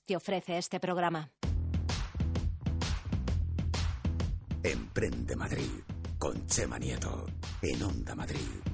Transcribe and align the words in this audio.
te 0.00 0.16
ofrece 0.16 0.58
este 0.58 0.80
programa. 0.80 1.30
Emprende 4.62 5.36
Madrid 5.36 5.70
con 6.18 6.46
Chema 6.46 6.78
Nieto 6.78 7.26
en 7.62 7.82
Onda 7.82 8.14
Madrid. 8.14 8.71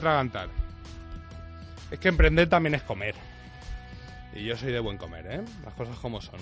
Atragantar. 0.00 0.48
Es 1.90 1.98
que 1.98 2.08
emprender 2.08 2.48
también 2.48 2.74
es 2.74 2.82
comer. 2.82 3.14
Y 4.34 4.44
yo 4.44 4.56
soy 4.56 4.72
de 4.72 4.80
buen 4.80 4.96
comer, 4.96 5.26
¿eh? 5.26 5.40
Las 5.64 5.74
cosas 5.74 5.98
como 5.98 6.20
son. 6.20 6.40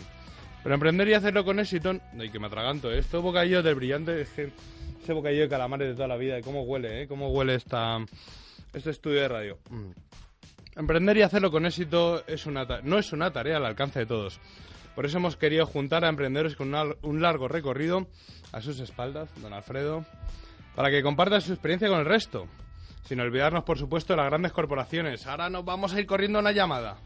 Pero 0.62 0.74
emprender 0.74 1.08
y 1.08 1.14
hacerlo 1.14 1.44
con 1.44 1.58
éxito... 1.58 1.94
Y 2.18 2.30
que 2.30 2.38
me 2.38 2.46
atraganto, 2.46 2.90
¿eh? 2.90 2.98
Esto 2.98 3.22
bocadillo 3.22 3.62
del 3.62 3.74
brillante... 3.74 4.20
Es 4.20 4.28
que 4.30 4.50
ese 5.02 5.12
bocadillo 5.12 5.42
de 5.42 5.48
calamares 5.48 5.88
de 5.88 5.94
toda 5.94 6.08
la 6.08 6.16
vida. 6.16 6.36
¿eh? 6.36 6.42
¿Cómo 6.42 6.62
huele, 6.64 7.02
eh? 7.02 7.08
¿Cómo 7.08 7.30
huele 7.30 7.54
esta, 7.54 7.98
este 8.74 8.90
estudio 8.90 9.22
de 9.22 9.28
radio? 9.28 9.58
Mm. 9.70 9.90
Emprender 10.76 11.16
y 11.16 11.22
hacerlo 11.22 11.50
con 11.50 11.64
éxito 11.64 12.22
es 12.26 12.46
una 12.46 12.64
no 12.82 12.98
es 12.98 13.12
una 13.12 13.32
tarea 13.32 13.56
al 13.56 13.64
alcance 13.64 14.00
de 14.00 14.06
todos. 14.06 14.38
Por 14.94 15.06
eso 15.06 15.18
hemos 15.18 15.36
querido 15.36 15.64
juntar 15.64 16.04
a 16.04 16.08
emprendedores 16.08 16.56
con 16.56 16.74
un 16.74 17.22
largo 17.22 17.48
recorrido 17.48 18.06
a 18.52 18.60
sus 18.60 18.80
espaldas, 18.80 19.30
don 19.40 19.52
Alfredo, 19.52 20.04
para 20.74 20.90
que 20.90 21.02
compartan 21.02 21.40
su 21.40 21.52
experiencia 21.52 21.88
con 21.88 22.00
el 22.00 22.04
resto. 22.04 22.46
Sin 23.08 23.20
olvidarnos, 23.20 23.64
por 23.64 23.78
supuesto, 23.78 24.12
de 24.12 24.18
las 24.18 24.26
grandes 24.26 24.52
corporaciones. 24.52 25.26
Ahora 25.26 25.48
nos 25.48 25.64
vamos 25.64 25.94
a 25.94 25.98
ir 25.98 26.04
corriendo 26.04 26.40
una 26.40 26.52
llamada. 26.52 26.98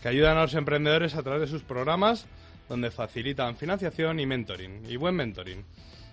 Que 0.00 0.06
ayudan 0.06 0.36
a 0.36 0.42
los 0.42 0.54
emprendedores 0.54 1.16
a 1.16 1.24
través 1.24 1.40
de 1.40 1.46
sus 1.48 1.64
programas, 1.64 2.26
donde 2.68 2.92
facilitan 2.92 3.56
financiación 3.56 4.20
y 4.20 4.26
mentoring. 4.26 4.88
Y 4.88 4.94
buen 4.96 5.16
mentoring. 5.16 5.64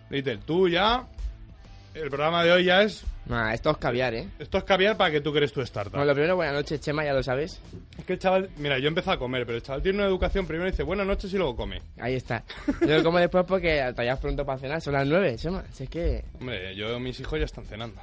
Little, 0.09 0.39
tú 0.39 0.67
ya... 0.67 1.05
El 1.93 2.09
programa 2.09 2.43
de 2.43 2.51
hoy 2.51 2.63
ya 2.63 2.81
es... 2.81 3.03
Nah, 3.27 3.53
esto 3.53 3.69
es 3.69 3.77
caviar, 3.77 4.15
¿eh? 4.15 4.27
Esto 4.39 4.57
es 4.57 4.63
caviar 4.63 4.97
para 4.97 5.11
que 5.11 5.21
tú 5.21 5.31
crees 5.31 5.53
tu 5.53 5.61
startup. 5.61 5.91
Bueno, 5.91 6.05
lo 6.05 6.13
primero, 6.13 6.35
buenas 6.37 6.55
noches, 6.55 6.79
Chema, 6.79 7.03
ya 7.03 7.13
lo 7.13 7.21
sabes. 7.21 7.61
Es 7.99 8.05
que 8.05 8.13
el 8.13 8.19
chaval... 8.19 8.49
Mira, 8.57 8.79
yo 8.79 8.87
empecé 8.87 9.11
a 9.11 9.17
comer, 9.17 9.45
pero 9.45 9.57
el 9.57 9.61
chaval 9.61 9.83
tiene 9.83 9.99
una 9.99 10.07
educación 10.07 10.47
primero 10.47 10.71
dice 10.71 10.81
buenas 10.81 11.05
noches 11.05 11.31
y 11.31 11.37
luego 11.37 11.55
come. 11.55 11.81
Ahí 11.99 12.15
está. 12.15 12.43
Yo 12.79 12.97
lo 12.97 13.03
como 13.03 13.19
después 13.19 13.45
porque 13.45 13.87
es 13.87 14.19
pronto 14.19 14.45
para 14.45 14.57
cenar, 14.57 14.81
son 14.81 14.93
las 14.93 15.05
nueve, 15.05 15.35
Chema. 15.35 15.63
Si 15.73 15.83
es 15.83 15.89
que... 15.91 16.23
Hombre, 16.39 16.75
yo 16.75 16.99
mis 16.99 17.19
hijos 17.19 17.37
ya 17.37 17.45
están 17.45 17.65
cenando. 17.65 18.01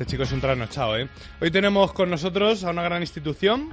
Este 0.00 0.12
chico 0.12 0.22
es 0.22 0.32
un 0.32 0.40
trasnochado, 0.40 0.96
¿eh? 0.96 1.10
Hoy 1.42 1.50
tenemos 1.50 1.92
con 1.92 2.08
nosotros 2.08 2.64
a 2.64 2.70
una 2.70 2.82
gran 2.82 3.02
institución, 3.02 3.68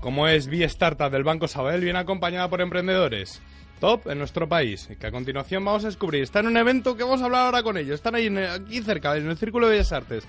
como 0.00 0.26
es 0.26 0.48
Vía 0.48 0.66
Startup 0.66 1.12
del 1.12 1.22
Banco 1.22 1.46
Sabadell, 1.46 1.80
bien 1.80 1.94
acompañada 1.94 2.50
por 2.50 2.60
emprendedores 2.60 3.40
top 3.78 4.08
en 4.08 4.18
nuestro 4.18 4.48
país, 4.48 4.88
que 4.98 5.06
a 5.06 5.12
continuación 5.12 5.64
vamos 5.64 5.84
a 5.84 5.86
descubrir. 5.86 6.24
Está 6.24 6.40
en 6.40 6.48
un 6.48 6.56
evento 6.56 6.96
que 6.96 7.04
vamos 7.04 7.22
a 7.22 7.26
hablar 7.26 7.46
ahora 7.46 7.62
con 7.62 7.76
ellos. 7.76 7.94
Están 7.94 8.16
ahí 8.16 8.36
aquí 8.36 8.82
cerca, 8.82 9.16
en 9.16 9.30
el 9.30 9.36
Círculo 9.36 9.68
de 9.68 9.74
Bellas 9.74 9.92
Artes. 9.92 10.24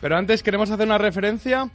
Pero 0.00 0.16
antes 0.16 0.42
queremos 0.42 0.72
hacer 0.72 0.86
una 0.86 0.98
referencia 0.98 1.70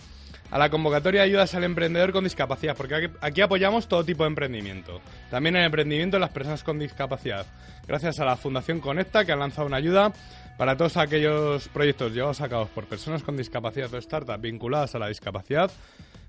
a 0.50 0.58
la 0.58 0.70
convocatoria 0.70 1.22
de 1.22 1.28
ayudas 1.28 1.54
al 1.56 1.64
emprendedor 1.64 2.12
con 2.12 2.24
discapacidad, 2.24 2.76
porque 2.76 3.10
aquí, 3.22 3.42
apoyamos 3.42 3.88
todo 3.88 4.04
tipo 4.04 4.24
de 4.24 4.30
emprendimiento. 4.30 5.02
También 5.30 5.56
el 5.58 5.66
emprendimiento 5.66 6.16
de 6.18 6.22
las 6.22 6.30
personas 6.30 6.64
con 6.64 6.80
discapacidad. 6.80 7.46
Gracias 7.88 8.20
a 8.20 8.26
la 8.26 8.36
Fundación 8.38 8.80
Conecta, 8.80 9.26
que 9.26 9.32
ha 9.32 9.36
lanzado 9.36 9.68
una 9.68 9.78
ayuda 9.78 10.12
para 10.58 10.76
todos 10.78 10.98
aquellos 10.98 11.68
proyectos 11.70 12.14
llevados 12.14 12.42
a 12.42 12.50
cabo 12.50 12.68
por 12.68 12.86
personas 12.86 13.24
con 13.24 13.38
discapacidad 13.38 13.94
o 13.94 14.02
startups 14.02 14.42
vinculadas 14.42 14.96
a 14.96 15.00
la 15.00 15.08
discapacidad, 15.08 15.70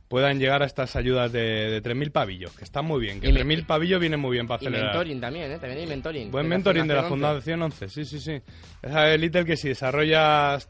puedan 0.08 0.38
llegar 0.38 0.62
a 0.62 0.66
estas 0.66 0.96
ayudas 0.96 1.30
de, 1.32 1.40
de 1.70 1.82
3.000 1.82 2.10
pavillos, 2.12 2.52
que 2.52 2.64
están 2.64 2.84
muy 2.86 3.00
bien, 3.00 3.20
que 3.20 3.28
Y 3.28 3.32
me- 3.32 3.40
3.000 3.44 3.66
pavillos 3.66 4.00
vienen 4.00 4.18
muy 4.20 4.32
bien 4.32 4.46
para 4.46 4.62
Y 4.62 4.66
acelerar. 4.66 4.86
mentoring 4.90 5.20
también, 5.20 5.52
¿eh? 5.52 5.58
También 5.58 5.80
hay 5.80 5.86
mentoring. 5.86 6.30
Buen 6.30 6.48
mentoring 6.48 6.86
de 6.88 6.94
la 6.94 7.02
Fundación 7.04 7.60
Fundación 7.60 7.62
11, 7.62 7.88
sí, 7.90 8.04
sí, 8.04 8.18
sí. 8.20 8.40
Esa 8.82 9.02
de 9.02 9.18
Little 9.18 9.44
que 9.44 9.56
si 9.56 9.68
desarrollas 9.68 10.68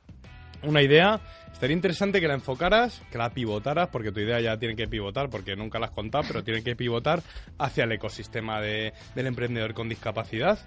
una 0.63 0.83
idea, 0.83 1.21
estaría 1.53 1.75
interesante 1.75 2.21
que 2.21 2.29
la 2.29 2.35
enfocaras, 2.35 3.01
que 3.11 3.19
la 3.19 3.31
pivotaras, 3.31 3.89
porque 3.89 4.13
tu 4.13 4.21
idea 4.21 4.41
ya 4.41 4.57
tiene 4.59 4.75
que 4.77 4.89
pivotar, 4.89 5.29
porque 5.31 5.57
nunca 5.57 5.79
la 5.79 5.87
has 5.87 5.93
contado, 5.93 6.25
pero 6.27 6.43
tiene 6.45 6.63
que 6.63 6.75
pivotar 6.77 7.23
hacia 7.59 7.85
el 7.85 7.93
ecosistema 7.93 8.61
de- 8.61 8.93
del 9.15 9.27
emprendedor 9.27 9.75
con 9.75 9.89
discapacidad, 9.89 10.59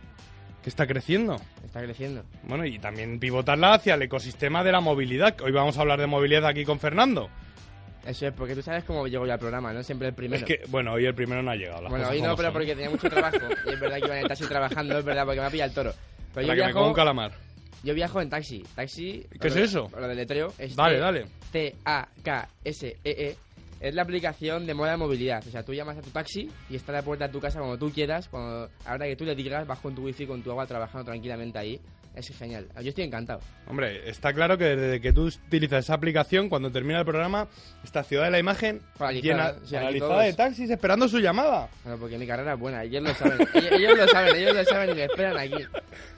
que 0.64 0.70
está 0.70 0.86
creciendo. 0.88 1.34
11. 1.34 1.46
Está 1.66 1.82
creciendo. 1.82 2.24
Bueno, 2.44 2.66
y 2.66 2.78
también 2.80 3.20
pivotarla 3.20 3.74
hacia 3.74 3.96
el 3.96 4.02
ecosistema 4.04 4.64
de 4.64 4.72
la 4.72 4.80
movilidad. 4.80 5.36
Hoy 5.42 5.52
vamos 5.52 5.78
a 5.78 5.82
hablar 5.82 6.00
de 6.00 6.08
movilidad 6.08 6.46
aquí 6.46 6.64
con 6.66 6.80
Fernando. 6.80 7.30
Eso 8.06 8.26
es, 8.28 8.34
porque 8.34 8.56
tú 8.56 8.62
sabes 8.64 8.84
cómo 8.84 9.08
llego 9.08 9.28
yo 9.28 9.34
al 9.34 9.38
programa, 9.40 9.72
¿no? 9.74 9.84
Siempre 9.84 10.08
el 10.08 10.14
primero. 10.16 10.44
Es 10.44 10.44
que, 10.46 10.64
bueno, 10.70 10.94
hoy 10.94 11.06
el 11.06 11.14
primero 11.14 11.44
no 11.44 11.52
ha 11.52 11.56
llegado. 11.56 11.88
bueno, 11.88 12.08
hoy 12.10 12.18
no, 12.20 12.26
como 12.30 12.38
pero 12.38 12.48
son. 12.48 12.54
porque 12.54 12.74
tenía 12.76 12.90
mucho 12.90 13.10
trabajo. 13.10 13.38
y 13.68 13.70
es 13.74 13.80
verdad 13.80 13.98
que 14.00 14.06
iba 14.06 14.16
en 14.18 14.22
el 14.24 14.28
taxi 14.28 14.46
trabajando, 14.46 14.98
es 14.98 15.06
verdad, 15.06 15.24
porque 15.26 15.40
me 15.40 15.46
ha 15.46 15.50
pillado 15.52 15.70
el 15.70 15.76
toro. 15.76 15.94
Pero 16.34 16.48
Para 16.48 16.58
yo 16.58 16.64
que 16.64 16.68
me 16.68 16.74
coma 16.74 16.86
un 16.88 16.94
viajo, 16.94 16.96
calamar. 16.96 17.32
Yo 17.84 17.94
viajo 17.94 18.22
en 18.22 18.30
taxi. 18.30 18.64
Taxi... 18.76 19.26
¿Qué 19.40 19.48
es 19.48 19.56
eso? 19.56 19.90
Lo 19.98 20.08
del 20.08 20.18
letreo. 20.18 20.54
Es 20.58 20.76
Dale, 20.76 20.96
T- 20.96 21.00
dale. 21.02 21.26
T-A-K-S-E-E. 21.52 23.00
E 23.04 23.38
Es 23.80 23.96
la 23.96 24.04
aplicación 24.04 24.66
de 24.68 24.74
moda 24.76 24.92
de 24.92 24.98
movilidad. 24.98 25.46
O 25.48 25.50
sea, 25.50 25.64
tú 25.64 25.74
llamas 25.74 25.98
a 25.98 26.02
tu 26.02 26.12
taxi 26.12 26.50
y 26.70 26.76
está 26.76 26.92
a 26.92 26.96
la 26.98 27.02
puerta 27.02 27.26
de 27.28 27.34
tu 27.34 27.40
casa 27.40 27.60
cuando 27.60 27.78
tú 27.78 27.92
quieras. 27.92 28.28
Cuando, 28.28 28.70
ahora 28.86 29.08
que 29.08 29.16
tú 29.16 29.26
le 29.26 29.34
digas, 29.36 29.66
vas 29.66 29.80
con 29.80 29.96
tu 29.96 30.04
wifi, 30.06 30.28
con 30.28 30.44
tu 30.44 30.52
agua, 30.52 30.68
trabajando 30.68 31.06
tranquilamente 31.06 31.58
ahí. 31.58 31.80
Es 32.14 32.28
genial. 32.38 32.68
Yo 32.82 32.90
estoy 32.90 33.06
encantado. 33.06 33.40
Hombre, 33.68 34.10
está 34.10 34.34
claro 34.34 34.58
que 34.58 34.66
desde 34.76 35.00
que 35.00 35.14
tú 35.14 35.28
utilizas 35.28 35.86
esa 35.86 35.94
aplicación, 35.94 36.50
cuando 36.50 36.70
termina 36.70 37.00
el 37.00 37.06
programa, 37.06 37.48
esta 37.86 38.04
ciudad 38.04 38.26
de 38.26 38.32
la 38.32 38.40
imagen 38.40 38.82
Paralizada. 38.98 39.54
llena, 39.54 39.64
O 39.64 39.66
sea, 39.66 39.80
paralizada 39.82 40.22
de 40.24 40.34
taxis 40.34 40.70
esperando 40.70 41.08
su 41.08 41.20
llamada. 41.20 41.70
Bueno, 41.84 41.98
porque 42.00 42.18
mi 42.18 42.28
carrera 42.28 42.54
es 42.54 42.60
buena. 42.60 42.84
Ellos 42.84 43.02
lo 43.02 43.14
saben. 43.14 43.48
ellos, 43.54 43.72
ellos 43.72 43.98
lo 43.98 44.08
saben, 44.10 44.36
ellos 44.36 44.56
lo 44.56 44.64
saben 44.66 44.90
y 44.90 44.94
me 44.94 45.04
esperan 45.06 45.38
aquí. 45.38 45.64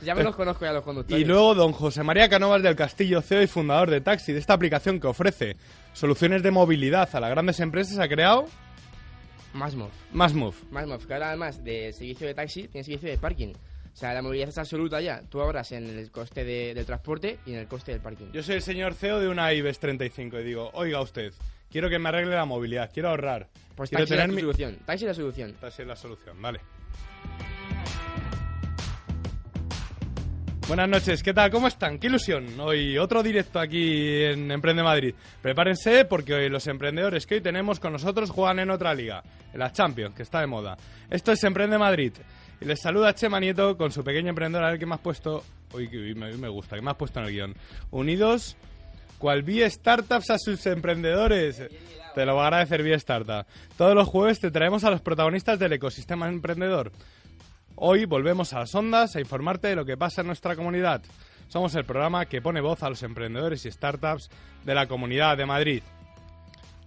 Ya 0.02 0.16
me 0.16 0.24
los 0.24 0.36
conozco 0.36 0.66
ya 0.66 0.74
los 0.74 0.84
conductores. 0.84 1.22
Y 1.22 1.26
luego 1.26 1.54
don 1.54 1.72
José 1.74 2.02
María 2.02 2.28
Canovas 2.28 2.64
del 2.64 2.76
Castillo, 2.76 3.22
CEO 3.22 3.44
y 3.44 3.48
fundador 3.48 3.92
de 3.92 4.02
Taxi, 4.02 4.34
de 4.34 4.40
esta 4.40 4.54
aplicación 4.54 5.00
que 5.00 5.06
ofrece 5.08 5.58
soluciones 5.94 6.42
de 6.42 6.50
movilidad 6.50 7.08
a 7.16 7.20
las 7.20 7.30
grandes 7.30 7.60
empresas, 7.60 8.00
ha 8.00 8.08
creado 8.08 8.48
Masmov. 9.54 9.90
Masmove. 10.12 10.56
Masmov, 10.72 11.06
que 11.06 11.14
ahora 11.14 11.28
además 11.28 11.64
de 11.64 11.94
servicio 11.94 12.26
de 12.26 12.34
taxi, 12.34 12.68
tiene 12.68 12.84
servicio 12.84 13.10
de 13.10 13.18
parking. 13.20 13.54
O 13.94 13.96
sea, 13.96 14.14
la 14.14 14.22
movilidad 14.24 14.50
es 14.50 14.58
absoluta 14.58 15.00
ya. 15.02 15.22
Tú 15.30 15.40
ahorras 15.40 15.72
en 15.72 15.86
el 15.88 16.10
coste 16.12 16.44
de- 16.44 16.74
del 16.74 16.86
transporte 16.86 17.38
y 17.46 17.54
en 17.54 17.60
el 17.60 17.68
coste 17.68 17.92
del 17.92 18.02
parking. 18.02 18.32
Yo 18.34 18.42
soy 18.42 18.56
el 18.56 18.62
señor 18.64 18.96
CEO 18.96 19.20
de 19.20 19.28
una 19.28 19.54
IBEX 19.54 19.78
35 19.80 20.40
y 20.40 20.44
digo, 20.44 20.72
oiga 20.74 21.00
usted, 21.02 21.32
quiero 21.70 21.90
que 21.90 22.00
me 22.00 22.10
arregle 22.10 22.36
la 22.36 22.46
movilidad, 22.46 22.90
quiero 22.92 23.10
ahorrar. 23.10 23.48
Pues 23.76 23.90
quiero 23.90 24.06
taxi 24.06 24.14
es 24.22 24.28
la 24.34 24.40
solución. 24.42 24.78
Taxi 24.86 25.04
es 25.06 25.08
la 25.10 25.14
solución. 25.14 25.54
Taxi 25.60 25.82
es 25.84 25.88
la 25.88 25.96
solución, 25.96 26.42
vale. 26.42 26.60
Buenas 30.68 30.88
noches, 30.88 31.22
¿qué 31.22 31.34
tal? 31.34 31.52
¿Cómo 31.52 31.68
están? 31.68 32.00
Qué 32.00 32.08
ilusión. 32.08 32.58
Hoy 32.60 32.98
otro 32.98 33.22
directo 33.22 33.60
aquí 33.60 34.24
en 34.24 34.50
Emprende 34.50 34.82
Madrid. 34.82 35.14
Prepárense 35.42 36.06
porque 36.06 36.34
hoy 36.34 36.50
los 36.50 36.66
emprendedores 36.68 37.28
que 37.28 37.36
hoy 37.36 37.42
tenemos 37.42 37.82
con 37.82 37.92
nosotros 37.92 38.30
juegan 38.32 38.60
en 38.60 38.70
otra 38.70 38.94
liga, 38.96 39.22
en 39.52 39.60
la 39.60 39.72
Champions, 39.74 40.16
que 40.16 40.24
está 40.24 40.40
de 40.40 40.48
moda. 40.48 40.78
Esto 41.10 41.34
es 41.34 41.44
Emprende 41.44 41.78
Madrid. 41.78 42.14
Y 42.64 42.66
les 42.66 42.80
saluda 42.80 43.14
Chema 43.14 43.42
Nieto 43.42 43.76
con 43.76 43.92
su 43.92 44.06
pequeño 44.06 44.30
emprendedor. 44.30 44.66
A 44.66 44.70
ver 44.70 44.80
qué 44.80 44.86
me 44.86 44.96
has 44.96 45.02
puesto. 45.02 45.44
Uy, 45.74 45.90
que 45.90 45.98
uy, 45.98 46.16
me, 46.16 46.32
me 46.38 46.48
gusta, 46.48 46.78
¿qué 46.78 46.82
me 46.82 46.92
has 46.92 46.96
puesto 46.96 47.20
en 47.20 47.26
el 47.26 47.32
guion? 47.34 47.56
Unidos, 47.92 48.56
cual 49.18 49.44
Vía 49.44 49.70
Startups 49.70 50.30
a 50.30 50.38
sus 50.40 50.66
emprendedores. 50.68 51.62
Te 52.16 52.26
lo 52.26 52.38
va 52.38 52.44
a 52.44 52.48
agradecer 52.48 52.82
Vía 52.82 52.96
Startup. 52.96 53.46
Todos 53.78 53.96
los 53.96 54.08
jueves 54.08 54.40
te 54.40 54.50
traemos 54.50 54.86
a 54.86 54.92
los 54.92 55.02
protagonistas 55.02 55.60
del 55.60 55.74
ecosistema 55.74 56.30
emprendedor. 56.30 56.94
Hoy 57.76 58.06
volvemos 58.06 58.54
a 58.54 58.60
las 58.60 58.74
ondas 58.76 59.18
a 59.18 59.20
informarte 59.20 59.68
de 59.68 59.76
lo 59.76 59.84
que 59.84 59.98
pasa 59.98 60.22
en 60.22 60.28
nuestra 60.28 60.56
comunidad. 60.56 61.02
Somos 61.50 61.76
el 61.76 61.84
programa 61.84 62.28
que 62.28 62.42
pone 62.42 62.62
voz 62.62 62.82
a 62.82 62.90
los 62.90 63.04
emprendedores 63.04 63.66
y 63.66 63.72
startups 63.72 64.30
de 64.64 64.74
la 64.74 64.88
Comunidad 64.88 65.36
de 65.36 65.46
Madrid. 65.46 65.84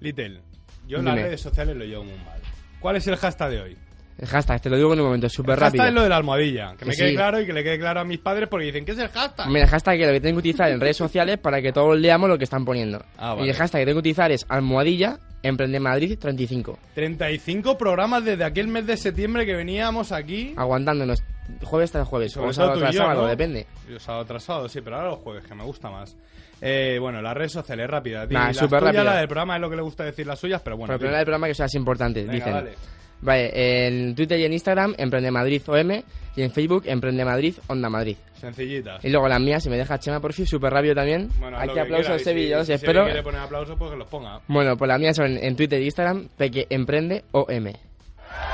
Little, 0.01 0.41
yo 0.89 1.01
en 1.01 1.05
las 1.05 1.17
redes 1.17 1.43
sociales 1.43 1.77
lo 1.77 1.85
llevo 1.85 2.05
muy 2.05 2.17
mal. 2.25 2.41
¿Cuál 2.81 2.97
es 2.97 3.07
el 3.09 3.17
hashtag 3.17 3.51
de 3.51 3.61
hoy? 3.61 3.86
El 4.19 4.27
hashtag, 4.29 4.63
te 4.63 4.71
lo 4.71 4.77
digo 4.77 4.93
en 4.95 5.01
un 5.01 5.07
momento, 5.07 5.29
súper 5.29 5.55
el 5.55 5.61
hashtag 5.61 5.79
rápido. 5.81 5.89
es 5.89 5.95
lo 5.95 6.03
de 6.03 6.09
la 6.09 6.17
almohadilla. 6.17 6.71
Que, 6.73 6.77
Que 6.79 6.85
me 6.87 6.97
quede 6.97 7.15
claro 7.15 7.41
y 7.41 7.47
que 7.47 7.53
le 7.53 7.63
quede 7.63 7.79
claro 7.79 8.01
a 8.01 8.05
mis 8.05 8.19
padres 8.19 8.49
porque 8.49 8.67
dicen, 8.67 8.85
¿qué 8.87 8.93
es 8.93 8.99
el 8.99 9.09
hashtag? 9.09 9.49
Mira, 9.49 9.65
el 9.65 9.69
hashtag 9.69 9.99
que 9.99 10.07
lo 10.07 10.13
que 10.13 10.21
tengo 10.21 10.37
que 10.37 10.39
utilizar 10.49 10.71
en 10.71 10.81
redes 10.81 10.97
sociales 10.97 11.39
para 11.39 11.61
que 11.61 11.73
todos 11.73 11.99
leamos 11.99 12.29
lo 12.31 12.39
que 12.39 12.45
están 12.45 12.65
poniendo. 12.65 13.05
Ah, 13.19 13.35
vale. 13.35 13.47
Y 13.47 13.51
el 13.51 13.57
hashtag 13.57 13.83
que 13.83 13.85
tengo 13.87 13.97
que 13.97 14.01
utilizar 14.01 14.33
es 14.33 14.47
almohadilla 14.49 15.19
Emprende 15.43 15.79
Madrid 15.79 16.19
35. 16.19 16.79
35 16.95 17.77
programas 17.79 18.25
desde 18.25 18.43
aquel 18.45 18.69
mes 18.69 18.87
de 18.87 18.97
septiembre 18.97 19.45
que 19.45 19.55
veníamos 19.55 20.11
aquí. 20.13 20.55
Aguantándonos 20.57 21.23
jueves 21.63 21.93
tras 21.93 22.09
jueves. 22.09 22.33
Sobre 22.33 22.49
o 22.49 22.53
sábado 22.53 22.79
tras 22.79 22.97
sábado, 22.97 23.23
¿no? 23.23 23.29
depende. 23.29 23.67
Yo 23.89 24.01
sábado 24.01 24.25
tras 24.25 24.43
sábado, 24.43 24.69
sí, 24.69 24.81
pero 24.81 24.97
ahora 24.97 25.11
los 25.11 25.19
jueves, 25.19 25.45
que 25.45 25.55
me 25.55 25.63
gusta 25.65 25.91
más. 25.91 26.17
Eh, 26.61 26.97
bueno, 27.01 27.21
las 27.21 27.35
redes 27.37 27.53
sociales, 27.53 27.89
rápidas. 27.89 28.29
Di 28.29 28.35
Nah, 28.35 28.47
las 28.49 28.57
súper 28.57 28.83
rápida. 28.83 29.05
La 29.05 29.19
del 29.19 29.29
programa 29.29 29.57
es 29.57 29.61
lo 29.61 29.69
que 29.71 29.77
le 29.77 29.83
gusta 29.83 30.05
decir 30.05 30.27
las 30.27 30.39
suyas, 30.39 30.63
pero 30.65 30.77
bueno. 30.79 30.89
Pero 30.89 30.99
primero 30.99 31.19
del 31.19 31.27
programa 31.27 31.47
que 31.49 31.55
son 31.55 31.65
las 31.65 31.75
importantes, 31.75 32.23
Venga, 32.27 32.35
dicen. 32.35 32.53
dale. 32.55 32.75
Vale, 33.23 33.87
en 33.87 34.15
Twitter 34.15 34.39
y 34.39 34.45
en 34.45 34.53
Instagram, 34.53 34.95
Emprende 34.99 35.31
Madrid 35.31 35.63
OM, 35.67 35.91
y 36.37 36.43
en 36.43 36.51
Facebook, 36.51 36.83
Emprende 36.87 37.25
Madrid 37.25 37.55
Onda 37.69 37.89
Madrid. 37.89 38.17
Sencillitas. 38.41 39.03
Y 39.05 39.09
luego 39.09 39.27
las 39.29 39.41
mías, 39.41 39.63
si 39.63 39.71
me 39.71 39.77
deja 39.79 39.99
Chema, 39.99 40.21
por 40.21 40.33
fin, 40.35 40.47
súper 40.47 40.71
rápido 40.73 40.95
también. 40.95 41.31
Bueno, 41.41 41.57
Aquí 41.59 41.79
aplausos, 41.79 42.07
quiera, 42.07 42.17
y 42.21 42.25
Sevi, 42.25 42.61
si- 42.61 42.67
si 42.67 42.73
espero. 42.75 43.05
quiere 43.05 43.23
poner 43.23 43.41
aplausos, 43.41 43.77
pues 43.79 43.91
que 43.91 43.97
los 43.97 44.07
ponga. 44.09 44.41
Bueno, 44.47 44.77
pues 44.77 44.89
las 44.89 45.01
mías 45.01 45.17
son 45.17 45.39
en 45.39 45.57
Twitter 45.57 45.81
y 45.81 45.87
Instagram, 45.87 46.29
Peque 46.37 46.67
Emprende 46.69 47.25
OM. 47.33 47.73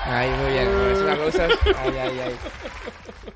Ahí, 0.04 0.30
muy 0.30 0.52
bien. 0.52 0.68
Esos 0.92 1.10
aplausos. 1.10 1.58
Ay, 1.76 1.92
ay, 2.00 2.20
ay. 2.26 3.31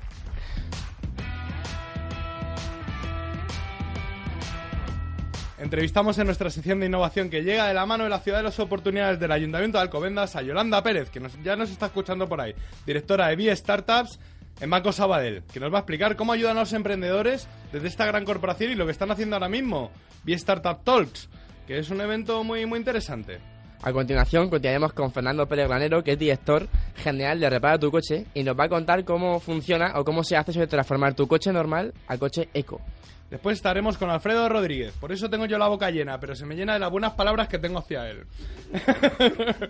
Entrevistamos 5.57 6.17
en 6.19 6.27
nuestra 6.27 6.51
sección 6.51 6.79
de 6.79 6.85
innovación 6.85 7.29
que 7.31 7.41
llega 7.41 7.67
de 7.67 7.73
la 7.73 7.85
mano 7.87 8.03
de 8.03 8.11
la 8.11 8.19
ciudad 8.19 8.37
de 8.39 8.43
las 8.43 8.59
oportunidades 8.59 9.19
del 9.19 9.31
Ayuntamiento 9.31 9.79
de 9.79 9.83
Alcobendas 9.83 10.35
a 10.35 10.43
Yolanda 10.43 10.83
Pérez, 10.83 11.09
que 11.09 11.19
nos- 11.19 11.41
ya 11.43 11.55
nos 11.55 11.71
está 11.71 11.87
escuchando 11.87 12.27
por 12.29 12.39
ahí, 12.39 12.53
directora 12.85 13.27
de 13.27 13.35
Vía 13.35 13.55
Startups 13.55 14.19
en 14.61 14.69
Banco 14.69 14.91
Sabadell, 14.91 15.41
que 15.51 15.59
nos 15.59 15.71
va 15.73 15.77
a 15.77 15.79
explicar 15.81 16.15
cómo 16.15 16.31
ayudan 16.33 16.57
a 16.57 16.61
los 16.61 16.73
emprendedores 16.73 17.47
desde 17.71 17.87
esta 17.87 18.05
gran 18.05 18.23
corporación 18.23 18.71
y 18.71 18.75
lo 18.75 18.85
que 18.85 18.91
están 18.91 19.09
haciendo 19.09 19.35
ahora 19.35 19.49
mismo, 19.49 19.89
Vía 20.23 20.35
Startup 20.35 20.83
Talks, 20.83 21.27
que 21.65 21.79
es 21.79 21.89
un 21.89 22.01
evento 22.01 22.43
muy, 22.43 22.65
muy 22.67 22.77
interesante. 22.77 23.39
A 23.81 23.91
continuación, 23.91 24.49
continuaremos 24.49 24.93
con 24.93 25.11
Fernando 25.11 25.47
Pérez 25.47 25.67
Granero, 25.67 26.03
que 26.03 26.13
es 26.13 26.19
director 26.19 26.67
general 26.97 27.39
de 27.39 27.49
Repara 27.49 27.79
tu 27.79 27.89
Coche, 27.91 28.25
y 28.35 28.43
nos 28.43 28.57
va 28.59 28.65
a 28.65 28.69
contar 28.69 29.03
cómo 29.05 29.39
funciona 29.39 29.93
o 29.99 30.03
cómo 30.05 30.23
se 30.23 30.35
hace 30.37 30.51
de 30.51 30.67
transformar 30.67 31.13
tu 31.15 31.27
coche 31.27 31.51
normal 31.51 31.93
a 32.07 32.17
coche 32.17 32.49
eco. 32.53 32.79
Después 33.29 33.57
estaremos 33.57 33.97
con 33.97 34.09
Alfredo 34.09 34.47
Rodríguez. 34.47 34.93
Por 35.01 35.11
eso 35.11 35.29
tengo 35.29 35.45
yo 35.45 35.57
la 35.57 35.67
boca 35.67 35.91
llena, 35.91 36.17
pero 36.17 36.33
se 36.33 36.45
me 36.45 36.55
llena 36.55 36.73
de 36.73 36.79
las 36.79 36.89
buenas 36.89 37.11
palabras 37.11 37.49
que 37.49 37.59
tengo 37.59 37.79
hacia 37.79 38.09
él. 38.09 38.23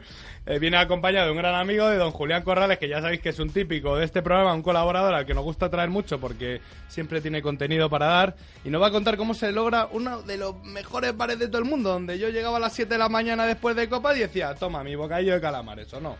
Eh, 0.49 0.59
viene 0.59 0.77
acompañado 0.77 1.25
de 1.25 1.31
un 1.33 1.37
gran 1.39 1.55
amigo 1.55 1.89
de 1.89 1.97
don 1.97 2.11
Julián 2.11 2.41
Corrales, 2.41 2.77
que 2.77 2.87
ya 2.87 3.01
sabéis 3.01 3.19
que 3.19 3.29
es 3.29 3.39
un 3.39 3.49
típico 3.49 3.97
de 3.97 4.05
este 4.05 4.21
programa, 4.21 4.53
un 4.53 4.61
colaborador 4.61 5.13
al 5.13 5.25
que 5.25 5.33
nos 5.33 5.43
gusta 5.43 5.69
traer 5.69 5.89
mucho 5.89 6.21
porque 6.21 6.61
siempre 6.87 7.19
tiene 7.19 7.41
contenido 7.41 7.89
para 7.89 8.05
dar. 8.05 8.35
Y 8.63 8.69
nos 8.69 8.81
va 8.81 8.87
a 8.87 8.91
contar 8.91 9.17
cómo 9.17 9.33
se 9.33 9.51
logra 9.51 9.89
uno 9.91 10.21
de 10.21 10.37
los 10.37 10.63
mejores 10.63 11.17
bares 11.17 11.37
de 11.37 11.47
todo 11.47 11.57
el 11.57 11.65
mundo, 11.65 11.89
donde 11.89 12.17
yo 12.17 12.29
llegaba 12.29 12.55
a 12.55 12.59
las 12.61 12.71
7 12.71 12.93
de 12.93 12.97
la 12.97 13.09
mañana 13.09 13.45
después 13.45 13.75
de 13.75 13.89
copa 13.89 14.15
y 14.15 14.19
decía, 14.19 14.55
toma, 14.55 14.85
mi 14.85 14.95
bocadillo 14.95 15.33
de 15.33 15.41
calamares, 15.41 15.93
¿o 15.93 15.99
no? 15.99 16.15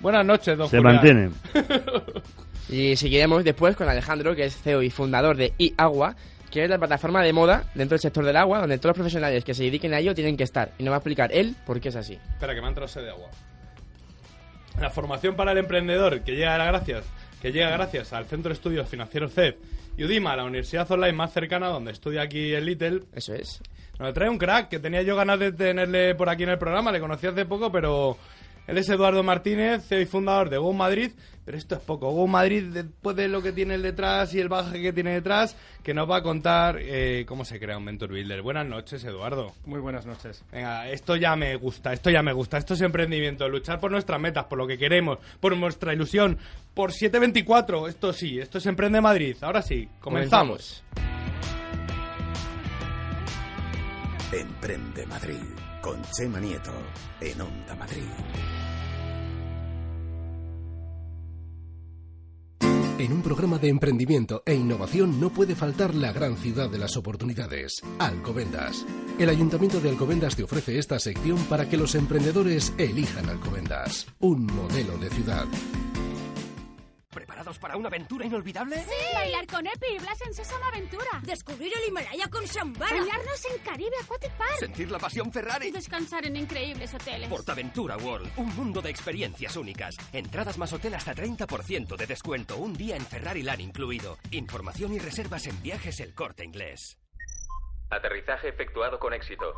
Buenas 0.00 0.26
noches, 0.26 0.58
don 0.58 0.68
Se 0.68 0.78
Julián. 0.78 0.94
mantiene. 0.96 1.30
Y 2.68 2.96
seguiremos 2.96 3.44
después 3.44 3.76
con 3.76 3.88
Alejandro, 3.88 4.34
que 4.34 4.46
es 4.46 4.56
CEO 4.56 4.82
y 4.82 4.88
fundador 4.88 5.36
de 5.36 5.52
iAgua, 5.58 6.16
que 6.54 6.62
es 6.62 6.70
la 6.70 6.78
plataforma 6.78 7.20
de 7.20 7.32
moda 7.32 7.64
dentro 7.74 7.96
del 7.96 8.00
sector 8.00 8.24
del 8.24 8.36
agua, 8.36 8.60
donde 8.60 8.78
todos 8.78 8.90
los 8.90 8.98
profesionales 8.98 9.42
que 9.42 9.54
se 9.54 9.64
dediquen 9.64 9.92
a 9.92 9.98
ello 9.98 10.14
tienen 10.14 10.36
que 10.36 10.44
estar. 10.44 10.70
Y 10.78 10.84
nos 10.84 10.92
va 10.92 10.96
a 10.96 10.98
explicar 10.98 11.32
él 11.32 11.56
por 11.66 11.80
qué 11.80 11.88
es 11.88 11.96
así. 11.96 12.14
Espera, 12.14 12.54
que 12.54 12.60
me 12.60 12.68
ha 12.68 12.70
entrado 12.70 13.02
de 13.02 13.10
agua. 13.10 13.28
La 14.80 14.88
formación 14.88 15.34
para 15.34 15.50
el 15.50 15.58
emprendedor 15.58 16.20
que 16.20 16.36
llega, 16.36 16.56
gracias, 16.64 17.06
que 17.42 17.50
llega 17.50 17.70
gracias 17.70 18.12
al 18.12 18.26
Centro 18.26 18.50
de 18.50 18.54
Estudios 18.54 18.88
Financieros 18.88 19.34
CEF 19.34 19.56
y 19.96 20.04
UDIMA, 20.04 20.36
la 20.36 20.44
universidad 20.44 20.88
online 20.92 21.14
más 21.14 21.32
cercana 21.32 21.66
donde 21.66 21.90
estudia 21.90 22.22
aquí 22.22 22.52
el 22.52 22.66
Little. 22.66 23.00
Eso 23.12 23.34
es. 23.34 23.60
Nos 23.98 24.14
trae 24.14 24.28
un 24.28 24.38
crack 24.38 24.68
que 24.68 24.78
tenía 24.78 25.02
yo 25.02 25.16
ganas 25.16 25.40
de 25.40 25.50
tenerle 25.50 26.14
por 26.14 26.28
aquí 26.28 26.44
en 26.44 26.50
el 26.50 26.58
programa, 26.58 26.92
le 26.92 27.00
conocí 27.00 27.26
hace 27.26 27.46
poco, 27.46 27.72
pero 27.72 28.16
él 28.66 28.78
es 28.78 28.88
Eduardo 28.88 29.22
Martínez, 29.22 29.86
CEO 29.86 30.00
y 30.00 30.06
fundador 30.06 30.48
de 30.48 30.56
Go 30.56 30.72
Madrid, 30.72 31.12
pero 31.44 31.58
esto 31.58 31.74
es 31.74 31.80
poco. 31.82 32.10
Go 32.10 32.26
Madrid, 32.26 32.64
después 32.72 33.14
de 33.14 33.28
lo 33.28 33.42
que 33.42 33.52
tiene 33.52 33.74
el 33.74 33.82
detrás 33.82 34.32
y 34.34 34.40
el 34.40 34.48
bagaje 34.48 34.80
que 34.80 34.92
tiene 34.92 35.12
detrás, 35.12 35.56
que 35.82 35.92
nos 35.92 36.08
va 36.08 36.18
a 36.18 36.22
contar 36.22 36.78
eh, 36.80 37.24
cómo 37.26 37.44
se 37.44 37.60
crea 37.60 37.76
un 37.76 37.84
Venture 37.84 38.12
Builder. 38.12 38.40
Buenas 38.40 38.66
noches, 38.66 39.04
Eduardo. 39.04 39.52
Muy 39.66 39.80
buenas 39.80 40.06
noches. 40.06 40.42
Venga, 40.50 40.88
esto 40.88 41.16
ya 41.16 41.36
me 41.36 41.56
gusta, 41.56 41.92
esto 41.92 42.08
ya 42.08 42.22
me 42.22 42.32
gusta, 42.32 42.56
esto 42.56 42.74
es 42.74 42.80
emprendimiento, 42.80 43.46
luchar 43.48 43.78
por 43.80 43.90
nuestras 43.90 44.20
metas, 44.20 44.46
por 44.46 44.56
lo 44.56 44.66
que 44.66 44.78
queremos, 44.78 45.18
por 45.40 45.54
nuestra 45.56 45.92
ilusión, 45.92 46.38
por 46.72 46.92
724, 46.92 47.88
esto 47.88 48.12
sí, 48.12 48.38
esto 48.38 48.58
es 48.58 48.66
Emprende 48.66 49.00
Madrid. 49.00 49.36
Ahora 49.42 49.60
sí, 49.60 49.88
comenzamos. 50.00 50.82
Emprende 54.32 55.06
Madrid 55.06 55.63
con 55.84 56.00
Chema 56.16 56.40
Nieto 56.40 56.72
en 57.20 57.42
Onda 57.42 57.74
Madrid. 57.74 58.08
En 62.98 63.12
un 63.12 63.20
programa 63.20 63.58
de 63.58 63.68
emprendimiento 63.68 64.42
e 64.46 64.54
innovación 64.54 65.20
no 65.20 65.28
puede 65.28 65.54
faltar 65.54 65.94
la 65.94 66.10
gran 66.10 66.38
ciudad 66.38 66.70
de 66.70 66.78
las 66.78 66.96
oportunidades, 66.96 67.82
Alcobendas. 67.98 68.86
El 69.18 69.28
Ayuntamiento 69.28 69.78
de 69.78 69.90
Alcobendas 69.90 70.36
te 70.36 70.44
ofrece 70.44 70.78
esta 70.78 70.98
sección 70.98 71.36
para 71.50 71.68
que 71.68 71.76
los 71.76 71.94
emprendedores 71.94 72.72
elijan 72.78 73.28
Alcobendas, 73.28 74.06
un 74.20 74.46
modelo 74.46 74.96
de 74.96 75.10
ciudad. 75.10 75.44
¿Preparados 77.14 77.58
para 77.58 77.76
una 77.76 77.88
aventura 77.88 78.26
inolvidable? 78.26 78.84
Bailar 79.14 79.46
con 79.46 79.64
Epi 79.66 79.86
y 79.94 79.98
Blas 79.98 80.20
en 80.26 80.34
Sésamo 80.34 80.64
Aventura. 80.64 81.22
Descubrir 81.22 81.72
el 81.80 81.88
Himalaya 81.88 82.26
con 82.28 82.44
Shambhala. 82.44 82.90
Bañarnos 82.90 83.44
en 83.52 83.62
Caribe 83.62 83.94
Aquatic 84.02 84.32
Park. 84.32 84.58
Sentir 84.58 84.90
la 84.90 84.98
pasión 84.98 85.30
Ferrari. 85.30 85.68
Y 85.68 85.70
descansar 85.70 86.26
en 86.26 86.36
increíbles 86.36 86.92
hoteles. 86.92 87.28
Portaventura 87.28 87.96
World, 87.96 88.32
un 88.36 88.54
mundo 88.56 88.82
de 88.82 88.90
experiencias 88.90 89.56
únicas. 89.56 89.94
Entradas 90.12 90.58
más 90.58 90.72
hotel 90.72 90.94
hasta 90.94 91.14
30% 91.14 91.96
de 91.96 92.06
descuento, 92.06 92.56
un 92.56 92.74
día 92.74 92.96
en 92.96 93.06
Ferrari 93.06 93.42
Land 93.42 93.60
incluido. 93.60 94.18
Información 94.32 94.92
y 94.92 94.98
reservas 94.98 95.46
en 95.46 95.62
viajes 95.62 96.00
El 96.00 96.14
Corte 96.14 96.44
Inglés. 96.44 96.98
Aterrizaje 97.90 98.48
efectuado 98.48 98.98
con 98.98 99.12
éxito. 99.12 99.52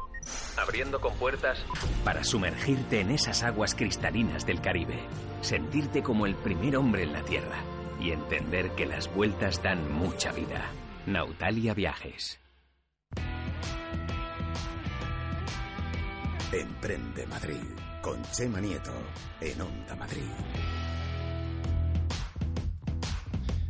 Abriendo 0.56 1.00
compuertas 1.00 1.64
para 2.04 2.24
sumergirte 2.24 3.00
en 3.00 3.10
esas 3.10 3.42
aguas 3.42 3.74
cristalinas 3.74 4.44
del 4.44 4.60
Caribe. 4.60 4.98
Sentirte 5.40 6.02
como 6.02 6.26
el 6.26 6.34
primer 6.34 6.76
hombre 6.76 7.04
en 7.04 7.12
la 7.12 7.22
Tierra. 7.22 7.58
Y 8.00 8.10
entender 8.10 8.70
que 8.72 8.86
las 8.86 9.12
vueltas 9.12 9.62
dan 9.62 9.90
mucha 9.90 10.32
vida. 10.32 10.70
Nautalia 11.06 11.72
Viajes. 11.72 12.40
Emprende 16.52 17.26
Madrid 17.26 17.64
con 18.00 18.22
Chema 18.30 18.60
Nieto 18.60 18.92
en 19.40 19.60
Onda 19.60 19.96
Madrid. 19.96 20.30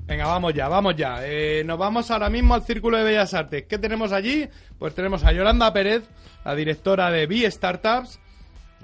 Venga, 0.06 0.26
vamos 0.26 0.54
ya, 0.54 0.68
vamos 0.68 0.94
ya. 0.94 1.18
Eh, 1.26 1.64
nos 1.64 1.78
vamos 1.78 2.10
ahora 2.12 2.30
mismo 2.30 2.54
al 2.54 2.62
Círculo 2.62 2.96
de 2.96 3.02
Bellas 3.02 3.34
Artes. 3.34 3.64
¿Qué 3.68 3.76
tenemos 3.76 4.12
allí? 4.12 4.48
Pues 4.78 4.94
tenemos 4.94 5.24
a 5.24 5.32
Yolanda 5.32 5.72
Pérez, 5.72 6.08
la 6.44 6.54
directora 6.54 7.10
de 7.10 7.26
B 7.26 7.50
Startups, 7.50 8.20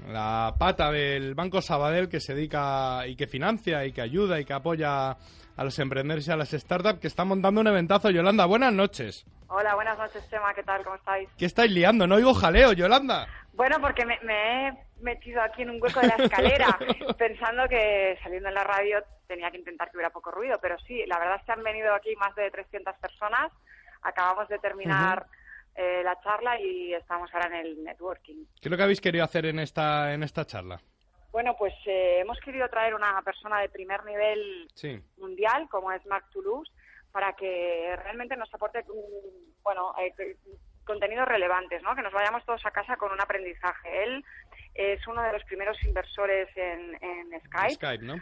la 0.09 0.53
pata 0.59 0.91
del 0.91 1.33
Banco 1.33 1.61
Sabadell 1.61 2.09
que 2.09 2.19
se 2.19 2.35
dedica 2.35 3.07
y 3.07 3.15
que 3.15 3.27
financia 3.27 3.85
y 3.85 3.93
que 3.93 4.01
ayuda 4.01 4.37
y 4.37 4.43
que 4.43 4.51
apoya 4.51 5.11
a 5.55 5.63
los 5.63 5.79
emprendedores 5.79 6.27
y 6.27 6.31
a 6.31 6.35
las 6.35 6.49
startups 6.51 6.99
que 6.99 7.07
están 7.07 7.29
montando 7.29 7.61
un 7.61 7.67
eventazo. 7.67 8.09
Yolanda, 8.09 8.45
buenas 8.45 8.73
noches. 8.73 9.25
Hola, 9.47 9.75
buenas 9.75 9.97
noches, 9.97 10.27
Chema. 10.29 10.53
¿Qué 10.53 10.63
tal? 10.63 10.83
¿Cómo 10.83 10.95
estáis? 10.97 11.29
¿Qué 11.37 11.45
estáis 11.45 11.71
liando? 11.71 12.05
No 12.05 12.15
oigo 12.15 12.33
jaleo, 12.33 12.73
Yolanda. 12.73 13.27
Bueno, 13.53 13.79
porque 13.79 14.05
me, 14.05 14.19
me 14.23 14.67
he 14.67 14.73
metido 14.99 15.41
aquí 15.41 15.61
en 15.61 15.69
un 15.69 15.81
hueco 15.81 15.99
de 15.99 16.07
la 16.07 16.15
escalera 16.15 16.77
pensando 17.17 17.67
que 17.67 18.17
saliendo 18.23 18.49
en 18.49 18.55
la 18.55 18.63
radio 18.63 19.03
tenía 19.27 19.51
que 19.51 19.57
intentar 19.57 19.89
que 19.91 19.97
hubiera 19.97 20.09
poco 20.11 20.31
ruido, 20.31 20.57
pero 20.61 20.77
sí, 20.79 21.03
la 21.07 21.19
verdad 21.19 21.37
es 21.39 21.43
que 21.45 21.51
han 21.51 21.63
venido 21.63 21.93
aquí 21.93 22.15
más 22.15 22.33
de 22.35 22.49
300 22.51 22.95
personas. 22.97 23.51
Acabamos 24.01 24.49
de 24.49 24.59
terminar 24.59 25.25
eh, 25.75 26.01
la 26.03 26.19
charla 26.21 26.59
y 26.59 26.93
estamos 26.93 27.33
ahora 27.33 27.47
en 27.47 27.53
el 27.65 27.83
networking. 27.83 28.45
¿Qué 28.59 28.67
es 28.67 28.71
lo 28.71 28.77
que 28.77 28.83
habéis 28.83 29.01
querido 29.01 29.23
hacer 29.23 29.45
en 29.45 29.59
esta, 29.59 30.13
en 30.13 30.23
esta 30.23 30.45
charla? 30.45 30.81
Bueno, 31.31 31.55
pues 31.57 31.73
eh, 31.85 32.19
hemos 32.19 32.39
querido 32.41 32.67
traer 32.69 32.93
una 32.93 33.19
persona 33.23 33.59
de 33.59 33.69
primer 33.69 34.03
nivel 34.05 34.67
Sí. 34.75 35.01
mundial, 35.17 35.67
como 35.69 35.91
es 35.91 36.05
Marc 36.05 36.29
Toulouse, 36.31 36.71
para 37.11 37.33
que 37.33 37.95
realmente 38.03 38.35
nos 38.35 38.53
aporte 38.53 38.83
bueno, 39.63 39.93
eh, 39.99 40.35
contenidos 40.85 41.27
relevantes, 41.27 41.81
¿no? 41.83 41.95
que 41.95 42.01
nos 42.01 42.13
vayamos 42.13 42.45
todos 42.45 42.65
a 42.65 42.71
casa 42.71 42.97
con 42.97 43.11
un 43.11 43.21
aprendizaje. 43.21 44.03
Él 44.03 44.25
es 44.73 45.05
uno 45.07 45.21
de 45.21 45.33
los 45.33 45.43
primeros 45.43 45.81
inversores 45.83 46.49
en, 46.55 46.97
en 47.01 47.41
Skype. 47.41 47.75
Skype, 47.75 48.05
¿no? 48.05 48.15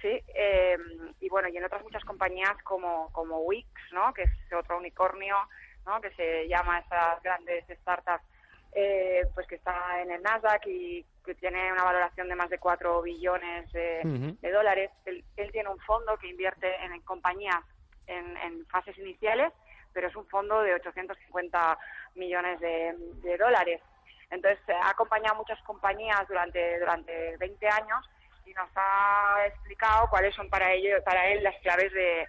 Sí, 0.00 0.20
eh, 0.34 0.78
y 1.20 1.28
bueno, 1.28 1.48
y 1.48 1.56
en 1.56 1.64
otras 1.64 1.82
muchas 1.82 2.04
compañías 2.04 2.56
como, 2.64 3.12
como 3.12 3.40
Wix, 3.40 3.68
¿no? 3.92 4.14
Que 4.14 4.22
es 4.22 4.52
otro 4.58 4.78
unicornio, 4.78 5.36
¿no? 5.84 6.00
Que 6.00 6.10
se 6.12 6.48
llama 6.48 6.78
esas 6.78 7.22
grandes 7.22 7.64
startups, 7.68 8.24
eh, 8.72 9.26
pues 9.34 9.46
que 9.46 9.56
está 9.56 10.00
en 10.00 10.10
el 10.10 10.22
Nasdaq 10.22 10.66
y 10.66 11.04
que 11.24 11.34
tiene 11.34 11.70
una 11.70 11.84
valoración 11.84 12.28
de 12.28 12.34
más 12.34 12.48
de 12.48 12.58
4 12.58 13.02
billones 13.02 13.70
de 13.72 14.50
dólares. 14.50 14.90
Él, 15.04 15.22
él 15.36 15.52
tiene 15.52 15.68
un 15.68 15.80
fondo 15.80 16.16
que 16.16 16.28
invierte 16.28 16.74
en, 16.82 16.94
en 16.94 17.02
compañías 17.02 17.60
en, 18.06 18.36
en 18.38 18.66
fases 18.66 18.96
iniciales, 18.96 19.52
pero 19.92 20.08
es 20.08 20.16
un 20.16 20.26
fondo 20.28 20.62
de 20.62 20.74
850 20.74 21.78
millones 22.14 22.60
de, 22.60 22.94
de 23.22 23.36
dólares. 23.36 23.80
Entonces, 24.30 24.60
eh, 24.68 24.72
ha 24.82 24.90
acompañado 24.90 25.34
a 25.34 25.38
muchas 25.38 25.60
compañías 25.62 26.20
durante, 26.28 26.78
durante 26.78 27.36
20 27.38 27.66
años 27.68 28.08
y 28.46 28.52
nos 28.54 28.68
ha 28.76 29.46
explicado 29.46 30.08
cuáles 30.08 30.34
son 30.34 30.48
para, 30.48 30.72
ello, 30.72 31.02
para 31.04 31.28
él 31.28 31.42
las 31.42 31.54
claves 31.62 31.92
de, 31.92 32.26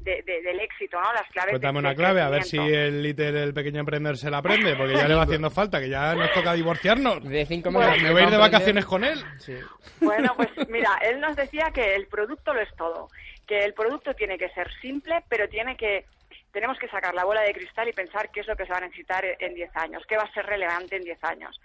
de- 0.00 0.22
de- 0.22 0.42
del 0.42 0.60
éxito, 0.60 1.00
¿no? 1.00 1.12
Las 1.12 1.28
claves 1.30 1.50
Cuéntame 1.52 1.78
una 1.80 1.88
del 1.90 1.98
clave, 1.98 2.20
a 2.22 2.28
ver 2.28 2.44
si 2.44 2.56
el 2.56 3.02
líder, 3.02 3.34
el 3.36 3.52
pequeño 3.54 3.80
emprendedor 3.80 4.16
se 4.16 4.30
la 4.30 4.38
aprende, 4.38 4.74
porque 4.76 4.94
ya 4.94 5.08
le 5.08 5.14
va 5.14 5.22
haciendo 5.24 5.50
falta, 5.50 5.80
que 5.80 5.88
ya 5.88 6.14
nos 6.14 6.32
toca 6.32 6.52
divorciarnos. 6.54 7.22
De 7.24 7.44
cinco 7.46 7.70
Bueno, 7.70 7.90
meses 7.90 8.02
Me 8.04 8.12
voy 8.12 8.20
a 8.22 8.24
ir 8.24 8.30
de 8.30 8.36
vacaciones 8.36 8.86
con 8.86 9.04
él. 9.04 9.22
Sí. 9.38 9.56
Bueno, 10.00 10.32
pues 10.36 10.48
mira, 10.68 10.98
él 11.02 11.20
nos 11.20 11.34
decía 11.36 11.70
que 11.74 11.94
el 11.96 12.06
producto 12.06 12.54
lo 12.54 12.60
es 12.60 12.74
todo, 12.76 13.08
que 13.46 13.58
el 13.64 13.74
producto 13.74 14.14
tiene 14.14 14.38
que 14.38 14.48
ser 14.50 14.70
simple, 14.80 15.22
pero 15.28 15.48
tiene 15.48 15.76
que 15.76 16.06
tenemos 16.52 16.78
que 16.78 16.88
sacar 16.88 17.14
la 17.14 17.24
bola 17.24 17.42
de 17.42 17.52
cristal 17.52 17.88
y 17.88 17.92
pensar 17.92 18.30
qué 18.30 18.40
es 18.40 18.46
lo 18.46 18.56
que 18.56 18.66
se 18.66 18.72
va 18.72 18.78
a 18.78 18.82
necesitar 18.82 19.24
en 19.24 19.54
10 19.54 19.76
años, 19.76 20.04
qué 20.08 20.16
va 20.16 20.24
a 20.24 20.32
ser 20.32 20.46
relevante 20.46 20.96
en 20.96 21.02
10 21.02 21.24
años. 21.24 21.60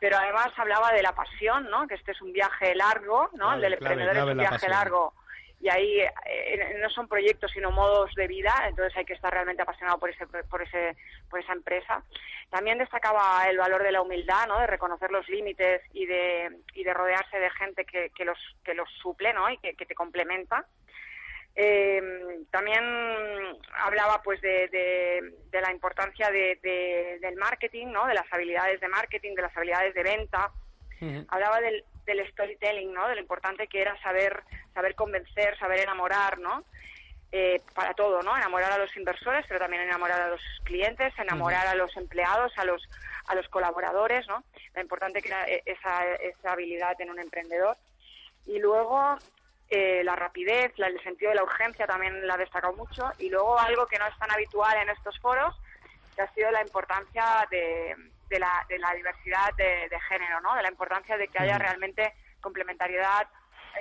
Pero 0.00 0.16
además 0.16 0.48
hablaba 0.56 0.92
de 0.92 1.02
la 1.02 1.12
pasión, 1.12 1.70
¿no? 1.70 1.86
Que 1.86 1.94
este 1.94 2.12
es 2.12 2.20
un 2.20 2.32
viaje 2.32 2.74
largo, 2.74 3.30
¿no? 3.34 3.54
El 3.54 3.60
del 3.60 3.78
clave, 3.78 3.94
emprendedor 3.94 4.14
clave 4.14 4.30
es 4.30 4.34
un 4.34 4.40
viaje 4.40 4.68
largo 4.68 5.14
y 5.64 5.70
ahí 5.70 6.00
eh, 6.26 6.76
no 6.82 6.90
son 6.90 7.08
proyectos 7.08 7.50
sino 7.52 7.70
modos 7.70 8.14
de 8.16 8.26
vida, 8.26 8.52
entonces 8.68 8.94
hay 8.98 9.06
que 9.06 9.14
estar 9.14 9.32
realmente 9.32 9.62
apasionado 9.62 9.98
por 9.98 10.10
ese 10.10 10.26
por 10.26 10.60
ese 10.60 10.94
por 11.30 11.40
esa 11.40 11.54
empresa. 11.54 12.02
También 12.50 12.76
destacaba 12.76 13.48
el 13.48 13.56
valor 13.56 13.82
de 13.82 13.92
la 13.92 14.02
humildad, 14.02 14.46
¿no? 14.46 14.58
De 14.58 14.66
reconocer 14.66 15.10
los 15.10 15.26
límites 15.26 15.80
y 15.94 16.04
de 16.04 16.50
y 16.74 16.84
de 16.84 16.92
rodearse 16.92 17.38
de 17.38 17.48
gente 17.48 17.86
que, 17.86 18.10
que 18.10 18.26
los 18.26 18.38
que 18.62 18.74
los 18.74 18.90
suple, 19.00 19.32
¿no? 19.32 19.48
Y 19.48 19.56
que, 19.56 19.74
que 19.74 19.86
te 19.86 19.94
complementa. 19.94 20.66
Eh, 21.56 22.02
también 22.50 22.82
hablaba 23.76 24.20
pues 24.22 24.40
de, 24.40 24.68
de- 24.68 25.34
de 25.50 25.60
la 25.60 25.70
importancia 25.70 26.30
de- 26.30 26.58
de- 26.62 27.18
del 27.20 27.36
marketing, 27.36 27.88
¿no? 27.88 28.06
De 28.06 28.14
las 28.14 28.26
habilidades 28.32 28.80
de 28.80 28.88
marketing, 28.88 29.34
de 29.34 29.42
las 29.42 29.56
habilidades 29.56 29.94
de 29.94 30.02
venta. 30.02 30.50
Hablaba 31.28 31.60
del, 31.60 31.84
del 32.06 32.26
storytelling, 32.32 32.92
¿no? 32.92 33.06
De 33.08 33.14
lo 33.14 33.20
importante 33.20 33.66
que 33.68 33.80
era 33.80 34.00
saber 34.02 34.42
saber 34.72 34.94
convencer, 34.96 35.56
saber 35.58 35.80
enamorar, 35.80 36.38
¿no? 36.38 36.64
Eh, 37.30 37.60
para 37.74 37.94
todo, 37.94 38.22
¿no? 38.22 38.36
Enamorar 38.36 38.72
a 38.72 38.78
los 38.78 38.96
inversores, 38.96 39.44
pero 39.48 39.60
también 39.60 39.82
enamorar 39.82 40.20
a 40.22 40.28
los 40.28 40.40
clientes, 40.64 41.12
enamorar 41.18 41.66
a 41.68 41.74
los 41.74 41.96
empleados, 41.96 42.52
a 42.56 42.64
los 42.64 42.82
a 43.26 43.34
los 43.34 43.48
colaboradores, 43.48 44.26
¿no? 44.28 44.42
Lo 44.74 44.80
importante 44.82 45.20
que 45.22 45.28
era 45.28 45.48
eh, 45.48 45.62
esa, 45.66 46.14
esa 46.16 46.52
habilidad 46.52 47.00
en 47.00 47.10
un 47.10 47.18
emprendedor. 47.20 47.76
Y 48.46 48.58
luego 48.58 49.16
eh, 49.74 50.04
la 50.04 50.14
rapidez, 50.16 50.72
la- 50.78 50.86
el 50.88 51.00
sentido 51.02 51.30
de 51.30 51.36
la 51.36 51.42
urgencia 51.42 51.86
también 51.86 52.26
la 52.26 52.34
ha 52.34 52.38
destacado 52.38 52.74
mucho. 52.74 53.10
Y 53.18 53.28
luego 53.30 53.58
algo 53.58 53.86
que 53.86 53.98
no 53.98 54.06
es 54.06 54.16
tan 54.18 54.30
habitual 54.30 54.76
en 54.82 54.90
estos 54.90 55.18
foros, 55.20 55.54
que 56.14 56.22
ha 56.22 56.32
sido 56.34 56.50
la 56.50 56.62
importancia 56.62 57.24
de, 57.50 57.94
de 58.28 58.38
la, 58.38 58.64
de 58.68 58.78
la 58.78 58.92
diversidad 58.94 59.48
de, 59.56 59.88
de 59.90 60.00
género, 60.08 60.40
¿no? 60.40 60.54
De 60.54 60.62
la 60.62 60.70
importancia 60.70 61.16
de 61.16 61.26
que 61.28 61.38
haya 61.42 61.58
realmente 61.58 62.12
complementariedad, 62.40 63.26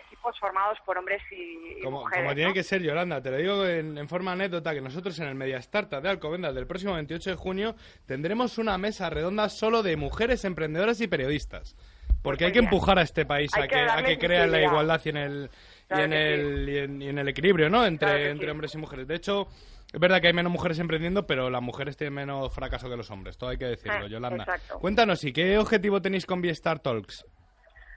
equipos 0.07 0.39
formados 0.39 0.79
por 0.85 0.97
hombres 0.97 1.21
y, 1.31 1.79
Como, 1.83 2.00
mujeres. 2.00 2.23
como 2.23 2.33
tiene 2.33 2.50
¿no? 2.50 2.53
que 2.55 2.63
ser, 2.63 2.81
Yolanda, 2.81 3.21
te 3.21 3.29
lo 3.29 3.38
digo 3.38 3.65
en, 3.67 3.95
en 4.00 4.07
forma 4.07 4.31
anécdota, 4.31 4.73
que 4.73 4.81
nosotros 4.81 5.19
en 5.19 5.27
el 5.27 5.35
Media 5.35 5.57
Startup 5.57 6.01
de 6.01 6.09
Alcobendas 6.09 6.55
del 6.55 6.65
próximo 6.65 6.93
28 6.95 7.29
de 7.31 7.35
junio 7.35 7.75
tendremos 8.07 8.57
una 8.57 8.77
mesa 8.79 9.12
redonda 9.12 9.50
solo 9.50 9.83
de 9.83 9.95
mujeres 9.95 10.43
emprendedoras 10.45 11.00
y 11.01 11.07
periodistas. 11.07 11.75
Porque 12.23 12.45
Muy 12.45 12.47
hay 12.47 12.53
que 12.53 12.59
empujar 12.65 12.97
a 12.97 13.01
este 13.03 13.25
país 13.25 13.51
Hay 13.53 13.63
a 13.63 13.67
que 13.67 13.75
que, 13.75 13.81
a 13.81 14.03
que 14.03 14.17
crea 14.17 14.47
la 14.47 14.62
igualdad 14.62 15.00
y 15.05 15.09
en 15.09 15.17
el, 15.17 15.51
y 15.89 15.99
en 16.01 16.11
sí. 16.11 16.17
el, 16.17 16.69
y 16.69 16.77
en, 16.77 17.01
y 17.01 17.09
en 17.09 17.17
el 17.19 17.27
equilibrio, 17.27 17.69
¿no? 17.69 17.85
Entre, 17.85 18.07
Claro 18.07 18.23
entre 18.25 18.45
sí. 18.47 18.51
hombres 18.51 18.75
y 18.75 18.77
mujeres. 18.77 19.07
De 19.07 19.15
hecho, 19.15 19.47
es 19.91 19.99
verdad 19.99 20.21
que 20.21 20.27
hay 20.27 20.33
menos 20.33 20.51
mujeres 20.51 20.79
emprendiendo, 20.79 21.27
pero 21.27 21.49
las 21.49 21.61
mujeres 21.61 21.95
tienen 21.97 22.13
menos 22.15 22.53
fracaso 22.53 22.89
que 22.89 22.97
los 22.97 23.09
hombres. 23.11 23.37
Todo 23.37 23.51
hay 23.51 23.57
que 23.57 23.65
decirlo, 23.65 24.05
Eh, 24.05 24.09
Yolanda. 24.09 24.43
exacto. 24.43 24.79
Cuéntanos, 24.79 25.23
¿y 25.23 25.31
qué 25.33 25.57
objetivo 25.57 26.01
tenéis 26.01 26.25
con 26.25 26.41
Viestar 26.41 26.79
Talks? 26.79 27.25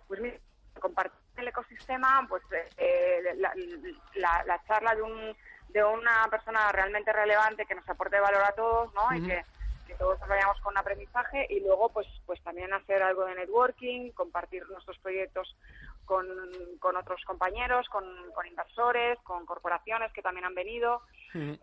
pues 0.09 0.21
mira, 0.21 0.37
compartir 0.81 1.19
el 1.39 1.49
ecosistema, 1.49 2.25
pues 2.29 2.43
eh, 2.77 3.19
la, 3.39 3.53
la- 4.15 4.45
la 4.47 4.63
charla 4.69 4.95
de 4.95 5.03
un 5.03 5.37
de 5.69 5.83
una 5.85 6.27
persona 6.31 6.71
realmente 6.73 7.13
relevante 7.13 7.67
que 7.67 7.75
nos 7.75 7.87
aporte 7.89 8.21
valor 8.21 8.43
a 8.45 8.53
todos, 8.53 8.95
¿no? 8.95 9.15
Y 9.17 9.27
que, 9.27 9.45
que 9.87 9.95
todos 9.95 10.19
vayamos 10.29 10.59
con 10.61 10.73
un 10.73 10.79
aprendizaje 10.79 11.47
y 11.51 11.59
luego 11.61 11.91
pues 11.93 12.07
pues 12.25 12.41
también 12.43 12.73
hacer 12.73 13.03
algo 13.03 13.25
de 13.27 13.35
networking, 13.35 14.13
compartir 14.13 14.63
nuestros 14.71 14.97
proyectos 15.01 15.57
con, 16.07 16.27
con 16.79 16.97
otros 16.97 17.23
compañeros, 17.25 17.87
con, 17.89 18.05
con 18.35 18.47
inversores, 18.47 19.19
con 19.23 19.45
corporaciones 19.45 20.13
que 20.13 20.23
también 20.23 20.47
han 20.47 20.55
venido. 20.55 21.03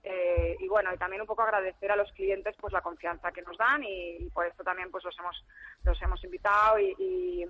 Eh, 0.04 0.56
y 0.60 0.68
bueno 0.68 0.94
y 0.94 0.98
también 0.98 1.22
un 1.22 1.28
poco 1.28 1.42
agradecer 1.42 1.92
a 1.92 1.96
los 1.96 2.12
clientes 2.12 2.56
pues 2.62 2.72
la 2.72 2.82
confianza 2.82 3.32
que 3.32 3.42
nos 3.42 3.58
dan 3.58 3.84
y, 3.84 4.18
y 4.18 4.30
por 4.30 4.46
esto 4.46 4.64
también 4.64 4.92
pues 4.92 5.04
los 5.04 5.18
hemos 5.18 5.44
los 5.84 6.00
hemos 6.00 6.24
invitado 6.24 6.78
y, 6.78 6.94
y, 7.00 7.44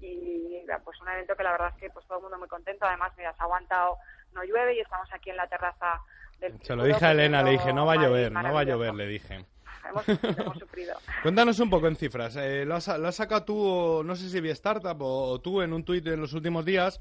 y, 0.00 0.66
pues 0.84 1.00
un 1.00 1.08
evento 1.08 1.34
que 1.34 1.42
la 1.42 1.52
verdad 1.52 1.72
es 1.74 1.80
que 1.80 1.88
pues 1.88 2.06
todo 2.06 2.18
el 2.18 2.22
mundo 2.24 2.38
muy 2.38 2.48
contento. 2.48 2.84
Además 2.84 3.12
mira 3.16 3.32
se 3.32 3.40
ha 3.40 3.44
aguantado 3.44 3.96
no 4.34 4.44
llueve 4.44 4.74
y 4.74 4.80
estamos 4.80 5.08
aquí 5.14 5.30
en 5.30 5.36
la 5.36 5.48
terraza 5.48 6.02
del 6.38 6.60
Se 6.62 6.76
lo 6.76 6.84
dije 6.84 7.06
a 7.06 7.12
Elena, 7.12 7.42
le 7.42 7.52
dije, 7.52 7.72
no 7.72 7.86
va 7.86 7.94
a 7.94 7.96
llover, 7.96 8.30
no 8.30 8.52
va 8.52 8.60
a 8.60 8.64
llover, 8.64 8.94
le 8.94 9.06
dije. 9.06 9.46
Hemos 9.88 10.04
sufrido, 10.04 10.42
hemos 10.42 10.58
sufrido 10.58 10.94
Cuéntanos 11.22 11.58
un 11.60 11.70
poco 11.70 11.88
en 11.88 11.96
cifras. 11.96 12.36
Eh, 12.36 12.64
lo, 12.64 12.76
has, 12.76 12.88
lo 12.98 13.08
has 13.08 13.14
sacado 13.16 13.44
tú, 13.44 14.02
no 14.04 14.16
sé 14.16 14.28
si 14.28 14.40
vía 14.40 14.52
Startup 14.52 15.00
o, 15.00 15.30
o 15.30 15.40
tú 15.40 15.60
en 15.62 15.72
un 15.72 15.84
tuit 15.84 16.06
en 16.06 16.20
los 16.20 16.32
últimos 16.32 16.64
días. 16.64 17.00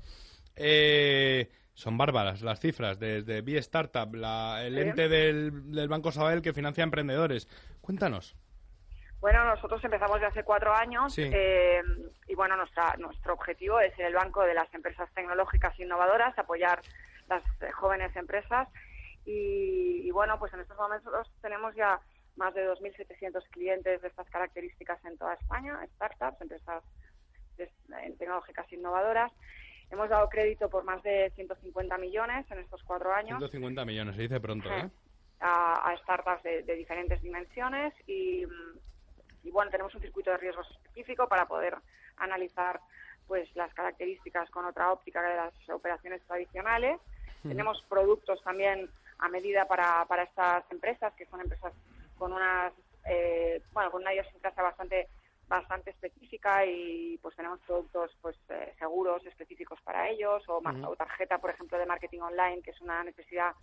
Eh, 0.55 1.49
son 1.73 1.97
bárbaras 1.97 2.41
las 2.41 2.59
cifras. 2.59 2.99
Desde 2.99 3.41
Vía 3.41 3.59
Startup, 3.59 4.13
la, 4.15 4.63
el 4.65 4.75
Sí. 4.75 4.81
ente 4.81 5.09
del, 5.09 5.71
del 5.71 5.87
Banco 5.89 6.11
Sabadell 6.11 6.41
que 6.41 6.53
financia 6.53 6.83
emprendedores. 6.83 7.47
Cuéntanos. 7.81 8.35
Bueno, 9.19 9.43
nosotros 9.45 9.83
empezamos 9.83 10.21
ya 10.21 10.27
hace 10.27 10.43
cuatro 10.43 10.73
años 10.73 11.13
Sí. 11.13 11.23
eh, 11.33 11.81
y 12.27 12.35
bueno, 12.35 12.55
nuestra, 12.55 12.95
nuestro 12.97 13.33
objetivo 13.33 13.79
es 13.79 13.93
ser 13.95 14.05
el 14.05 14.13
banco 14.13 14.43
de 14.43 14.53
las 14.53 14.71
empresas 14.73 15.09
tecnológicas 15.13 15.77
innovadoras, 15.79 16.37
apoyar 16.37 16.81
las 17.27 17.41
jóvenes 17.73 18.15
empresas 18.15 18.67
y, 19.25 20.01
y 20.07 20.11
bueno, 20.11 20.37
pues 20.37 20.53
en 20.53 20.59
estos 20.59 20.77
momentos 20.77 21.11
tenemos 21.41 21.73
ya 21.75 21.99
más 22.37 22.53
de 22.53 22.67
2.700 22.67 23.43
clientes 23.49 24.01
de 24.01 24.07
estas 24.07 24.29
características 24.29 25.03
en 25.05 25.17
toda 25.17 25.33
España, 25.35 25.79
startups, 25.95 26.41
empresas 26.41 26.83
tecnológicas 28.17 28.71
innovadoras. 28.73 29.31
Hemos 29.89 30.09
dado 30.09 30.27
crédito 30.29 30.69
por 30.69 30.83
más 30.83 31.01
de 31.03 31.31
150 31.35 31.97
millones 31.97 32.45
en 32.51 32.59
estos 32.59 32.83
cuatro 32.83 33.13
años 33.13 33.37
150 33.37 33.85
millones, 33.85 34.15
se 34.15 34.23
dice 34.23 34.39
pronto, 34.39 34.69
¿eh? 34.69 34.89
a, 35.39 35.89
a 35.89 35.97
startups 35.97 36.43
de, 36.43 36.63
de 36.63 36.75
diferentes 36.75 37.21
dimensiones 37.21 37.93
y, 38.07 38.45
y, 39.43 39.51
bueno 39.51 39.69
tenemos 39.69 39.93
un 39.93 40.01
circuito 40.01 40.31
de 40.31 40.37
riesgos 40.37 40.69
específico 40.71 41.27
para 41.27 41.45
poder 41.45 41.75
analizar 42.17 42.79
pues 43.27 43.47
las 43.55 43.73
características 43.73 44.49
con 44.49 44.65
otra 44.65 44.91
óptica 44.91 45.21
de 45.21 45.35
las 45.35 45.53
operaciones 45.69 46.21
tradicionales 46.23 46.99
tenemos 47.43 47.79
productos 47.87 48.41
también 48.43 48.89
a 49.19 49.29
medida 49.29 49.67
para, 49.67 50.03
para 50.05 50.23
estas 50.23 50.63
empresas 50.71 51.13
que 51.13 51.25
son 51.27 51.41
empresas 51.41 51.73
con 52.17 52.33
unas 52.33 52.73
eh, 53.05 53.61
bueno 53.71 53.91
con 53.91 54.01
una 54.01 54.13
idiosincrasia 54.13 54.63
bastante 54.63 55.07
bastante 55.47 55.91
específica 55.91 56.65
y 56.65 57.19
pues 57.21 57.35
tenemos 57.35 57.59
productos 57.61 58.11
pues 58.21 58.35
eh, 58.49 58.73
seguros 58.79 59.23
específicos 59.25 59.79
para 59.81 60.09
ellos 60.09 60.43
o, 60.47 60.61
tarjeta 60.97 61.37
por 61.37 61.51
ejemplo 61.51 61.77
de 61.77 61.85
marketing 61.85 62.21
online 62.21 62.61
que 62.63 62.71
es 62.71 62.81
una 62.81 63.03
necesidad 63.03 63.53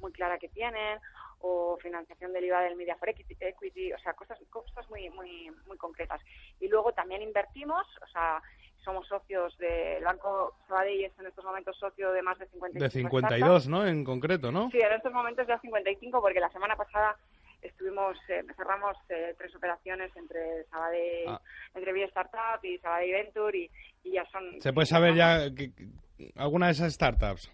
muy 0.00 0.12
clara 0.12 0.38
que 0.38 0.48
tienen 0.48 1.00
o 1.40 1.76
financiación 1.82 2.32
del 2.32 2.44
IVA 2.44 2.60
del 2.60 2.76
Media 2.76 2.94
for 2.96 3.08
Equity, 3.08 3.92
o 3.92 3.98
sea 3.98 4.12
cosas 4.12 4.38
cosas 4.50 4.88
muy 4.88 5.10
muy 5.10 5.50
muy 5.66 5.76
concretas 5.76 6.20
y 6.60 6.68
luego 6.68 6.92
también 6.92 7.22
invertimos 7.22 7.86
o 8.02 8.06
sea 8.06 8.40
somos 8.84 9.06
socios 9.06 9.56
del 9.58 10.02
Banco 10.04 10.54
Sabadell 10.68 11.04
es 11.04 11.18
en 11.18 11.26
estos 11.26 11.44
momentos 11.44 11.76
socio 11.76 12.12
de 12.12 12.22
más 12.22 12.38
de 12.38 12.46
55 12.46 12.82
De 12.82 12.88
startups. 12.90 13.64
52, 13.64 13.68
¿no? 13.68 13.86
En 13.86 14.04
concreto, 14.04 14.50
¿no? 14.50 14.70
Sí, 14.70 14.78
en 14.78 14.92
estos 14.92 15.12
momentos 15.12 15.46
ya 15.46 15.58
55 15.60 16.20
porque 16.20 16.40
la 16.40 16.50
semana 16.50 16.76
pasada 16.76 17.16
estuvimos 17.62 18.16
eh, 18.28 18.42
cerramos 18.56 18.96
eh, 19.08 19.34
tres 19.38 19.54
operaciones 19.54 20.14
entre 20.16 20.64
Sabadell, 20.64 21.28
Ah. 21.28 21.40
entre 21.74 21.92
Vía 21.92 22.06
Startup 22.06 22.62
y 22.64 22.78
Sabadell 22.78 23.12
Venture 23.12 23.56
y, 23.58 23.70
y 24.04 24.12
ya 24.12 24.24
son 24.30 24.60
Se 24.60 24.72
puede 24.72 24.86
saber 24.86 25.14
ya 25.14 25.44
que- 25.54 25.72
que- 25.72 26.32
alguna 26.36 26.66
de 26.66 26.72
esas 26.72 26.92
startups. 26.92 27.50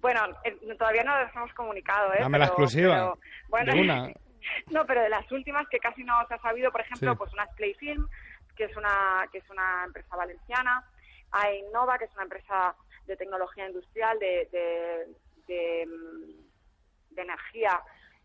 bueno 0.00 0.20
eh, 0.44 0.56
todavía 0.78 1.04
no 1.04 1.14
las 1.16 1.34
hemos 1.34 1.52
comunicado 1.54 2.12
¿eh? 2.14 2.18
Dame 2.20 2.38
la 2.38 2.46
exclusiva. 2.46 2.94
pero, 2.94 3.18
bueno, 3.48 3.72
De 3.74 3.80
una. 3.80 4.12
no 4.70 4.86
pero 4.86 5.02
de 5.02 5.08
las 5.08 5.30
últimas 5.32 5.68
que 5.68 5.78
casi 5.78 6.02
no 6.04 6.14
se 6.28 6.34
ha 6.34 6.38
sabido 6.38 6.70
por 6.72 6.80
ejemplo 6.80 7.12
Sí. 7.12 7.18
pues 7.18 7.32
una 7.32 7.44
es 7.44 7.50
Playfilm 7.56 8.08
que 8.56 8.64
es 8.64 8.76
una 8.76 9.26
que 9.32 9.38
es 9.38 9.50
una 9.50 9.84
empresa 9.86 10.16
valenciana 10.16 10.84
hay 11.30 11.58
Innova 11.60 11.98
que 11.98 12.04
es 12.04 12.12
una 12.14 12.24
empresa 12.24 12.74
de 13.06 13.16
tecnología 13.16 13.66
industrial, 13.66 14.16
de, 14.20 14.48
de, 14.52 15.06
de, 15.48 15.86
mm, 15.86 17.14
de 17.16 17.22
energía, 17.22 17.80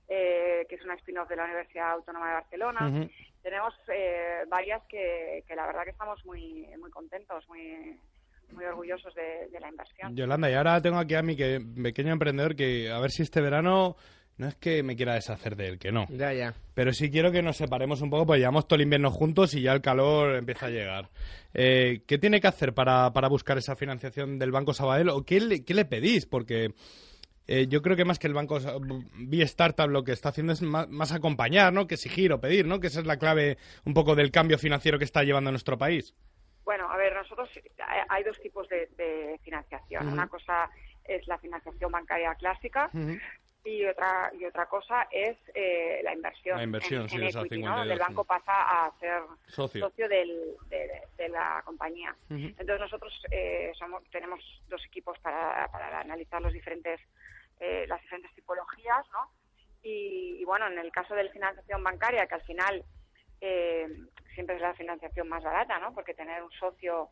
eh, 0.08 0.66
que 0.70 0.76
es 0.76 0.84
una 0.84 0.96
spin-off 0.96 1.30
de 1.30 1.36
la 1.36 1.46
Universidad 1.46 1.92
Autónoma 1.92 2.28
de 2.28 2.34
Barcelona. 2.34 3.10
Tenemos 3.42 3.74
eh, 3.94 4.44
varias 4.50 4.84
que, 4.90 5.44
que 5.48 5.56
la 5.56 5.66
verdad 5.68 5.84
que 5.84 5.92
estamos 5.92 6.24
muy, 6.26 6.68
muy 6.80 6.92
contentos, 6.92 7.48
muy, 7.48 7.98
muy 8.52 8.66
orgullosos 8.66 9.14
de, 9.16 9.48
de 9.52 9.60
la 9.60 9.70
inversión. 9.70 10.16
Yolanda, 10.16 10.50
y 10.50 10.54
ahora 10.54 10.82
tengo 10.82 10.98
aquí 10.98 11.16
a 11.16 11.22
mi 11.22 11.36
que, 11.36 11.62
pequeño 11.82 12.12
emprendedor 12.12 12.56
que 12.56 12.92
a 12.92 13.00
ver 13.00 13.12
si 13.12 13.24
este 13.24 13.42
verano 13.42 13.96
no 14.38 14.48
es 14.48 14.56
que 14.56 14.84
me 14.84 14.96
quiera 14.96 15.16
deshacer 15.16 15.56
de 15.56 15.68
él, 15.68 15.80
que 15.80 15.92
no. 15.92 16.06
Ya, 16.10 16.32
ya. 16.32 16.54
Pero 16.76 16.94
sí 16.94 17.10
quiero 17.10 17.32
que 17.32 17.42
nos 17.42 17.58
separemos 17.58 18.02
un 18.02 18.10
poco, 18.12 18.28
porque 18.28 18.40
llevamos 18.40 18.68
todo 18.68 18.76
el 18.76 18.84
invierno 18.84 19.10
juntos 19.10 19.56
y 19.56 19.64
ya 19.64 19.74
el 19.74 19.82
calor 19.82 20.36
empieza 20.36 20.68
a 20.68 20.70
llegar. 20.70 21.10
Eh, 21.54 22.04
¿Qué 22.06 22.20
tiene 22.20 22.40
que 22.40 22.48
hacer 22.48 22.74
para, 22.74 23.12
para 23.14 23.30
buscar 23.30 23.58
esa 23.58 23.76
financiación 23.76 24.38
del 24.38 24.52
Banco 24.52 24.74
Sabadell? 24.74 25.10
¿O 25.10 25.24
qué 25.24 25.40
le, 25.40 25.66
qué 25.66 25.74
le 25.74 25.86
pedís? 25.86 26.28
Porque 26.28 26.74
eh, 27.48 27.68
yo 27.68 27.82
creo 27.82 27.96
que 27.96 28.06
más 28.06 28.20
que 28.20 28.28
el 28.28 28.34
Banco 28.34 28.60
Sa- 28.60 28.76
Be 28.80 29.42
Startup 29.44 29.88
lo 29.90 30.04
que 30.04 30.12
está 30.12 30.30
haciendo 30.30 30.54
es 30.54 30.62
más, 30.62 30.88
más 30.90 31.12
acompañar, 31.12 31.72
¿no? 31.74 31.88
Que 31.88 31.96
exigir 31.96 32.32
o 32.34 32.42
pedir, 32.42 32.66
¿no? 32.66 32.80
Que 32.80 32.88
esa 32.88 33.00
es 33.00 33.06
la 33.06 33.18
clave 33.18 33.58
un 33.86 33.94
poco 33.94 34.16
del 34.16 34.32
cambio 34.32 34.58
financiero 34.58 34.98
que 34.98 35.06
está 35.06 35.24
llevando 35.24 35.52
nuestro 35.52 35.78
país. 35.78 36.14
Bueno, 36.66 36.92
a 36.92 36.98
ver, 36.98 37.14
nosotros 37.16 37.50
hay- 37.86 38.02
hay 38.10 38.24
dos 38.24 38.38
tipos 38.42 38.68
de, 38.70 38.88
de 38.98 39.40
financiación. 39.44 40.08
Una 40.10 40.28
cosa 40.28 40.70
es 41.06 41.26
la 41.28 41.38
financiación 41.38 41.90
bancaria 41.92 42.36
clásica 42.36 42.90
y 43.64 43.84
otra 43.86 44.32
y 44.38 44.46
otra 44.46 44.66
cosa 44.68 45.08
es 45.12 45.38
eh, 45.56 46.02
la 46.04 46.14
inversión. 46.14 46.58
La 46.58 46.64
inversión, 46.64 47.02
en, 47.04 47.10
sí, 47.10 47.16
en 47.16 47.24
equity, 47.24 47.40
52. 47.56 47.70
¿no? 47.72 47.78
Donde 47.80 47.94
el 47.94 48.00
banco 48.00 48.24
pasa 48.26 48.52
a 48.86 48.92
ser 49.00 49.22
Socio. 49.48 49.90
del- 50.10 50.56
de, 50.70 50.90
de 51.18 51.30
la 51.30 51.62
compañía. 51.66 52.14
Entonces 52.30 52.80
nosotros 52.80 53.14
eh, 53.32 53.72
somos, 53.80 54.04
tenemos 54.12 54.40
dos 54.68 54.84
equipos 54.86 55.18
para, 55.20 55.68
para 55.72 56.02
analizar 56.02 56.42
los 56.42 56.52
diferentes 56.54 57.00
eh, 57.60 57.86
las 57.88 58.02
diferentes 58.02 58.34
tipologías, 58.34 59.06
¿no? 59.12 59.32
Y, 59.84 60.38
y, 60.40 60.46
bueno, 60.46 60.68
en 60.68 60.80
el 60.80 60.92
caso 60.92 61.14
de 61.16 61.24
la 61.26 61.32
financiación 61.32 61.84
bancaria, 61.84 62.28
que 62.28 62.36
al 62.36 62.42
final 62.42 62.84
eh, 63.42 63.88
siempre 64.34 64.56
es 64.56 64.62
la 64.62 64.74
financiación 64.74 65.30
más 65.30 65.44
barata, 65.44 65.80
¿no? 65.80 65.94
Porque 65.94 66.14
tener 66.14 66.44
un 66.44 66.52
socio 66.52 67.10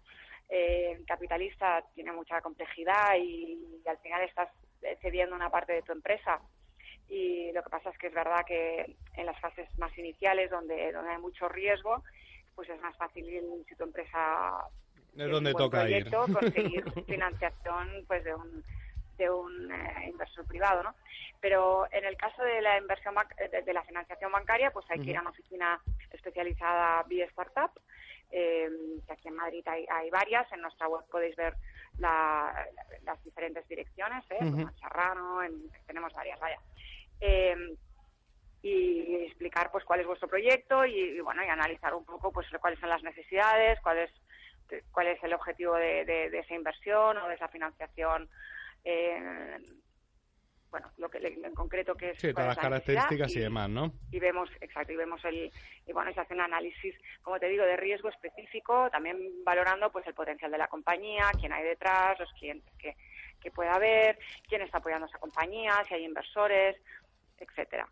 eh, 0.49 1.01
capitalista 1.07 1.83
tiene 1.93 2.11
mucha 2.11 2.41
complejidad 2.41 3.15
y, 3.17 3.81
y 3.83 3.87
al 3.87 3.97
final 3.99 4.21
estás 4.23 4.49
cediendo 5.01 5.35
una 5.35 5.49
parte 5.49 5.73
de 5.73 5.81
tu 5.81 5.91
empresa. 5.91 6.39
Y 7.07 7.51
lo 7.51 7.63
que 7.63 7.69
pasa 7.69 7.89
es 7.89 7.97
que 7.97 8.07
es 8.07 8.13
verdad 8.13 8.45
que 8.45 8.95
en 9.15 9.25
las 9.25 9.39
fases 9.39 9.67
más 9.77 9.95
iniciales, 9.97 10.49
donde, 10.49 10.91
donde 10.91 11.11
hay 11.11 11.21
mucho 11.21 11.47
riesgo, 11.47 12.03
pues 12.55 12.69
es 12.69 12.81
más 12.81 12.95
fácil 12.97 13.25
si 13.67 13.75
tu 13.75 13.83
empresa 13.83 14.67
Es 15.17 15.29
donde 15.29 15.53
toca 15.53 15.89
ir. 15.89 16.09
proyecto, 16.09 16.33
conseguir 16.33 16.83
financiación 17.05 18.05
pues 18.07 18.23
de 18.23 18.33
un 18.33 18.63
de 19.17 19.29
un 19.29 19.71
eh, 19.71 20.07
inversor 20.09 20.45
privado, 20.45 20.83
¿no? 20.83 20.95
Pero 21.39 21.87
en 21.91 22.05
el 22.05 22.17
caso 22.17 22.43
de 22.43 22.61
la 22.61 22.77
inversión 22.77 23.15
banc- 23.15 23.35
de, 23.49 23.61
de 23.61 23.73
la 23.73 23.83
financiación 23.83 24.31
bancaria, 24.31 24.71
pues 24.71 24.85
hay 24.89 24.99
que 24.99 25.11
ir 25.11 25.17
a 25.17 25.21
una 25.21 25.29
oficina 25.29 25.79
especializada 26.11 27.03
vía 27.03 27.25
startup, 27.25 27.71
eh, 28.31 28.69
que 29.05 29.13
aquí 29.13 29.27
en 29.27 29.35
Madrid 29.35 29.63
hay, 29.67 29.85
hay 29.89 30.09
varias. 30.09 30.51
En 30.51 30.61
nuestra 30.61 30.87
web 30.87 31.05
podéis 31.09 31.35
ver 31.35 31.55
la- 31.99 32.67
las 33.03 33.23
diferentes 33.23 33.67
direcciones, 33.67 34.23
¿eh? 34.31 34.37
Como 34.39 34.69
en 34.69 34.77
Serrano, 34.77 35.43
en- 35.43 35.69
tenemos 35.87 36.13
varias, 36.13 36.39
vaya. 36.39 36.59
Eh, 37.21 37.75
y 38.61 39.15
explicar 39.25 39.71
pues 39.71 39.85
cuál 39.85 39.99
es 39.99 40.07
vuestro 40.07 40.27
proyecto 40.27 40.85
y, 40.85 40.99
y, 40.99 41.19
bueno 41.19 41.43
y 41.43 41.47
analizar 41.47 41.93
un 41.93 42.03
poco 42.03 42.31
pues 42.31 42.47
cuáles 42.59 42.79
son 42.79 42.89
las 42.89 43.03
necesidades 43.03 43.79
cuál 43.81 43.99
es 43.99 44.11
cuál 44.91 45.05
es 45.07 45.23
el 45.23 45.33
objetivo 45.35 45.75
de, 45.75 46.03
de- 46.05 46.29
de 46.31 46.39
esa 46.39 46.55
inversión 46.55 47.15
o 47.17 47.27
de 47.27 47.35
esa 47.35 47.47
financiación 47.49 48.27
eh, 48.85 49.57
bueno 50.69 50.91
lo 50.97 51.09
que 51.09 51.17
en 51.17 51.53
concreto 51.53 51.95
que 51.95 52.11
es 52.11 52.19
Sí, 52.19 52.31
todas 52.31 52.49
las 52.49 52.57
características 52.57 53.35
y 53.35 53.39
demás, 53.39 53.69
¿no? 53.69 53.93
y 54.11 54.19
vemos 54.19 54.49
exacto 54.61 54.93
y 54.93 54.95
vemos 54.95 55.23
el 55.25 55.51
y 55.85 55.91
bueno 55.91 56.13
se 56.13 56.21
hace 56.21 56.33
un 56.33 56.41
análisis 56.41 56.95
como 57.21 57.39
te 57.39 57.47
digo 57.47 57.65
de 57.65 57.77
riesgo 57.77 58.09
específico 58.09 58.89
también 58.91 59.17
valorando 59.43 59.91
pues 59.91 60.05
el 60.07 60.13
potencial 60.13 60.51
de 60.51 60.57
la 60.57 60.67
compañía 60.67 61.31
quién 61.39 61.51
hay 61.53 61.63
detrás 61.63 62.19
los 62.19 62.31
clientes 62.33 62.73
que, 62.77 62.95
que 63.41 63.51
pueda 63.51 63.75
haber 63.75 64.17
quién 64.47 64.61
está 64.61 64.77
apoyando 64.77 65.05
a 65.05 65.09
esa 65.09 65.19
compañía 65.19 65.83
si 65.87 65.93
hay 65.95 66.05
inversores 66.05 66.77
etcétera 67.37 67.87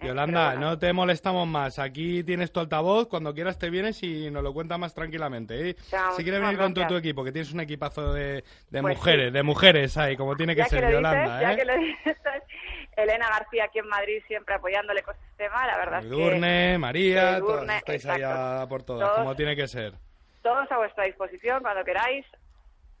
Yolanda, 0.00 0.54
no 0.56 0.78
te 0.78 0.92
molestamos 0.92 1.46
más. 1.48 1.78
Aquí 1.78 2.22
tienes 2.24 2.52
tu 2.52 2.60
altavoz. 2.60 3.08
Cuando 3.08 3.32
quieras 3.34 3.58
te 3.58 3.70
vienes 3.70 4.02
y 4.02 4.30
nos 4.30 4.42
lo 4.42 4.52
cuentas 4.52 4.78
más 4.78 4.94
tranquilamente. 4.94 5.70
¿eh? 5.70 5.76
Ya, 5.90 6.10
si 6.12 6.22
quieres 6.22 6.40
venir 6.40 6.58
con 6.58 6.74
todo 6.74 6.86
tu 6.86 6.96
equipo, 6.96 7.24
que 7.24 7.32
tienes 7.32 7.52
un 7.52 7.60
equipazo 7.60 8.12
de, 8.12 8.44
de 8.70 8.82
Pues 8.82 8.96
mujeres, 8.96 9.26
sí. 9.28 9.32
de 9.32 9.42
mujeres 9.42 9.96
ahí, 9.96 10.16
como 10.16 10.36
tiene 10.36 10.54
que 10.54 10.62
ya 10.62 10.68
ser, 10.68 10.86
que 10.86 10.92
Yolanda. 10.92 11.22
dices, 11.22 11.40
ya 11.40 11.52
¿eh? 11.52 11.56
que 11.56 11.64
lo 11.64 11.76
dices, 11.78 12.16
Elena 12.96 13.28
García 13.28 13.64
aquí 13.64 13.78
en 13.78 13.88
Madrid 13.88 14.22
siempre 14.26 14.54
apoyando 14.54 14.92
el 14.92 14.98
ecosistema, 14.98 15.66
la 15.66 15.76
verdad 15.78 16.00
es 16.00 16.06
que 16.06 16.12
Edurne, 16.12 16.78
María, 16.78 17.36
Edurne, 17.36 17.56
todas 17.66 17.76
estáis 17.78 18.04
exacto. 18.04 18.26
allá 18.26 18.66
por 18.68 18.82
todas, 18.82 19.08
Todos- 19.08 19.18
como 19.18 19.36
tiene 19.36 19.56
que 19.56 19.68
ser. 19.68 19.92
todos 20.42 20.70
a 20.70 20.76
vuestra 20.78 21.04
disposición 21.04 21.60
cuando 21.62 21.84
queráis. 21.84 22.24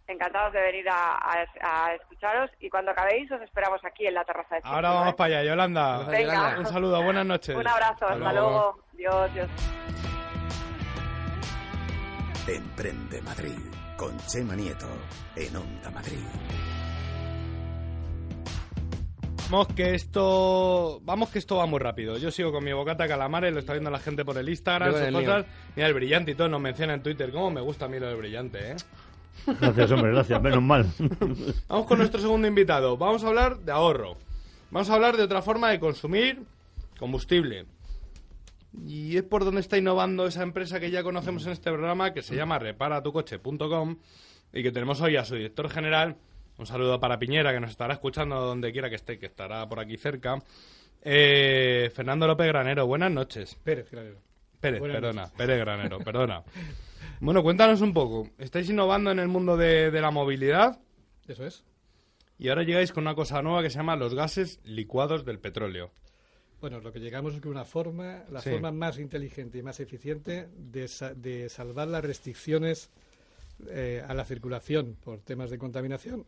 Encantados 0.08 0.52
de 0.52 0.60
venir 0.60 0.88
a, 0.88 1.14
a- 1.16 1.46
a 1.88 1.94
escucharos 1.94 2.50
y 2.60 2.70
cuando 2.70 2.92
acabéis 2.92 3.30
os 3.32 3.40
esperamos 3.42 3.80
aquí 3.84 4.06
en 4.06 4.14
la 4.14 4.24
terraza 4.24 4.54
de 4.56 4.60
Ahora 4.64 4.90
vamos 4.90 5.14
para 5.14 5.38
allá, 5.40 5.48
Yolanda. 5.50 5.98
Venga. 6.04 6.56
Un 6.60 6.66
saludo, 6.66 7.02
buenas 7.02 7.26
noches. 7.26 7.56
Un 7.56 7.66
abrazo, 7.66 8.06
hasta, 8.06 8.32
luego. 8.32 8.78
Dios, 8.92 9.34
Dios. 9.34 9.48
Emprende 12.46 13.20
Madrid 13.22 13.58
con 13.96 14.16
Chema 14.28 14.54
Nieto 14.54 14.86
en 15.34 15.56
Onda 15.56 15.90
Madrid. 15.90 16.20
Vamos 19.50 19.68
que 19.76 19.94
esto, 19.94 20.98
vamos 21.02 21.30
que 21.30 21.38
esto 21.38 21.56
va 21.56 21.66
muy 21.66 21.78
rápido. 21.78 22.16
Yo 22.18 22.30
sigo 22.32 22.50
con 22.52 22.64
mi 22.64 22.72
bocata 22.72 23.04
de 23.04 23.08
calamares, 23.08 23.52
lo 23.52 23.60
está 23.60 23.72
viendo 23.74 23.90
la 23.90 24.00
gente 24.00 24.24
por 24.24 24.36
el 24.38 24.48
Instagram, 24.48 24.92
sus 24.92 25.00
el 25.02 25.14
mío. 25.14 25.24
cosas. 25.24 25.46
Mira 25.76 25.86
el 25.88 25.94
brillante 25.94 26.32
y 26.32 26.34
todo 26.34 26.48
nos 26.48 26.60
menciona 26.60 26.94
en 26.94 27.02
Twitter. 27.02 27.30
¿Cómo 27.30 27.50
me 27.50 27.60
gusta 27.60 27.84
a 27.84 27.88
mí 27.88 27.98
lo 28.00 28.06
del 28.08 28.16
brillante, 28.16 28.72
eh? 28.72 28.76
Gracias, 29.60 29.90
hombre, 29.90 30.12
gracias, 30.12 30.42
menos 30.42 30.62
mal. 30.62 30.86
Vamos 31.68 31.86
con 31.86 31.98
nuestro 31.98 32.20
segundo 32.20 32.48
invitado. 32.48 32.96
Vamos 32.96 33.24
a 33.24 33.28
hablar 33.28 33.58
de 33.58 33.72
ahorro. 33.72 34.16
Vamos 34.70 34.90
a 34.90 34.94
hablar 34.94 35.16
de 35.16 35.22
otra 35.22 35.42
forma 35.42 35.70
de 35.70 35.78
consumir 35.80 36.42
combustible. 36.98 37.66
Y 38.86 39.16
es 39.16 39.22
por 39.22 39.44
donde 39.44 39.60
está 39.60 39.78
innovando 39.78 40.26
esa 40.26 40.42
empresa 40.42 40.80
que 40.80 40.90
ya 40.90 41.02
conocemos 41.02 41.46
en 41.46 41.52
este 41.52 41.70
programa, 41.70 42.12
que 42.12 42.22
se 42.22 42.36
llama 42.36 42.58
reparatucoche.com 42.58 43.96
y 44.52 44.62
que 44.62 44.72
tenemos 44.72 45.00
hoy 45.00 45.16
a 45.16 45.24
su 45.24 45.34
director 45.34 45.68
general. 45.70 46.16
Un 46.58 46.66
saludo 46.66 46.98
para 47.00 47.18
Piñera, 47.18 47.52
que 47.52 47.60
nos 47.60 47.70
estará 47.70 47.94
escuchando 47.94 48.40
donde 48.40 48.72
quiera 48.72 48.88
que 48.88 48.96
esté, 48.96 49.18
que 49.18 49.26
estará 49.26 49.68
por 49.68 49.78
aquí 49.80 49.96
cerca. 49.96 50.42
Eh, 51.02 51.90
Fernando 51.94 52.26
López 52.26 52.46
Granero, 52.48 52.86
buenas 52.86 53.10
noches. 53.12 53.56
Pérez 53.62 53.90
Granero. 53.90 54.18
Pérez, 54.60 54.80
Buenas 54.80 54.96
perdona, 54.96 55.22
noches. 55.22 55.36
Pérez 55.36 55.58
Granero, 55.58 55.98
perdona. 56.00 56.42
Bueno, 57.20 57.42
cuéntanos 57.42 57.80
un 57.80 57.92
poco. 57.94 58.28
Estáis 58.38 58.68
innovando 58.70 59.10
en 59.10 59.18
el 59.18 59.28
mundo 59.28 59.56
de, 59.56 59.90
de 59.90 60.00
la 60.00 60.10
movilidad 60.10 60.78
Eso 61.26 61.46
es. 61.46 61.64
y 62.38 62.48
ahora 62.48 62.62
llegáis 62.62 62.92
con 62.92 63.04
una 63.04 63.14
cosa 63.14 63.40
nueva 63.42 63.62
que 63.62 63.70
se 63.70 63.78
llama 63.78 63.96
los 63.96 64.14
gases 64.14 64.60
licuados 64.64 65.24
del 65.24 65.38
petróleo. 65.38 65.90
Bueno, 66.60 66.80
lo 66.80 66.92
que 66.92 67.00
llegamos 67.00 67.34
es 67.34 67.40
que 67.40 67.48
una 67.48 67.64
forma, 67.64 68.24
la 68.30 68.40
Sí. 68.40 68.50
forma 68.50 68.72
más 68.72 68.98
inteligente 68.98 69.58
y 69.58 69.62
más 69.62 69.78
eficiente 69.80 70.48
de, 70.56 70.88
sa- 70.88 71.14
de 71.14 71.48
salvar 71.48 71.88
las 71.88 72.04
restricciones 72.04 72.90
eh, 73.70 74.02
a 74.06 74.12
la 74.12 74.24
circulación 74.26 74.96
por 75.02 75.20
temas 75.20 75.48
de 75.50 75.56
contaminación 75.58 76.26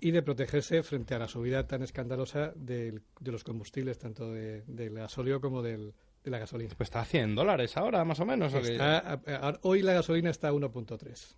y 0.00 0.10
de 0.12 0.22
protegerse 0.22 0.82
frente 0.82 1.14
a 1.14 1.18
la 1.18 1.28
subida 1.28 1.66
tan 1.66 1.82
escandalosa 1.82 2.52
del- 2.56 3.02
de 3.20 3.32
los 3.32 3.44
combustibles, 3.44 3.98
tanto 3.98 4.30
de- 4.32 4.62
del 4.66 4.94
gasóleo 4.94 5.40
como 5.42 5.60
del- 5.62 5.92
de 6.24 6.30
la 6.30 6.38
gasolina. 6.38 6.74
Pues 6.76 6.88
está 6.88 7.00
a 7.00 7.04
100 7.04 7.34
dólares 7.34 7.76
ahora, 7.76 8.04
más 8.04 8.20
o 8.20 8.26
menos. 8.26 8.52
¿o 8.54 8.60
qué? 8.60 8.72
Está 8.72 8.98
a- 8.98 9.20
a- 9.48 9.58
hoy 9.62 9.82
la 9.82 9.92
gasolina 9.94 10.30
está 10.30 10.48
a 10.48 10.52
1.3 10.52 11.36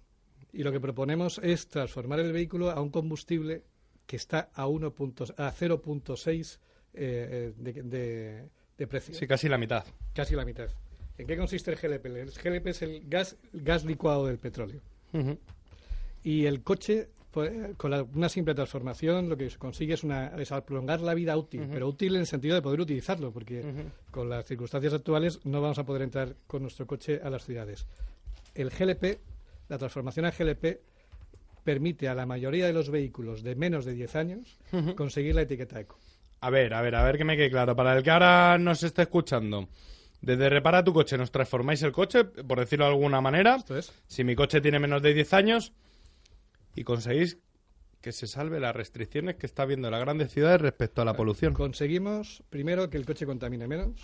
y 0.52 0.62
lo 0.62 0.72
que 0.72 0.80
proponemos 0.80 1.38
es 1.42 1.68
transformar 1.68 2.20
el 2.20 2.32
vehículo 2.32 2.70
a 2.70 2.80
un 2.80 2.90
combustible 2.90 3.64
que 4.06 4.16
está 4.16 4.50
a 4.54 4.66
1. 4.66 4.92
punto- 4.94 5.24
a 5.36 5.50
0.6 5.52 6.58
eh, 6.94 7.52
eh, 7.54 7.54
de, 7.56 7.82
de- 7.82 8.48
de 8.76 8.86
precio. 8.86 9.14
Sí, 9.14 9.26
casi 9.26 9.48
la 9.48 9.56
mitad. 9.58 9.84
Casi 10.14 10.34
la 10.34 10.44
mitad. 10.44 10.68
¿En 11.18 11.26
qué 11.26 11.36
consiste 11.36 11.70
el 11.70 11.76
GLP? 11.78 12.06
El 12.06 12.30
GLP 12.32 12.66
es 12.70 12.82
el 12.82 13.02
gas, 13.08 13.36
gas 13.52 13.84
licuado 13.84 14.26
del 14.26 14.38
petróleo. 14.38 14.80
Y 16.24 16.46
el 16.46 16.62
coche, 16.62 17.08
pues, 17.32 17.50
eh, 17.52 17.74
con 17.76 17.90
la- 17.90 18.02
una 18.04 18.28
simple 18.28 18.54
transformación, 18.54 19.28
lo 19.28 19.36
que 19.36 19.50
se 19.50 19.58
consigue 19.58 19.94
es, 19.94 20.04
una, 20.04 20.28
es 20.40 20.50
prolongar 20.64 21.00
la 21.00 21.14
vida 21.14 21.36
útil, 21.36 21.66
pero 21.72 21.88
útil 21.88 22.14
en 22.14 22.20
el 22.20 22.26
sentido 22.26 22.54
de 22.54 22.62
poder 22.62 22.80
utilizarlo, 22.80 23.32
porque 23.32 23.64
con 24.10 24.28
las 24.28 24.44
circunstancias 24.44 24.92
actuales 24.94 25.40
no 25.44 25.60
vamos 25.60 25.78
a 25.78 25.84
poder 25.84 26.02
entrar 26.02 26.34
con 26.46 26.62
nuestro 26.62 26.86
coche 26.86 27.20
a 27.24 27.30
las 27.30 27.44
ciudades. 27.44 27.86
El 28.54 28.70
GLP, 28.70 29.18
la 29.68 29.78
transformación 29.78 30.26
a 30.26 30.30
GLP, 30.30 30.80
permite 31.64 32.08
a 32.08 32.14
la 32.14 32.26
mayoría 32.26 32.66
de 32.66 32.72
los 32.72 32.90
vehículos 32.90 33.42
de 33.42 33.54
menos 33.54 33.84
de 33.84 33.92
10 33.94 34.16
años 34.16 34.58
conseguir 34.96 35.34
la 35.34 35.42
etiqueta 35.42 35.80
eco. 35.80 35.98
A 36.40 36.50
ver, 36.50 36.74
a 36.74 36.82
ver, 36.82 36.94
a 36.96 37.04
ver 37.04 37.16
que 37.18 37.24
me 37.24 37.36
quede 37.36 37.50
claro. 37.50 37.76
Para 37.76 37.96
el 37.96 38.02
que 38.02 38.10
ahora 38.10 38.58
nos 38.58 38.82
esté 38.82 39.02
escuchando, 39.02 39.68
desde 40.20 40.48
repara 40.50 40.82
tu 40.82 40.92
coche, 40.92 41.16
nos 41.16 41.30
transformáis 41.30 41.82
el 41.82 41.92
coche, 41.92 42.24
por 42.24 42.58
decirlo 42.58 42.84
de 42.86 42.90
alguna 42.90 43.20
manera. 43.20 43.54
Esto 43.56 43.78
es. 43.78 43.92
Si 44.08 44.24
mi 44.24 44.34
coche 44.34 44.60
tiene 44.60 44.80
menos 44.80 45.02
de 45.02 45.14
10 45.14 45.32
años 45.34 45.72
y 46.74 46.84
conseguís 46.84 47.38
que 48.00 48.12
se 48.12 48.26
salve 48.26 48.58
las 48.58 48.74
restricciones 48.74 49.36
que 49.36 49.46
está 49.46 49.62
habiendo 49.62 49.88
en 49.88 49.92
las 49.92 50.00
grandes 50.00 50.32
ciudades 50.32 50.60
respecto 50.60 51.02
a 51.02 51.04
la 51.04 51.14
polución. 51.14 51.54
Conseguimos, 51.54 52.42
primero, 52.50 52.90
que 52.90 52.96
el 52.96 53.06
coche 53.06 53.26
contamine 53.26 53.68
menos. 53.68 53.94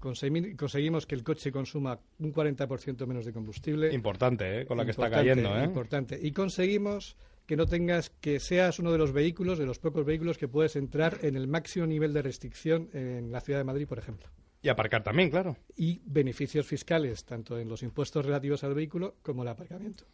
Consegui- 0.00 0.54
conseguimos 0.54 1.06
que 1.06 1.14
el 1.14 1.22
coche 1.24 1.50
consuma 1.50 1.98
un 2.18 2.32
40% 2.34 3.06
menos 3.06 3.24
de 3.24 3.32
combustible. 3.32 3.90
Importante, 3.94 4.60
¿eh? 4.60 4.66
Con 4.66 4.76
la 4.76 4.84
que 4.84 4.90
está 4.90 5.08
cayendo, 5.10 5.56
¿eh? 5.58 5.64
Importante. 5.64 6.18
Y 6.20 6.32
conseguimos 6.32 7.16
que 7.46 7.56
no 7.56 7.64
tengas, 7.66 8.10
que 8.10 8.38
seas 8.38 8.78
uno 8.78 8.92
de 8.92 8.98
los 8.98 9.12
vehículos, 9.12 9.58
de 9.58 9.64
los 9.64 9.78
pocos 9.78 10.04
vehículos 10.04 10.36
que 10.36 10.46
puedes 10.46 10.76
entrar 10.76 11.20
en 11.22 11.36
el 11.36 11.48
máximo 11.48 11.86
nivel 11.86 12.12
de 12.12 12.20
restricción 12.20 12.90
en 12.92 13.32
la 13.32 13.40
ciudad 13.40 13.60
de 13.60 13.64
Madrid, 13.64 13.86
por 13.88 13.98
ejemplo. 13.98 14.28
Y 14.60 14.68
aparcar 14.68 15.02
también, 15.02 15.30
claro. 15.30 15.56
Y 15.74 16.02
beneficios 16.04 16.66
fiscales, 16.66 17.24
tanto 17.24 17.58
en 17.58 17.68
los 17.68 17.82
impuestos 17.82 18.26
relativos 18.26 18.62
al 18.64 18.74
vehículo 18.74 19.16
como 19.22 19.42
el 19.42 19.48
aparcamiento. 19.48 20.04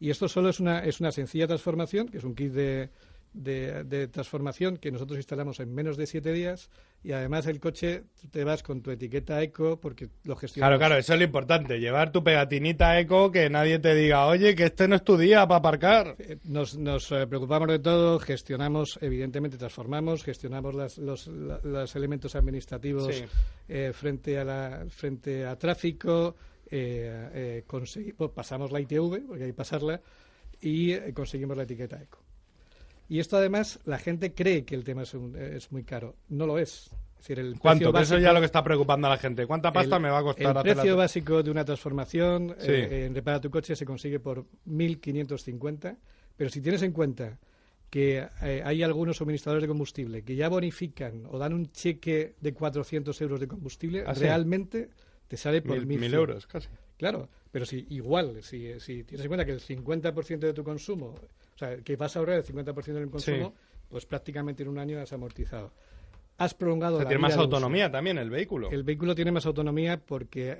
Y 0.00 0.10
esto 0.10 0.28
solo 0.28 0.48
es 0.50 0.60
una, 0.60 0.80
es 0.84 1.00
una 1.00 1.10
sencilla 1.12 1.46
transformación, 1.46 2.08
que 2.08 2.18
es 2.18 2.24
un 2.24 2.34
kit 2.34 2.52
de, 2.52 2.90
de- 3.32 3.84
de 3.84 4.08
transformación 4.08 4.76
que 4.76 4.90
nosotros 4.90 5.18
instalamos 5.18 5.60
en 5.60 5.74
menos 5.74 5.96
de 5.96 6.06
siete 6.06 6.32
días. 6.32 6.70
Y 7.04 7.12
además 7.12 7.46
el 7.46 7.60
coche, 7.60 8.04
te 8.32 8.42
vas 8.42 8.62
con 8.64 8.82
tu 8.82 8.90
etiqueta 8.90 9.40
eco 9.40 9.78
porque 9.80 10.08
lo 10.24 10.34
gestionamos. 10.34 10.78
Claro, 10.78 10.78
claro, 10.88 10.98
eso 11.00 11.12
es 11.12 11.18
lo 11.20 11.24
importante. 11.24 11.78
Llevar 11.78 12.10
tu 12.10 12.24
pegatinita 12.24 12.98
eco, 12.98 13.30
que 13.30 13.48
nadie 13.50 13.78
te 13.78 13.94
diga, 13.94 14.26
oye, 14.26 14.56
que 14.56 14.64
este 14.64 14.88
no 14.88 14.96
es 14.96 15.04
tu 15.04 15.16
día 15.16 15.46
para 15.46 15.58
aparcar. 15.58 16.16
Eh, 16.18 16.38
Nos, 16.44 16.76
nos 16.76 17.12
eh, 17.12 17.26
preocupamos 17.28 17.68
de 17.68 17.78
todo, 17.78 18.18
gestionamos, 18.18 18.98
evidentemente 19.00 19.56
transformamos, 19.58 20.24
gestionamos 20.24 20.74
las- 20.74 20.98
los, 20.98 21.28
la- 21.28 21.60
los 21.62 21.94
elementos 21.94 22.34
administrativos 22.34 23.14
Sí. 23.14 23.24
eh, 23.68 23.92
frente, 23.94 24.38
a 24.38 24.44
la, 24.44 24.86
frente 24.88 25.44
a 25.46 25.56
tráfico, 25.56 26.34
eh, 26.70 27.62
eh, 27.66 28.12
pues, 28.16 28.30
pasamos 28.34 28.70
la 28.72 28.80
ITV, 28.80 29.26
porque 29.26 29.44
hay 29.44 29.50
que 29.50 29.54
pasarla, 29.54 30.00
y 30.60 30.92
eh, 30.92 31.12
conseguimos 31.14 31.56
la 31.56 31.62
etiqueta 31.64 32.00
eco. 32.02 32.18
Y 33.08 33.20
esto 33.20 33.36
además, 33.38 33.80
la 33.86 33.98
gente 33.98 34.34
cree 34.34 34.64
que 34.64 34.74
el 34.74 34.84
tema 34.84 35.02
es, 35.02 35.14
un- 35.14 35.34
es 35.36 35.72
muy 35.72 35.82
caro. 35.84 36.16
No 36.28 36.46
lo 36.46 36.58
es. 36.58 36.90
Es 37.12 37.18
decir, 37.26 37.38
el 37.40 37.58
¿Cuánto? 37.58 37.84
Que 37.92 37.98
eso 38.02 38.14
básico- 38.14 38.18
ya 38.20 38.28
es 38.28 38.34
lo 38.34 38.40
que 38.40 38.46
está 38.46 38.62
preocupando 38.62 39.06
a 39.06 39.10
la 39.10 39.16
gente. 39.16 39.46
¿Cuánta 39.46 39.72
pasta 39.72 39.96
el- 39.96 40.02
me 40.02 40.10
va 40.10 40.18
a 40.18 40.22
costar 40.22 40.56
El 40.56 40.62
precio 40.62 40.90
la- 40.92 40.96
básico 40.96 41.42
de 41.42 41.50
una 41.50 41.64
transformación 41.64 42.54
Sí. 42.58 42.70
eh, 42.70 43.06
en 43.06 43.14
Repara 43.14 43.40
tu 43.40 43.50
coche 43.50 43.74
se 43.74 43.84
consigue 43.86 44.20
por 44.20 44.44
1.550, 45.02 45.96
pero 46.36 46.50
si 46.50 46.60
tienes 46.60 46.82
en 46.82 46.92
cuenta 46.92 47.38
que 47.90 48.26
eh, 48.42 48.62
hay 48.64 48.82
algunos 48.82 49.16
suministradores 49.16 49.62
de 49.62 49.68
combustible 49.68 50.22
que 50.22 50.36
ya 50.36 50.48
bonifican 50.48 51.24
o 51.30 51.38
dan 51.38 51.54
un 51.54 51.70
cheque 51.72 52.34
de 52.40 52.52
400 52.52 53.18
euros 53.22 53.40
de 53.40 53.48
combustible, 53.48 54.04
¿Ah, 54.06 54.14
sí? 54.14 54.26
Te 55.28 55.36
sale 55.36 55.62
por 55.62 55.76
Mil- 55.76 55.86
1.100. 55.86 56.00
mil 56.00 56.14
euros, 56.14 56.46
casi. 56.46 56.68
Claro, 56.96 57.28
pero 57.52 57.64
si 57.64 57.86
igual, 57.90 58.42
si, 58.42 58.80
si 58.80 59.04
tienes 59.04 59.24
en 59.24 59.28
cuenta 59.28 59.44
que 59.44 59.52
el 59.52 59.60
50% 59.60 60.38
de 60.38 60.52
tu 60.52 60.64
consumo, 60.64 61.14
o 61.54 61.58
sea, 61.58 61.76
que 61.78 61.96
vas 61.96 62.16
a 62.16 62.18
ahorrar 62.18 62.38
el 62.38 62.44
50% 62.44 62.84
del 62.94 63.10
consumo, 63.10 63.54
pues 63.88 64.04
prácticamente 64.06 64.62
en 64.64 64.68
un 64.70 64.78
año 64.78 64.98
has 65.00 65.12
amortizado. 65.12 65.72
Has 66.38 66.54
prolongado 66.54 66.96
O 66.96 66.98
sea, 66.98 67.04
la 67.04 67.08
tiene 67.08 67.18
vida 67.18 67.28
más 67.28 67.34
uso. 67.34 67.42
autonomía 67.42 67.90
también 67.90 68.18
el 68.18 68.30
vehículo. 68.30 68.70
El 68.70 68.82
vehículo 68.84 69.14
tiene 69.14 69.32
más 69.32 69.44
autonomía 69.46 69.98
porque, 70.04 70.56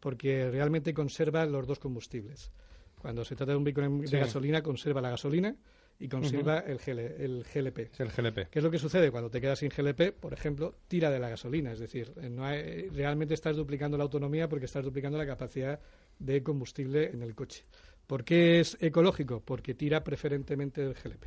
porque 0.00 0.50
realmente 0.50 0.94
conserva 0.94 1.44
los 1.46 1.66
dos 1.66 1.78
combustibles. 1.78 2.52
Cuando 3.00 3.24
se 3.24 3.34
trata 3.36 3.52
de 3.52 3.58
un 3.58 3.64
vehículo 3.64 3.88
de 3.90 4.06
Sí. 4.08 4.16
gasolina, 4.16 4.62
conserva 4.62 5.00
la 5.00 5.10
gasolina 5.10 5.54
y 5.98 6.08
conserva 6.08 6.58
el, 6.60 6.78
GL 6.78 6.98
el 6.98 7.44
GLP. 7.44 7.78
Es 7.92 8.00
el 8.00 8.08
GLP. 8.10 8.48
¿Qué 8.50 8.58
es 8.58 8.62
lo 8.62 8.70
que 8.70 8.78
sucede 8.78 9.10
cuando 9.10 9.30
te 9.30 9.40
quedas 9.40 9.58
sin 9.58 9.70
GLP? 9.70 10.12
Por 10.12 10.32
ejemplo, 10.34 10.74
tira 10.88 11.10
de 11.10 11.18
la 11.18 11.28
gasolina. 11.30 11.72
Es 11.72 11.78
decir, 11.78 12.12
eh, 12.20 12.28
no 12.28 12.44
hay- 12.44 12.88
realmente 12.90 13.34
estás 13.34 13.56
duplicando 13.56 13.96
la 13.96 14.04
autonomía 14.04 14.48
porque 14.48 14.66
estás 14.66 14.84
duplicando 14.84 15.16
la 15.18 15.26
capacidad 15.26 15.80
de 16.18 16.42
combustible 16.42 17.10
en 17.12 17.22
el 17.22 17.34
coche. 17.34 17.64
¿Por 18.06 18.24
qué 18.24 18.60
es 18.60 18.76
ecológico? 18.80 19.40
Porque 19.44 19.74
tira 19.74 20.04
preferentemente 20.04 20.80
del 20.82 20.94
GLP. 20.94 21.24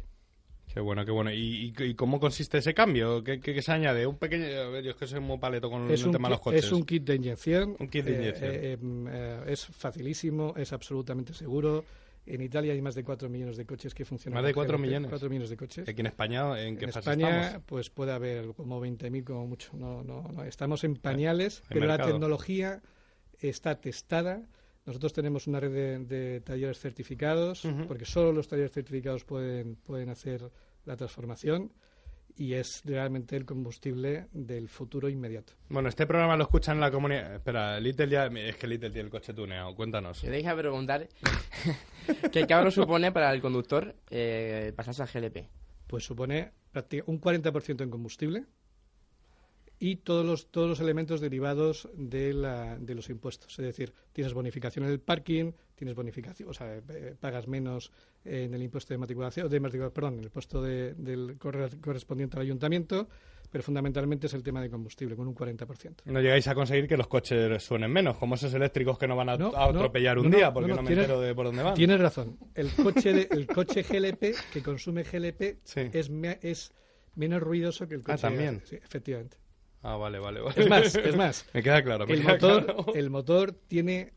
Qué 0.72 0.80
bueno, 0.80 1.04
qué 1.04 1.10
bueno. 1.12 1.32
¿Y, 1.32 1.74
y- 1.76 1.84
y 1.84 1.96
cómo 1.96 2.20
consiste 2.20 2.60
ese 2.60 2.76
cambio? 2.76 3.24
¿Qué, 3.24 3.40
qué- 3.42 3.56
qué 3.56 3.62
se 3.64 3.72
añade? 3.72 4.06
Un 4.06 4.18
pequeño... 4.18 4.46
A 4.46 4.70
ver, 4.70 4.84
yo 4.84 4.92
es 4.92 4.98
que 4.98 5.08
soy 5.08 5.20
muy 5.20 5.40
paleto 5.40 5.68
con 5.68 5.90
es 5.90 6.00
el 6.02 6.08
un, 6.08 6.12
tema 6.14 6.28
de 6.28 6.34
los 6.34 6.42
coches. 6.42 6.64
es 6.66 6.72
un 6.72 6.84
kit 6.86 7.04
de 7.06 7.16
inyección. 7.16 7.76
Un 7.80 7.88
kit 7.88 8.06
de 8.06 8.12
eh, 8.12 8.16
inyección. 8.18 8.52
eh, 9.12 9.44
es 9.48 9.66
facilísimo, 9.66 10.54
es 10.56 10.72
absolutamente 10.72 11.34
seguro. 11.34 11.84
En 12.30 12.42
Italia 12.42 12.74
hay 12.74 12.82
más 12.82 12.94
de 12.94 13.04
4 13.04 13.28
millones 13.28 13.58
de 13.58 13.66
coches 13.66 13.96
que 13.96 14.06
funcionan. 14.06 14.36
Más 14.36 14.48
de 14.48 14.54
con 14.54 14.66
4 14.66 14.78
GLP, 14.78 14.86
millones. 14.86 15.10
4 15.10 15.30
millones 15.30 15.50
de 15.50 15.58
coches. 15.58 15.88
¿Y 15.88 15.92
aquí 15.92 16.02
en 16.02 16.06
España 16.06 16.62
en 16.62 16.78
qué 16.78 16.86
en 16.86 16.92
fase 16.92 17.10
España, 17.10 17.42
estamos? 17.42 17.64
pues 17.66 17.90
puede 17.90 18.12
haber 18.12 18.54
como 18.54 18.80
20.000 18.80 19.24
como 19.24 19.48
mucho. 19.48 19.72
No, 19.74 20.04
no, 20.04 20.22
no. 20.32 20.44
Estamos 20.44 20.84
en 20.84 20.96
pañales, 20.96 21.64
pero 21.68 21.88
la 21.88 21.98
tecnología 21.98 22.82
está 23.40 23.82
testada. 23.82 24.48
Nosotros 24.86 25.12
tenemos 25.12 25.48
una 25.48 25.60
red 25.60 25.72
de, 25.72 26.00
de 26.00 26.42
talleres 26.42 26.80
certificados, 26.80 27.68
porque 27.88 28.06
solo 28.06 28.32
los 28.32 28.48
talleres 28.48 28.72
certificados 28.72 29.24
pueden, 29.24 29.76
pueden 29.76 30.10
hacer 30.10 30.52
la 30.86 30.96
transformación 30.96 31.72
y 32.40 32.54
es 32.54 32.82
realmente 32.86 33.36
el 33.36 33.46
combustible 33.46 34.28
del 34.32 34.70
futuro 34.70 35.10
inmediato. 35.10 35.54
Bueno, 35.68 35.90
este 35.90 36.08
programa 36.08 36.38
lo 36.38 36.44
escuchan 36.44 36.78
en 36.78 36.82
la 36.82 36.90
comunidad... 36.90 37.36
Espera, 37.36 37.78
Little 37.82 38.08
ya... 38.08 38.28
Es 38.28 38.56
que 38.56 38.66
Little 38.66 38.90
tiene 38.92 39.08
el 39.08 39.12
coche 39.12 39.34
tuneado. 39.34 39.76
Cuéntanos. 39.76 40.22
Yo 40.22 40.30
te 40.30 40.38
dije 40.38 40.48
a 40.48 40.56
preguntar 40.56 41.10
qué 42.32 42.48
cabrón 42.48 42.72
supone 42.72 43.12
para 43.12 43.34
el 43.34 43.42
conductor 43.42 43.94
eh, 44.10 44.72
pasarse 44.74 45.04
al 45.04 45.10
GLP. 45.10 45.50
Pues 45.86 46.06
supone 46.06 46.54
un 47.08 47.20
40% 47.20 47.82
en 47.82 47.90
combustible 47.90 48.46
y 49.80 49.98
todos 49.98 50.26
los, 50.26 50.52
todos 50.52 50.68
los 50.68 50.80
elementos 50.82 51.22
derivados 51.22 51.88
de, 51.96 52.34
la, 52.34 52.78
de 52.78 52.96
los 52.96 53.10
impuestos. 53.10 53.58
Es 53.60 53.66
decir, 53.66 53.94
tienes 54.12 54.34
bonificación 54.34 54.84
en 54.86 54.92
el 54.92 55.00
parking, 55.00 55.54
tienes 55.76 55.96
bonificación, 55.96 56.50
o 56.50 56.54
sea, 56.54 56.76
eh, 56.78 57.16
pagas 57.20 57.48
menos 57.48 57.92
en 58.26 58.54
el 58.54 58.62
impuesto 58.62 58.94
de 58.94 58.98
matriculación, 58.98 59.48
de 59.50 59.60
matricula- 59.62 59.92
perdón, 59.94 60.16
en 60.16 60.20
el 60.20 60.26
impuesto 60.26 60.62
de- 60.62 60.94
del 60.96 61.38
corre- 61.38 61.80
correspondiente 61.80 62.36
al 62.36 62.42
ayuntamiento, 62.42 63.08
pero 63.50 63.64
fundamentalmente 63.64 64.28
es 64.28 64.34
el 64.34 64.44
tema 64.44 64.62
de 64.62 64.70
combustible, 64.70 65.16
con 65.16 65.28
un 65.30 65.34
40%. 65.34 66.04
No 66.06 66.20
llegáis 66.20 66.48
a 66.50 66.54
conseguir 66.56 66.86
que 66.88 66.98
los 66.98 67.08
coches 67.08 67.64
suenen 67.64 67.90
menos, 67.92 68.18
como 68.18 68.36
esos 68.36 68.54
eléctricos 68.54 68.98
que 69.00 69.08
no 69.08 69.16
van 69.16 69.30
a, 69.30 69.38
No, 69.38 69.48
a 69.56 69.72
no, 69.72 69.80
atropellar 69.80 70.20
un 70.20 70.30
no, 70.30 70.36
día 70.36 70.52
porque 70.54 70.68
no, 70.70 70.82
me 70.82 70.88
tienes- 70.90 71.06
entero 71.06 71.22
de 71.22 71.34
por 71.34 71.46
dónde 71.46 71.64
van. 71.64 71.74
Tienes 71.76 72.00
razón. 72.02 72.38
El 72.54 72.70
coche, 72.74 73.14
de- 73.14 73.28
el 73.32 73.48
coche 73.48 73.84
GLP 73.84 74.36
que 74.52 74.62
consume 74.62 75.04
GLP 75.04 75.60
Sí. 75.64 75.82
es, 75.94 76.12
es 76.42 76.74
menos 77.16 77.42
ruidoso 77.42 77.88
que 77.88 77.96
el 77.96 78.02
Ah, 78.02 78.12
coche. 78.12 78.22
también. 78.22 78.62
Sí, 78.66 78.76
efectivamente. 78.76 79.38
Ah, 79.82 79.96
vale, 79.96 80.20
vale, 80.20 80.42
vale. 80.42 80.62
Es 80.62 80.70
más, 80.70 80.96
es 81.10 81.16
más. 81.16 81.46
me 81.54 81.64
queda 81.64 81.82
claro. 81.84 82.06
me 82.06 82.14
el, 82.14 82.22
queda 82.22 82.34
motor, 82.34 82.66
claro. 82.66 82.94
el 82.96 83.10
motor 83.10 83.52
tiene 83.68 84.14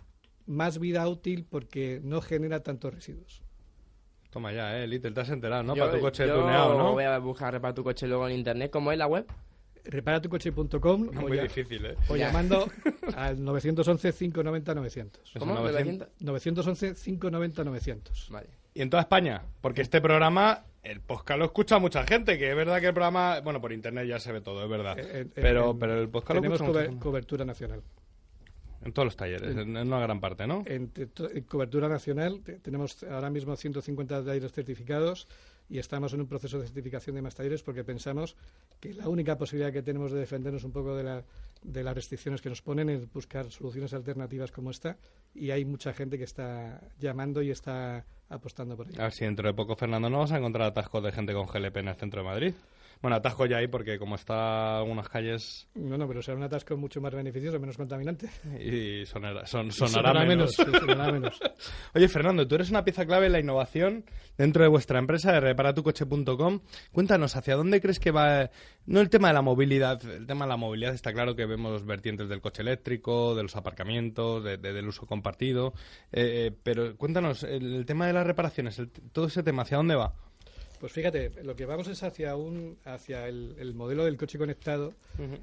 más 0.46 0.79
vida 0.79 1.07
útil 1.09 1.46
porque 1.48 2.01
no 2.03 2.20
genera 2.20 2.62
tantos 2.62 2.92
residuos. 2.94 3.42
Toma 4.31 4.53
ya, 4.53 4.79
eh, 4.83 4.87
Little, 4.87 5.12
te 5.12 5.20
has 5.20 5.29
enterado, 5.29 5.62
¿no? 5.62 5.77
Yo- 5.77 5.85
Para 5.85 5.94
tu 5.96 6.01
coche 6.01 6.27
yo 6.27 6.40
tuneado, 6.40 6.79
¿no? 6.79 6.92
voy 6.92 7.05
a 7.05 7.18
buscar 7.18 7.61
para 7.61 7.75
tu 7.75 7.85
coche 7.85 8.07
luego 8.07 8.27
en 8.29 8.37
internet. 8.38 8.70
¿Cómo 8.72 8.90
es 8.90 8.98
la 8.98 9.07
web? 9.07 9.27
Reparatucoche.com 9.85 11.09
o, 11.09 11.12
Muy 11.12 11.37
ya- 11.37 11.42
difícil, 11.42 11.85
¿eh? 11.87 11.96
o 12.09 12.16
Ya. 12.16 12.29
llamando 12.29 12.66
al 13.16 13.38
911-590-900. 13.38 15.11
¿Cómo? 15.38 15.53
una 15.53 15.61
900. 15.61 16.09
911-590-900. 16.20 18.29
Vale. 18.31 18.48
Y 18.75 18.83
en 18.83 18.90
toda 18.90 19.03
España, 19.03 19.42
porque 19.61 19.83
este 19.83 20.01
programa, 20.01 20.64
el 20.83 21.01
podcast 21.01 21.38
lo 21.38 21.45
escucha 21.47 21.79
mucha 21.79 22.05
gente, 22.05 22.38
que 22.38 22.51
es 22.51 22.57
verdad 22.57 22.81
que 22.81 22.88
el 22.88 22.95
programa, 22.95 23.40
bueno, 23.40 23.61
por 23.61 23.73
internet 23.73 24.07
ya 24.07 24.18
se 24.18 24.33
ve 24.33 24.40
todo, 24.40 24.62
es 24.64 24.68
verdad. 24.71 24.99
Eh, 24.99 25.05
eh, 25.23 25.27
pero, 25.35 25.71
en- 25.71 25.79
pero 25.79 26.01
el 26.01 26.09
podcast 26.09 26.40
lo 26.40 26.53
escucha 26.55 26.64
mucha 26.90 27.01
cobertura 27.01 27.45
nacional. 27.45 27.83
En 28.85 28.92
todos 28.92 29.07
los 29.07 29.16
talleres, 29.16 29.57
en, 29.57 29.77
en 29.77 29.87
una 29.87 30.01
gran 30.01 30.18
parte, 30.21 30.45
¿no? 30.47 30.64
En, 30.66 30.90
cobertura 31.47 31.88
nacional 31.88 32.40
te- 32.42 32.59
tenemos 32.59 33.05
ahora 33.05 33.31
mismo 33.31 33.55
150 33.55 34.25
talleres 34.25 34.51
certificados 34.53 35.29
y 35.68 35.79
estamos 35.79 36.12
en 36.12 36.20
un 36.20 36.27
proceso 36.27 36.59
de 36.59 36.66
certificación 36.66 37.16
de 37.16 37.22
más 37.22 37.35
talleres 37.35 37.62
porque 37.62 37.85
pensamos 37.85 38.37
que 38.81 38.94
la 38.94 39.09
única 39.09 39.38
posibilidad 39.38 39.72
que 39.72 39.83
tenemos 39.83 40.12
de 40.12 40.20
defendernos 40.20 40.64
un 40.64 40.72
poco 40.72 40.94
de, 40.94 41.03
la, 41.03 41.25
de 41.62 41.83
las 41.83 41.94
restricciones 41.94 42.40
que 42.42 42.48
nos 42.48 42.62
ponen 42.62 42.90
es 42.90 43.12
buscar 43.12 43.51
soluciones 43.51 43.94
alternativas 43.94 44.53
como 44.53 44.70
esta 44.70 44.96
y 45.35 45.51
hay 45.51 45.64
mucha 45.64 45.92
gente 45.92 46.18
que 46.18 46.25
está 46.25 46.81
llamando 46.98 47.42
y 47.42 47.51
está 47.51 48.05
apostando 48.29 48.77
por 48.77 48.88
ello. 48.88 49.01
A 49.01 49.05
ver 49.05 49.12
si 49.12 49.25
dentro 49.25 49.48
de 49.48 49.55
poco, 49.55 49.77
Fernando, 49.77 50.11
no 50.11 50.18
vas 50.18 50.33
a 50.33 50.38
encontrar 50.38 50.68
atascos 50.68 51.03
de 51.03 51.12
gente 51.12 51.33
con 51.33 51.46
GLP 51.46 51.77
en 51.79 51.88
el 51.88 51.96
centro 51.96 52.22
de 52.22 52.29
Madrid. 52.29 52.55
Bueno, 53.03 53.17
atasco 53.17 53.47
ya 53.47 53.57
hay 53.57 53.67
porque 53.67 53.99
como 53.99 54.15
está 54.15 54.79
algunas 54.79 55.09
calles 55.09 55.67
No, 55.75 55.99
no, 55.99 56.07
pero 56.07 56.23
será 56.23 56.37
un 56.37 56.45
atasco 56.45 56.77
mucho 56.77 57.01
más 57.01 57.12
beneficioso, 57.12 57.59
menos 57.59 57.77
contaminante. 57.77 58.31
y 58.61 59.05
sonará, 59.07 59.45
son, 59.45 59.67
Y 59.67 59.73
sonará, 59.73 60.25
menos. 60.25 60.53
sí, 60.55 60.62
sonará 60.65 61.11
menos. 61.12 61.38
Oye, 61.95 62.09
Fernando, 62.09 62.47
tú 62.47 62.55
eres 62.55 62.71
una 62.71 62.85
pieza 62.85 63.05
clave 63.05 63.27
en 63.27 63.33
la 63.33 63.41
innovación 63.41 64.05
dentro 64.38 64.62
de 64.62 64.69
vuestra 64.69 64.99
empresa 65.01 65.33
de 65.33 65.41
reparatucoche.com. 65.41 66.61
Cuéntanos, 66.93 67.37
¿hacia 67.37 67.57
dónde 67.57 67.81
crees 67.81 67.99
que 67.99 68.12
va? 68.12 68.51
No 68.87 69.01
el 69.01 69.11
tema 69.11 69.29
de 69.29 69.35
la 69.35 69.43
movilidad, 69.43 70.03
el 70.05 70.27
tema 70.27 70.45
de 70.45 70.51
la 70.51 70.57
movilidad 70.57 70.95
está 70.95 71.12
claro 71.12 71.35
que 71.37 71.45
vemos 71.47 71.85
vertientes 71.85 72.29
del 72.29 72.41
coche 72.41 72.62
eléctrico, 72.62 73.35
de 73.35 73.43
los 73.43 73.57
aparcamientos, 73.57 74.43
de- 74.45 74.57
de- 74.59 74.73
del 74.73 74.87
uso 74.88 75.07
compartido, 75.07 75.75
eh, 76.12 76.47
eh, 76.53 76.57
pero 76.62 76.97
cuéntanos, 76.97 77.43
el, 77.43 77.75
el 77.75 77.87
tema 77.87 78.07
de 78.07 78.12
las 78.12 78.27
reparaciones, 78.27 78.79
el- 78.79 78.91
todo 78.91 79.27
ese 79.27 79.43
tema, 79.43 79.62
¿hacia 79.62 79.77
dónde 79.77 79.95
va? 79.97 80.15
Pues 80.83 80.90
fíjate, 80.90 81.31
lo 81.45 81.55
que 81.55 81.64
vamos 81.64 81.87
es 81.87 82.03
hacia 82.03 82.35
un 82.35 82.77
hacia 82.85 83.29
el, 83.29 83.55
el 83.57 83.73
modelo 83.73 84.05
del 84.05 84.16
coche 84.16 84.37
conectado 84.37 84.92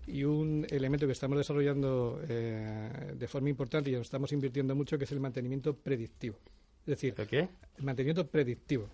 y 0.06 0.26
un 0.26 0.68
elemento 0.70 1.06
que 1.06 1.14
estamos 1.14 1.38
desarrollando 1.38 2.20
eh, 2.28 3.14
de 3.16 3.28
forma 3.30 3.48
importante 3.48 3.90
y 3.90 3.94
nos 3.94 4.02
estamos 4.02 4.34
invirtiendo 4.34 4.76
mucho, 4.76 4.98
que 4.98 5.06
es 5.06 5.12
el 5.14 5.22
mantenimiento 5.22 5.74
predictivo. 5.74 6.36
Es 6.82 6.88
decir, 6.88 7.14
¿El 7.18 7.26
qué? 7.26 7.48
el 7.78 7.84
mantenimiento 7.86 8.28
predictivo. 8.28 8.90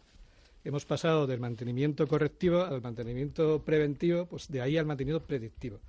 hemos 0.64 0.86
pasado 0.86 1.26
del 1.26 1.40
mantenimiento 1.40 2.08
correctivo 2.08 2.62
al 2.62 2.80
mantenimiento 2.80 3.64
preventivo, 3.66 4.28
pues 4.28 4.48
de 4.48 4.62
ahí 4.62 4.78
al 4.78 4.86
mantenimiento 4.86 5.26
predictivo. 5.26 5.80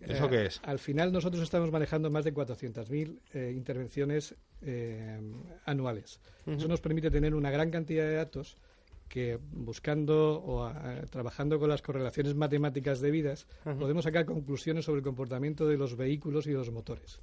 ¿Eso 0.00 0.24
Eh, 0.24 0.30
qué 0.30 0.46
es? 0.46 0.58
Al 0.64 0.78
final 0.78 1.12
nosotros 1.12 1.42
estamos 1.42 1.70
manejando 1.70 2.10
más 2.10 2.24
de 2.24 2.32
400.000 2.32 3.18
eh, 3.34 3.52
intervenciones 3.54 4.34
eh, 4.62 5.20
anuales. 5.66 6.18
Eso 6.46 6.66
nos 6.66 6.80
permite 6.80 7.10
tener 7.10 7.34
una 7.34 7.50
gran 7.50 7.70
cantidad 7.70 8.04
de 8.04 8.14
datos 8.14 8.56
que 9.08 9.38
buscando 9.52 10.42
o 10.44 10.70
trabajando 11.10 11.58
con 11.58 11.68
las 11.68 11.82
correlaciones 11.82 12.34
matemáticas 12.34 13.00
debidas 13.00 13.46
Ujú. 13.64 13.78
podemos 13.78 14.04
sacar 14.04 14.24
conclusiones 14.26 14.84
sobre 14.84 14.98
el 14.98 15.04
comportamiento 15.04 15.66
de 15.66 15.76
los 15.76 15.96
vehículos 15.96 16.46
y 16.46 16.50
de 16.50 16.56
los 16.56 16.70
motores. 16.70 17.20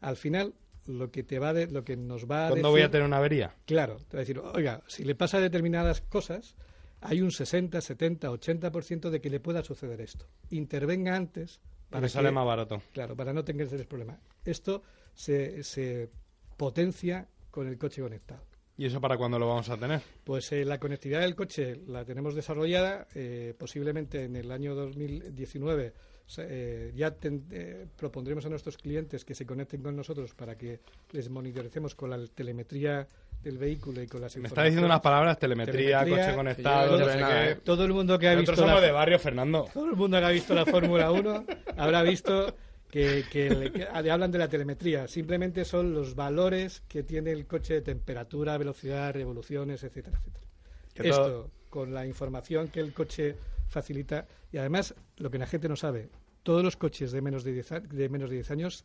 Al 0.00 0.16
final 0.16 0.54
lo 0.86 1.10
que 1.10 1.22
te 1.22 1.38
va 1.38 1.52
de, 1.52 1.66
lo 1.66 1.84
que 1.84 1.96
nos 1.96 2.24
va 2.24 2.46
a 2.46 2.48
¿Cuándo 2.50 2.68
decir- 2.68 2.70
voy 2.70 2.80
a 2.82 2.90
tener 2.90 3.06
una 3.06 3.18
avería? 3.18 3.54
Claro, 3.66 3.96
te 4.08 4.16
va 4.16 4.20
a 4.20 4.24
decir, 4.24 4.38
oiga, 4.38 4.82
si 4.86 5.04
le 5.04 5.14
pasa 5.14 5.38
determinadas 5.40 6.00
cosas, 6.00 6.54
hay 7.00 7.20
un 7.20 7.30
60, 7.30 7.80
70, 7.80 8.30
80% 8.30 9.10
de 9.10 9.20
que 9.20 9.28
le 9.30 9.38
pueda 9.40 9.62
suceder 9.62 10.00
esto. 10.00 10.26
Intervenga 10.50 11.14
antes 11.14 11.60
para 11.90 12.00
me 12.02 12.08
sale 12.08 12.28
que- 12.28 12.34
más 12.34 12.46
barato. 12.46 12.80
Claro, 12.92 13.16
para 13.16 13.32
no 13.32 13.44
tener 13.44 13.66
ese 13.66 13.84
problema. 13.84 14.18
Esto 14.44 14.82
se, 15.14 15.62
se 15.62 16.08
potencia 16.56 17.28
con 17.50 17.66
el 17.68 17.76
coche 17.78 18.00
conectado. 18.02 18.42
¿Y 18.78 18.86
eso 18.86 19.00
para 19.00 19.16
cuándo 19.18 19.38
lo 19.40 19.48
vamos 19.48 19.68
a 19.70 19.76
tener? 19.76 20.00
Pues 20.24 20.52
eh, 20.52 20.64
la 20.64 20.78
conectividad 20.78 21.20
del 21.20 21.34
coche 21.34 21.80
la 21.88 22.04
tenemos 22.04 22.34
desarrollada, 22.36 23.08
eh, 23.14 23.52
posiblemente 23.58 24.22
en 24.24 24.36
el 24.36 24.50
año 24.52 24.74
2019 24.76 25.92
se- 26.26 26.46
eh, 26.48 26.92
ya 26.94 27.10
ten- 27.10 27.44
eh, 27.50 27.86
propondremos 27.96 28.46
a 28.46 28.48
nuestros 28.50 28.76
clientes 28.78 29.24
que 29.24 29.34
se 29.34 29.44
conecten 29.46 29.82
con 29.82 29.96
nosotros 29.96 30.32
para 30.34 30.56
que 30.56 30.78
les 31.10 31.28
monitoricemos 31.28 31.94
con 31.96 32.10
la 32.10 32.18
telemetría 32.32 33.08
del 33.42 33.58
vehículo 33.58 34.00
y 34.02 34.06
con 34.06 34.20
las 34.20 34.36
Me 34.36 34.46
está 34.48 34.62
diciendo 34.62 34.86
unas 34.86 35.00
palabras, 35.00 35.38
telemetría, 35.38 36.04
coche 36.06 36.34
conectado, 36.36 36.96
todo, 36.98 37.06
no 37.06 37.12
sé 37.12 37.18
qué. 37.18 37.60
todo 37.64 37.84
el 37.84 37.92
mundo 37.92 38.18
que 38.18 38.28
ha 38.28 38.32
Nosotros 38.34 38.56
visto 38.58 38.66
somos 38.68 38.80
la- 38.80 38.86
de 38.86 38.92
barrio, 38.92 39.18
Fernando. 39.18 39.68
todo 39.72 39.86
el 39.86 39.96
mundo 39.96 40.18
que 40.20 40.24
ha 40.24 40.30
visto 40.30 40.54
la 40.54 40.66
Fórmula 40.66 41.10
1 41.10 41.44
habrá 41.76 42.02
visto 42.02 42.54
que, 42.90 43.24
que 43.30 43.50
le- 43.50 43.72
que 43.72 43.84
hablan 43.92 44.30
de 44.30 44.38
la 44.38 44.48
telemetría. 44.48 45.08
Simplemente 45.08 45.64
son 45.64 45.92
los 45.94 46.14
valores 46.14 46.82
que 46.88 47.02
tiene 47.02 47.32
el 47.32 47.46
coche 47.46 47.74
de 47.74 47.82
temperatura, 47.82 48.56
velocidad, 48.58 49.12
revoluciones, 49.12 49.82
etcétera, 49.84 50.18
etcétera. 50.18 50.46
Esto, 50.94 51.22
todo- 51.22 51.50
con 51.70 51.92
la 51.94 52.06
información 52.06 52.68
que 52.68 52.80
el 52.80 52.92
coche 52.94 53.36
facilita. 53.68 54.26
Y 54.50 54.56
además, 54.56 54.94
lo 55.18 55.30
que 55.30 55.38
la 55.38 55.46
gente 55.46 55.68
no 55.68 55.76
sabe, 55.76 56.08
todos 56.42 56.62
los 56.64 56.76
coches 56.76 57.12
de 57.12 57.20
menos 57.20 57.44
de 57.44 57.52
10, 57.52 57.72
a- 57.72 57.80
de 57.80 58.08
menos 58.08 58.30
de 58.30 58.36
10 58.36 58.50
años 58.50 58.84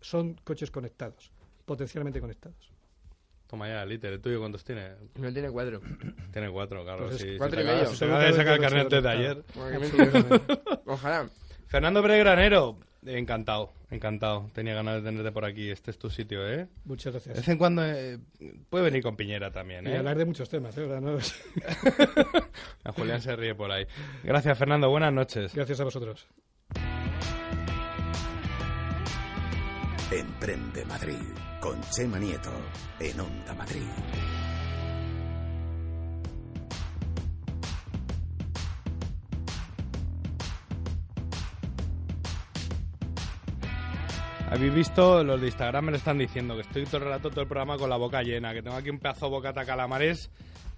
son 0.00 0.34
coches 0.44 0.70
conectados, 0.70 1.32
potencialmente 1.64 2.20
conectados. 2.20 2.70
Toma 3.48 3.68
ya, 3.68 3.84
Liter, 3.84 4.12
¿el 4.12 4.20
tuyo 4.20 4.40
cuántos 4.40 4.64
tiene? 4.64 4.90
No 5.16 5.32
tiene 5.32 5.50
cuatro. 5.50 5.80
Tiene 6.32 6.50
cuatro, 6.50 6.82
claro. 6.84 7.04
Pues 7.06 7.16
es 7.16 7.22
sí, 7.22 7.28
se 7.32 7.38
cuatro 7.38 7.60
y 7.60 7.64
medio. 7.64 7.86
Se 7.94 8.04
acaba 8.04 8.24
de 8.24 8.32
sacar 8.32 8.54
el 8.54 8.60
carnet 8.60 8.88
de 8.88 9.00
me- 9.02 10.82
Ojalá. 10.86 11.28
Fernando 11.68 12.02
Pérez 12.02 12.18
Granero, 12.20 12.78
encantado, 13.06 13.72
encantado. 13.90 14.50
Tenía 14.52 14.74
ganas 14.74 14.96
de 14.96 15.02
tenerte 15.02 15.32
por 15.32 15.44
aquí. 15.44 15.70
Este 15.70 15.90
es 15.90 15.98
tu 15.98 16.10
sitio, 16.10 16.46
¿eh? 16.48 16.66
Muchas 16.84 17.12
gracias. 17.12 17.34
De 17.34 17.40
vez 17.40 17.48
en 17.48 17.58
cuando 17.58 17.84
eh, 17.84 18.18
puede 18.68 18.84
venir 18.84 19.02
con 19.02 19.16
Piñera 19.16 19.50
también, 19.50 19.86
Y 19.86 19.90
¿eh? 19.90 19.98
hablar 19.98 20.18
de 20.18 20.24
muchos 20.24 20.48
temas, 20.48 20.76
¿eh? 20.78 20.82
Ahora 20.82 21.00
no- 21.00 21.18
A 22.84 22.92
Julián 22.92 23.20
se 23.22 23.34
ríe 23.36 23.54
por 23.54 23.70
ahí. 23.70 23.86
Gracias, 24.22 24.58
Fernando. 24.58 24.90
Buenas 24.90 25.12
noches. 25.12 25.54
Gracias 25.54 25.80
a 25.80 25.84
vosotros. 25.84 26.26
Emprende 30.10 30.84
Madrid 30.84 31.18
con 31.60 31.80
Chema 31.90 32.18
Nieto 32.18 32.52
en 33.00 33.18
Onda 33.20 33.54
Madrid. 33.54 33.82
Habéis 44.50 44.74
visto, 44.74 45.24
los 45.24 45.40
de 45.40 45.48
Instagram 45.48 45.86
me 45.86 45.90
lo 45.90 45.96
están 45.96 46.18
diciendo, 46.18 46.54
que 46.54 46.62
estoy 46.62 46.84
todo 46.84 46.98
el 46.98 47.04
rato, 47.04 47.30
todo 47.30 47.42
el 47.42 47.48
programa 47.48 47.76
con 47.76 47.90
la 47.90 47.96
boca 47.96 48.22
llena, 48.22 48.54
que 48.54 48.62
tengo 48.62 48.76
aquí 48.76 48.90
un 48.90 48.98
pedazo 48.98 49.26
de 49.26 49.30
bocata 49.30 49.64
calamares 49.64 50.30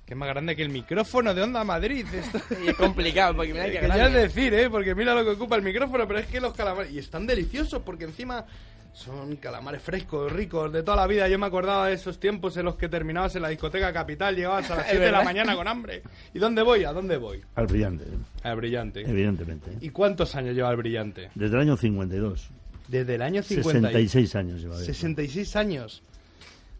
que 0.08 0.14
es 0.14 0.18
más 0.18 0.30
grande 0.30 0.56
que 0.56 0.62
el 0.62 0.70
micrófono 0.70 1.34
de 1.34 1.42
Onda 1.42 1.62
Madrid. 1.64 2.06
Esto... 2.14 2.40
Y 2.64 2.68
es 2.68 2.76
complicado, 2.76 3.36
porque 3.36 3.52
mira 3.52 3.66
que 3.70 3.78
que 3.78 3.88
ya 3.88 4.06
es 4.06 4.12
decir, 4.14 4.54
¿eh? 4.54 4.70
Porque 4.70 4.94
mira 4.94 5.14
lo 5.14 5.22
que 5.22 5.32
ocupa 5.32 5.56
el 5.56 5.62
micrófono, 5.62 6.08
pero 6.08 6.20
es 6.20 6.26
que 6.26 6.40
los 6.40 6.54
calamares... 6.54 6.90
Y 6.92 6.98
están 6.98 7.26
deliciosos, 7.26 7.82
porque 7.82 8.04
encima 8.04 8.46
son 8.94 9.36
calamares 9.36 9.82
frescos, 9.82 10.32
ricos, 10.32 10.72
de 10.72 10.82
toda 10.82 10.96
la 10.96 11.06
vida. 11.06 11.28
Yo 11.28 11.38
me 11.38 11.44
acordaba 11.44 11.88
de 11.88 11.94
esos 11.94 12.18
tiempos 12.18 12.56
en 12.56 12.64
los 12.64 12.76
que 12.76 12.88
terminabas 12.88 13.36
en 13.36 13.42
la 13.42 13.48
discoteca 13.50 13.92
capital, 13.92 14.34
llegabas 14.34 14.70
a 14.70 14.76
las 14.76 14.84
Es 14.86 14.92
7 14.92 15.04
de 15.04 15.12
la 15.12 15.22
mañana 15.22 15.54
con 15.54 15.68
hambre. 15.68 16.02
¿Y 16.32 16.38
dónde 16.38 16.62
voy? 16.62 16.84
¿A 16.84 16.92
dónde 16.94 17.18
voy? 17.18 17.42
Al 17.54 17.66
brillante, 17.66 18.06
Al 18.42 18.56
brillante. 18.56 19.02
evidentemente. 19.02 19.72
¿Y 19.82 19.90
cuántos 19.90 20.34
años 20.34 20.56
lleva 20.56 20.70
el 20.70 20.78
brillante? 20.78 21.28
Desde 21.34 21.54
el 21.56 21.60
año 21.60 21.76
52. 21.76 22.50
Desde 22.88 23.14
el 23.16 23.22
año 23.22 23.42
50 23.42 23.78
y- 24.00 24.08
66 24.08 24.34
años 24.36 24.60
lleva. 24.60 24.76
de 24.76 24.82
eso. 24.82 24.92
66 24.92 25.56
años. 25.56 26.02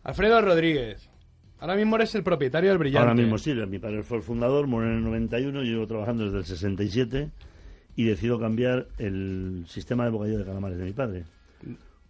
Alfredo 0.04 0.40
Rodríguez. 0.40 1.08
Ahora 1.60 1.74
mismo 1.76 1.96
eres 1.96 2.14
el 2.14 2.22
propietario 2.22 2.70
del 2.70 2.78
brillante. 2.78 3.00
Ahora 3.08 3.14
mismo 3.20 3.36
sí, 3.36 3.52
mi 3.52 3.78
padre 3.78 4.02
fue 4.02 4.18
el 4.18 4.22
fundador, 4.22 4.66
murió 4.66 4.88
en 4.90 4.98
el 4.98 5.04
91, 5.04 5.62
yo 5.64 5.72
llevo 5.72 5.86
trabajando 5.86 6.24
desde 6.24 6.38
el 6.38 6.44
67 6.44 7.30
y 7.96 8.04
decido 8.04 8.38
cambiar 8.38 8.86
el 8.98 9.64
sistema 9.68 10.04
de 10.04 10.10
bocadillo 10.10 10.38
de 10.38 10.44
calamares 10.44 10.78
de 10.78 10.84
mi 10.84 10.92
padre. 10.92 11.24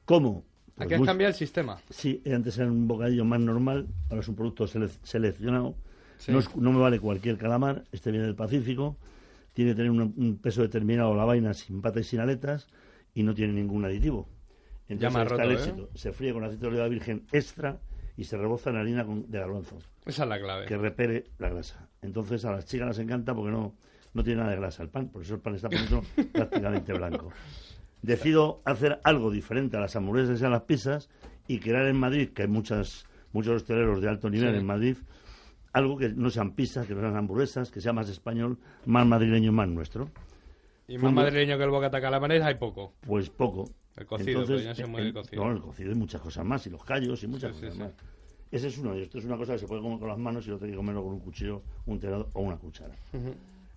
¿Cómo? 0.05 0.45
¿A 0.75 0.77
Pues 0.77 0.89
qué 0.89 0.95
has 0.95 1.01
muy- 1.01 1.07
cambiado 1.07 1.31
el 1.31 1.35
sistema? 1.35 1.79
Sí, 1.91 2.23
antes 2.33 2.57
era 2.59 2.71
un 2.71 2.87
bocadillo 2.87 3.25
más 3.25 3.41
normal, 3.41 3.87
ahora 4.11 4.21
es 4.21 4.29
un 4.29 4.37
producto 4.37 4.67
sele- 4.67 4.91
seleccionado. 5.03 5.75
Sí. 6.19 6.31
No, 6.31 6.39
es- 6.41 6.55
no 6.57 6.73
me 6.73 6.79
vale 6.79 7.01
cualquier 7.01 7.37
calamar, 7.39 7.85
este 7.91 8.11
viene 8.11 8.27
del 8.27 8.35
Pacífico, 8.37 8.97
tiene 9.55 9.73
que 9.73 9.77
tener 9.77 9.91
un, 9.91 10.01
un 10.17 10.37
peso 10.39 10.63
determinado 10.63 11.15
la 11.15 11.25
vaina 11.25 11.55
sin 11.55 11.81
patas 11.81 12.07
y 12.07 12.11
sin 12.11 12.21
aletas 12.21 12.69
y 13.18 13.24
no 13.24 13.35
tiene 13.35 13.52
ningún 13.52 13.85
aditivo. 13.85 14.28
Ya 14.88 15.09
ha 15.09 15.11
está 15.11 15.24
roto, 15.24 15.42
el 15.42 15.50
¿eh? 15.50 15.54
éxito. 15.54 15.88
Se 15.94 16.12
fríe 16.12 16.33
con 16.33 16.44
aceite 16.44 16.62
de 16.62 16.68
oliva 16.68 16.87
virgen 16.88 17.24
extra 17.33 17.78
y 18.16 18.22
se 18.24 18.37
reboza 18.38 18.70
en 18.70 18.76
harina 18.76 19.04
con- 19.04 19.28
de 19.28 19.38
garbanzo 19.40 19.76
Esa 20.07 20.22
es 20.22 20.28
la 20.28 20.38
clave. 20.38 20.66
que 20.66 20.76
repele 20.76 21.24
la 21.38 21.48
grasa. 21.50 21.88
Entonces 22.00 22.44
a 22.44 22.52
las 22.52 22.64
chicas 22.64 22.87
les 22.88 22.98
encanta 23.00 23.35
porque 23.35 23.50
no, 23.50 23.74
no 24.14 24.22
tiene 24.22 24.38
nada 24.40 24.52
de 24.52 24.59
grasa 24.59 24.85
el 24.85 24.88
pan, 24.88 25.09
por 25.09 25.22
eso 25.22 25.35
el 25.35 25.40
pan 25.40 25.57
está 25.57 25.68
por 25.68 25.78
dentro 25.78 26.02
prácticamente 26.33 26.92
blanco. 26.92 27.31
Decido 28.02 28.62
hacer 28.64 29.00
algo 29.02 29.31
diferente 29.33 29.76
a 29.76 29.81
las 29.81 29.96
hamburguesas 29.96 30.40
y 30.40 30.44
a 30.44 30.48
las 30.48 30.62
pizzas 30.62 31.09
y 31.48 31.59
crear 31.59 31.87
en 31.87 31.96
Madrid, 31.98 32.28
que 32.31 32.42
hay 32.42 32.48
muchas, 32.48 33.04
muchos 33.33 33.57
hosteleros 33.62 34.00
de 34.00 34.09
alto 34.09 34.31
nivel 34.31 34.52
Sí. 34.52 34.59
en 34.61 34.66
Madrid, 34.66 34.96
algo 35.72 35.96
que 35.98 36.09
no 36.11 36.31
sean 36.31 36.52
pizzas, 36.54 36.87
que 36.87 36.94
no 36.94 37.00
sean 37.00 37.16
hamburguesas, 37.16 37.70
que 37.72 37.81
sea 37.81 37.92
más 37.92 38.09
español, 38.09 38.59
más 38.87 39.04
madrileño, 39.07 39.50
más 39.52 39.68
nuestro. 39.68 40.09
Y 40.88 40.96
más 40.98 41.12
madrileño 41.12 41.59
que 41.59 41.64
el 41.64 41.70
bocata 41.70 42.01
calamares 42.01 42.42
hay 42.42 42.55
poco. 42.55 42.94
Pues 43.03 43.29
poco. 43.29 43.70
El 43.96 44.07
cocido, 44.07 44.40
Entonces, 44.40 44.57
pero 44.59 44.68
no 44.70 44.74
sé 44.74 44.87
muy 44.87 45.01
el- 45.03 45.07
de 45.09 45.12
cocido. 45.12 45.44
No, 45.44 45.51
el 45.53 45.61
cocido 45.61 45.92
y 45.92 45.94
muchas 45.94 46.20
cosas 46.20 46.44
más, 46.44 46.66
y 46.66 46.70
los 46.70 46.83
callos 46.85 47.22
y 47.22 47.27
muchas 47.27 47.55
Sí, 47.55 47.61
cosas 47.61 47.74
sí. 47.74 47.81
más. 47.81 47.92
Ese 48.51 48.68
es 48.68 48.79
uno, 48.79 48.96
y 48.96 49.03
esto 49.03 49.18
es 49.18 49.24
una 49.27 49.37
cosa 49.37 49.53
que 49.53 49.59
se 49.59 49.66
puede 49.66 49.83
comer 49.83 49.98
con 49.98 50.09
las 50.09 50.16
manos 50.18 50.46
y 50.46 50.51
lo 50.51 50.57
tiene 50.57 50.72
que 50.72 50.77
comerlo 50.79 51.03
con 51.05 51.12
un 51.12 51.20
cuchillo, 51.20 51.62
un 51.85 52.01
tenedor 52.01 52.31
o 52.33 52.40
una 52.40 52.57
cuchara. 52.57 52.94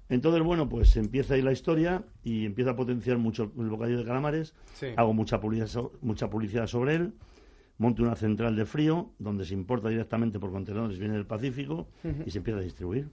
Entonces, 0.08 0.41
bueno, 0.43 0.69
pues 0.69 0.95
empieza 0.95 1.34
ahí 1.34 1.41
la 1.41 1.52
historia 1.52 2.04
y 2.24 2.45
empieza 2.45 2.71
a 2.71 2.76
potenciar 2.76 3.17
mucho 3.17 3.52
el 3.58 3.69
bocadillo 3.69 3.97
de 4.00 4.06
calamares. 4.06 4.54
Hago 4.95 5.13
mucha 5.13 5.41
publicidad, 5.41 5.84
mucha 6.02 6.30
publicidad 6.30 6.67
sobre 6.67 6.95
él. 6.95 7.13
Monto 7.78 8.04
una 8.04 8.15
central 8.15 8.56
de 8.56 8.65
frío 8.65 9.10
donde 9.19 9.43
se 9.43 9.54
importa 9.56 9.89
directamente 9.89 10.39
por 10.39 10.52
contenedores, 10.52 11.00
viene 11.00 11.15
del 11.15 11.26
Pacífico 11.26 11.88
y 12.26 12.30
se 12.32 12.38
empieza 12.38 12.60
a 12.60 12.63
distribuir. 12.63 13.10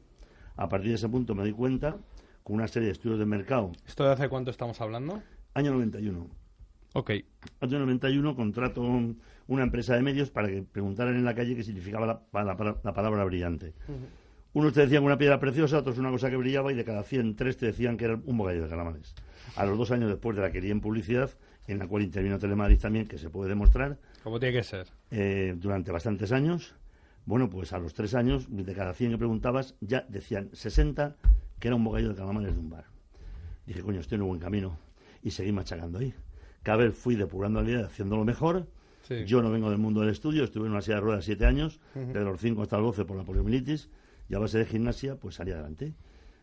A 0.57 0.69
partir 0.69 0.91
de 0.91 0.95
ese 0.97 1.09
punto 1.09 1.35
me 1.35 1.43
doy 1.43 1.53
cuenta, 1.53 1.97
con 2.49 2.57
una 2.57 2.67
serie 2.67 2.87
de 2.87 2.93
estudios 2.93 3.19
de 3.19 3.27
mercado, 3.27 3.73
¿Esto 3.87 4.05
de 4.05 4.13
hace 4.13 4.29
cuánto 4.31 4.51
estamos 4.51 4.81
hablando? 4.81 5.23
año 5.53 5.71
91. 5.73 6.27
Ok. 6.95 7.11
Año 7.61 7.79
91 7.79 8.35
contrato 8.35 8.81
un- 8.81 9.21
una 9.49 9.63
empresa 9.65 9.95
de 9.95 10.01
medios 10.03 10.31
para 10.31 10.49
que 10.49 10.63
preguntaran 10.63 11.15
en 11.15 11.27
la 11.27 11.35
calle 11.35 11.55
qué 11.55 11.63
significaba 11.63 12.07
la, 12.07 12.21
pa- 12.21 12.45
la 12.45 12.57
pa- 12.57 12.81
la 12.83 12.95
palabra 12.95 13.23
brillante. 13.25 13.75
Unos 14.55 14.73
te 14.73 14.81
decían 14.81 15.05
una 15.05 15.19
piedra 15.19 15.39
preciosa, 15.39 15.77
otros 15.79 15.99
una 15.99 16.11
cosa 16.11 16.31
que 16.31 16.37
brillaba 16.37 16.73
y 16.73 16.75
de 16.75 16.85
cada 16.85 17.03
100, 17.03 17.37
tres 17.37 17.59
te 17.59 17.67
decían 17.67 17.99
que 17.99 18.07
era 18.07 18.19
un 18.25 18.39
bocadillo 18.39 18.65
de 18.65 18.71
calamares. 18.71 19.15
A 19.55 19.67
los 19.67 19.77
dos 19.77 19.91
años 19.91 20.09
después 20.09 20.35
de 20.35 20.41
la 20.43 20.51
quería 20.51 20.73
en 20.73 20.81
publicidad, 20.81 21.31
en 21.67 21.79
la 21.79 21.87
cual 21.87 22.03
intervino 22.03 22.39
Telemadrid 22.39 22.79
también, 22.81 23.07
que 23.07 23.19
se 23.19 23.29
puede 23.29 23.51
demostrar, 23.51 23.99
Como 24.25 24.41
tiene 24.41 24.57
que 24.57 24.65
ser. 24.65 24.87
eh, 25.11 25.55
durante 25.59 25.93
bastantes 25.93 26.33
años, 26.33 26.75
bueno, 27.27 27.51
pues 27.51 27.75
a 27.75 27.79
los 27.79 27.93
tres 27.93 28.15
años, 28.15 28.47
de 28.49 28.73
cada 28.75 28.95
100 28.95 29.11
que 29.13 29.19
preguntabas, 29.19 29.75
ya 29.83 30.07
decían 30.09 30.49
60 30.55 31.17
que 31.59 31.69
era 31.69 31.77
un 31.77 31.85
bocadillo 31.85 32.11
de 32.11 32.15
calamares 32.17 32.55
de 32.55 32.61
un 32.61 32.71
bar. 32.71 32.85
Dije, 33.67 33.83
coño, 33.83 34.01
estoy 34.01 34.17
en 34.17 34.23
un 34.23 34.29
buen 34.29 34.41
camino. 34.41 34.79
Y 35.23 35.31
seguí 35.31 35.53
machacando 35.53 35.99
ahí. 35.99 36.15
Cada 36.63 36.79
vez 36.79 36.97
fui 36.97 37.17
depurando 37.17 37.63
la 37.63 37.69
idea, 37.71 37.87
haciéndolo 37.87 38.25
mejor. 38.25 38.67
Sí. 39.03 39.25
Yo 39.25 39.43
no 39.43 39.51
vengo 39.51 39.71
del 39.71 39.79
mundo 39.79 40.01
del 40.01 40.11
estudio, 40.11 40.45
estuve 40.45 40.67
en 40.67 40.73
una 40.73 40.83
silla 40.83 40.97
de 40.97 41.01
ruedas 41.03 41.25
siete 41.25 41.47
años, 41.47 41.81
Ujú. 41.95 42.07
desde 42.09 42.25
los 42.25 42.41
5 42.41 42.63
hasta 42.63 42.77
los 42.77 42.87
12 42.97 43.05
por 43.07 43.17
la 43.17 43.25
poliomielitis, 43.25 43.89
y 44.29 44.35
a 44.35 44.39
base 44.39 44.59
de 44.59 44.67
gimnasia, 44.67 45.17
pues 45.17 45.37
salí 45.37 45.51
adelante. 45.53 45.95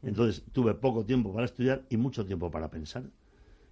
Entonces 0.01 0.43
tuve 0.51 0.73
poco 0.73 1.05
tiempo 1.05 1.33
para 1.33 1.45
estudiar 1.45 1.83
y 1.89 1.97
mucho 1.97 2.25
tiempo 2.25 2.49
para 2.51 2.69
pensar. 2.69 3.03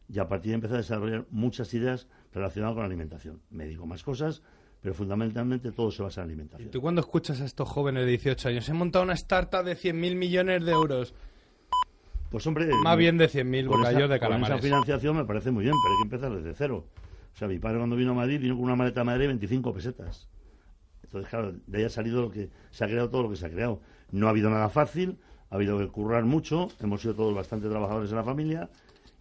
Y 0.09 0.19
a 0.19 0.27
partir 0.27 0.49
de 0.49 0.51
ahí 0.51 0.55
empecé 0.55 0.73
a 0.75 0.77
desarrollar 0.77 1.25
muchas 1.31 1.73
ideas 1.73 2.07
relacionadas 2.33 2.73
con 2.75 2.81
la 2.83 2.87
alimentación. 2.87 3.41
Me 3.49 3.65
digo 3.65 3.85
más 3.85 4.03
cosas, 4.03 4.41
pero 4.81 4.93
fundamentalmente 4.93 5.71
todo 5.71 5.91
se 5.91 6.03
basa 6.03 6.21
en 6.21 6.27
alimentación. 6.27 6.69
¿Tú 6.71 6.81
cuando 6.81 7.01
escuchas 7.01 7.41
a 7.41 7.45
estos 7.45 7.67
jóvenes 7.69 8.03
de 8.03 8.11
18 8.11 8.49
años? 8.49 8.69
He 8.69 8.73
montado 8.73 9.03
una 9.05 9.13
startup 9.13 9.63
de 9.63 9.75
100.000 9.75 10.15
millones 10.15 10.65
de 10.65 10.71
euros. 10.71 11.13
Pues 12.33 12.47
hombre... 12.47 12.67
Más 12.83 12.97
bien 12.97 13.19
de 13.19 13.29
100.000 13.29 13.67
con 13.67 13.77
bocadillos 13.77 14.05
esa- 14.05 14.13
de 14.13 14.19
Con 14.19 14.27
calamares. 14.29 14.55
esa 14.57 14.63
financiación 14.63 15.15
me 15.17 15.23
parece 15.23 15.51
muy 15.51 15.65
bien, 15.65 15.75
pero 15.83 15.93
hay 15.93 15.97
que 15.99 16.15
empezar 16.15 16.35
desde 16.35 16.57
cero. 16.57 16.87
O 17.31 17.37
sea, 17.37 17.47
mi 17.47 17.59
padre 17.59 17.77
cuando 17.77 17.95
vino 17.95 18.09
a 18.11 18.15
Madrid 18.15 18.39
vino 18.41 18.55
con 18.55 18.63
una 18.63 18.75
maleta 18.75 19.01
de 19.01 19.03
Madrid 19.05 19.21
de 19.21 19.27
25 19.27 19.71
pesetas. 19.71 20.29
Entonces, 21.03 21.29
claro, 21.29 21.53
de 21.67 21.77
ahí 21.77 21.83
ha 21.83 21.89
salido 21.91 22.23
lo 22.23 22.31
que 22.31 22.49
se 22.71 22.83
ha 22.83 22.87
creado 22.87 23.11
todo 23.11 23.21
lo 23.21 23.29
que 23.29 23.35
se 23.35 23.45
ha 23.45 23.51
creado. 23.51 23.81
No 24.09 24.25
ha 24.25 24.31
habido 24.31 24.49
nada 24.49 24.67
fácil, 24.69 25.19
ha 25.51 25.55
habido 25.55 25.77
que 25.77 25.87
currar 25.89 26.25
mucho, 26.25 26.69
hemos 26.79 27.01
sido 27.03 27.13
todos 27.13 27.35
bastante 27.35 27.69
trabajadores 27.69 28.09
en 28.09 28.15
la 28.17 28.23
familia 28.23 28.69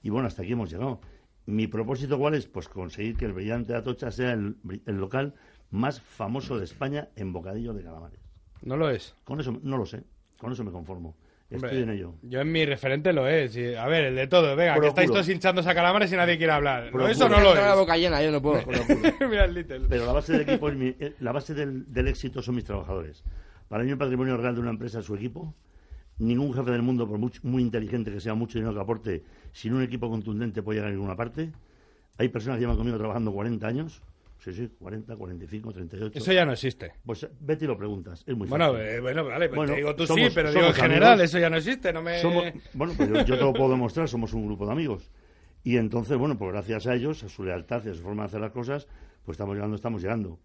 y 0.03 0.09
bueno, 0.09 0.27
hasta 0.27 0.41
aquí 0.41 0.53
hemos 0.53 0.71
llegado. 0.71 1.03
Mi 1.45 1.67
propósito 1.67 2.19
cuál 2.19 2.33
es? 2.33 2.47
Pues 2.47 2.67
conseguir 2.71 3.19
que 3.19 3.27
el 3.27 3.35
Brillante 3.35 3.75
Atocha 3.75 4.11
sea 4.11 4.33
el, 4.33 4.57
el 4.87 4.97
local 4.97 5.35
más 5.71 6.01
famoso 6.01 6.59
de 6.59 6.65
España 6.65 7.11
en 7.17 7.35
bocadillos 7.35 7.77
de 7.77 7.83
calamares. 7.83 8.21
¿No 8.63 8.79
lo 8.79 8.89
es? 8.89 9.15
Con 9.25 9.39
eso 9.39 9.59
no 9.63 9.77
lo 9.77 9.85
sé, 9.85 10.03
con 10.39 10.51
eso 10.53 10.65
me 10.65 10.71
conformo. 10.71 11.15
Hombre, 11.55 11.71
Estoy 11.71 11.83
en 11.83 11.91
ello. 11.91 12.15
Yo 12.23 12.41
en 12.41 12.51
mi 12.53 12.65
referente 12.65 13.13
lo 13.13 13.27
es. 13.29 13.57
y- 13.57 13.75
a 13.75 13.87
ver, 13.87 14.05
el 14.07 14.17
de 14.17 14.27
todo. 14.27 14.55
Venga, 14.57 14.79
que 14.81 14.87
estáis 14.89 15.11
todos 15.11 15.29
hinchándose 15.29 15.69
a 15.71 15.75
calamares 15.75 16.13
y 16.13 16.17
nadie 16.17 16.37
quiere 16.39 16.53
hablar. 16.53 16.85
Procuro. 16.91 17.09
eso 17.09 17.29
no 17.29 17.41
lo 17.41 17.53
Tengo 17.53 17.67
la 17.67 17.73
es. 17.73 17.79
boca 17.79 17.97
llena, 17.97 18.23
yo 18.23 18.31
no 18.33 18.41
puedo. 18.43 18.63
Mira 19.31 19.45
el 19.45 19.55
Little. 19.55 19.81
Pero 19.89 20.07
la 20.07 20.13
base 20.13 20.33
del 20.33 20.43
equipo 20.43 20.69
es 20.69 20.77
mi- 20.77 20.95
eh, 20.99 21.15
la 21.21 21.33
base 21.33 21.55
del, 21.55 21.93
del 21.93 22.09
éxito 22.09 22.43
son 22.43 22.55
mis 22.55 22.65
trabajadores. 22.65 23.23
Para 23.69 23.85
mí 23.85 23.91
el 23.91 23.99
patrimonio 23.99 24.37
real 24.37 24.55
de 24.55 24.61
una 24.61 24.71
empresa 24.71 24.99
es 25.01 25.05
su 25.07 25.15
equipo. 25.15 25.55
Ningún 26.19 26.53
jefe 26.55 26.71
del 26.71 26.83
mundo, 26.83 27.09
por 27.09 27.19
mucho- 27.19 27.41
muy 27.45 27.63
inteligente 27.63 28.11
que 28.13 28.21
sea, 28.21 28.35
mucho 28.35 28.59
dinero 28.59 28.75
que 28.75 28.81
aporte, 28.81 29.23
sin 29.53 29.75
un 29.75 29.83
equipo 29.83 30.09
contundente 30.11 30.63
puede 30.63 30.79
llegar 30.79 30.91
a 30.91 30.95
ninguna 30.95 31.17
parte. 31.17 31.51
Hay 32.19 32.29
personas 32.29 32.57
que 32.59 32.61
llevan 32.63 32.77
conmigo 32.77 32.99
trabajando 32.99 33.33
40 33.33 33.67
años. 33.67 34.03
Sí, 34.43 34.53
sí, 34.53 34.69
40, 34.77 35.15
45, 35.15 35.73
38. 35.73 36.19
Eso 36.19 36.33
ya 36.33 36.45
no 36.45 36.53
existe. 36.53 36.93
Pues 37.07 37.29
vete 37.39 37.65
y 37.65 37.69
lo 37.69 37.79
preguntas. 37.79 38.25
Es 38.27 38.37
muy 38.37 38.49
Bueno, 38.49 38.73
fácil. 38.73 38.87
eh, 38.89 39.01
bueno, 39.01 39.25
vale, 39.25 39.49
pues 39.49 39.57
Bueno, 39.57 39.73
te 39.73 39.77
digo 39.79 39.95
tú 39.95 40.05
somos- 40.07 40.29
sí, 40.29 40.33
pero 40.35 40.51
digo 40.53 40.67
en 40.67 40.75
general, 40.75 41.13
amigos. 41.13 41.25
eso 41.31 41.39
ya 41.39 41.49
no 41.49 41.57
existe. 41.59 41.93
No 41.93 42.03
me... 42.03 42.21
Somos- 42.21 42.53
bueno, 42.73 42.93
pues 42.97 43.09
yo, 43.09 43.15
yo 43.25 43.39
te 43.39 43.45
lo 43.45 43.53
puedo 43.53 43.71
demostrar, 43.71 44.09
somos 44.09 44.33
un 44.33 44.47
grupo 44.47 44.67
de 44.67 44.73
amigos. 44.73 45.11
Y 45.63 45.77
entonces, 45.77 46.19
bueno, 46.19 46.37
pues 46.37 46.51
gracias 46.51 46.89
a 46.89 46.95
ellos, 46.97 47.23
a 47.23 47.29
su 47.29 47.45
lealtad 47.45 47.85
y 47.85 47.91
a 47.91 47.95
su 47.95 48.03
forma 48.03 48.25
de 48.25 48.27
hacer 48.27 48.41
las 48.41 48.51
cosas, 48.51 48.89
pues 49.25 49.35
estamos 49.37 49.55
llegando, 49.55 49.77
estamos 49.77 50.03
llegando. 50.03 50.41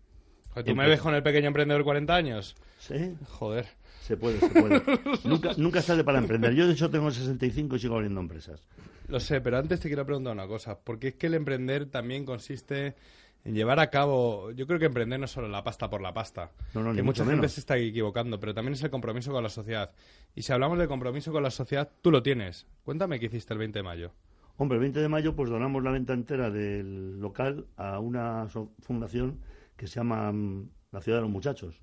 Joder, 0.52 0.66
¿Tú 0.66 0.76
me 0.76 0.88
ves 0.88 1.02
con 1.02 1.16
el 1.16 1.24
pequeño 1.24 1.48
emprendedor 1.48 1.84
40 1.84 2.14
años? 2.16 2.56
Sí. 2.78 3.16
Joder. 3.26 3.66
Se 4.02 4.16
puede, 4.16 4.40
se 4.40 4.48
puede. 4.50 4.80
nunca, 5.26 5.52
nunca 5.58 5.80
es 5.80 5.86
tarde 5.88 6.04
para 6.04 6.20
emprender. 6.20 6.54
Yo, 6.54 6.68
de 6.68 6.74
hecho, 6.74 6.90
tengo 6.92 7.10
65 7.10 7.76
y 7.76 7.80
sigo 7.80 7.96
abriendo 7.96 8.22
empresas. 8.22 8.62
Lo 9.08 9.20
sé, 9.20 9.42
pero 9.42 9.58
antes 9.58 9.80
te 9.80 9.88
quiero 9.90 10.06
preguntar 10.06 10.34
una 10.34 10.46
cosa. 10.48 10.80
Porque 10.80 11.10
es 11.10 11.16
que 11.16 11.28
el 11.28 11.34
emprender 11.34 11.88
también 11.88 12.26
consiste 12.26 12.96
en 13.44 13.54
llevar 13.56 13.80
a 13.80 13.90
cabo... 13.90 14.52
Yo 14.52 14.68
creo 14.68 14.80
que 14.80 14.86
emprender 14.86 15.20
no 15.20 15.26
es 15.26 15.32
solo 15.32 15.48
la 15.48 15.64
pasta 15.64 15.90
por 15.90 16.02
la 16.02 16.14
pasta. 16.14 16.52
No, 16.74 16.84
no, 16.84 16.94
que 16.94 17.02
mucha 17.04 17.24
gente 17.24 17.38
menos. 17.38 17.52
se 17.54 17.60
está 17.62 17.78
equivocando, 17.78 18.40
pero 18.40 18.54
también 18.54 18.74
es 18.74 18.84
el 18.84 18.90
compromiso 18.90 19.32
con 19.32 19.42
la 19.44 19.50
sociedad. 19.50 19.92
Y 20.36 20.42
si 20.42 20.52
hablamos 20.52 20.78
de 20.80 20.88
compromiso 20.88 21.32
con 21.32 21.44
la 21.44 21.52
sociedad, 21.52 21.90
tú 22.02 22.12
lo 22.12 22.22
tienes. 22.24 22.68
Cuéntame 22.84 23.20
qué 23.20 23.28
hiciste 23.28 23.54
el 23.54 23.60
20 23.60 23.80
de 23.80 23.84
mayo. 23.84 24.12
Hombre, 24.58 24.76
el 24.78 24.82
20 24.82 25.00
de 25.00 25.08
mayo 25.10 25.36
pues 25.36 25.50
donamos 25.50 25.84
la 25.84 25.92
venta 25.92 26.14
entera 26.14 26.50
del 26.50 27.20
local 27.20 27.68
a 27.78 28.00
una 28.00 28.50
so- 28.50 28.72
fundación 28.80 29.40
que 29.76 29.88
se 29.88 29.96
llama 30.00 30.32
mm, 30.32 30.70
La 30.92 31.02
Ciudad 31.02 31.20
de 31.20 31.22
los 31.22 31.32
Muchachos. 31.32 31.80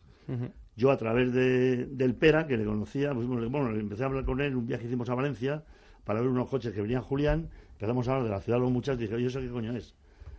Yo 0.77 0.91
a 0.91 0.97
través 0.97 1.33
de, 1.33 1.87
del 1.87 2.15
Pera, 2.17 2.47
que 2.49 2.57
le 2.57 2.65
conocía, 2.65 3.15
pues, 3.15 3.27
bueno, 3.29 3.71
empecé 3.71 4.03
a 4.03 4.07
hablar 4.07 4.25
con 4.25 4.41
él, 4.41 4.57
un 4.57 4.67
viaje 4.67 4.83
que 4.83 4.89
hicimos 4.89 5.09
a 5.09 5.15
Valencia 5.15 5.63
para 6.03 6.21
ver 6.21 6.29
unos 6.29 6.49
coches 6.49 6.73
que 6.73 6.81
venían 6.83 7.03
Julián, 7.03 7.49
empezamos 7.75 8.09
a 8.09 8.13
hablar 8.13 8.25
de 8.25 8.31
la 8.31 8.41
Ciudad 8.41 8.59
de 8.59 8.63
los 8.65 8.73
Muchachos 8.73 9.01
y 9.01 9.05
dije, 9.05 9.15
oye, 9.15 9.27
¿eso 9.27 9.41
qué 9.41 9.51
coño 9.51 9.77
es? 9.77 9.95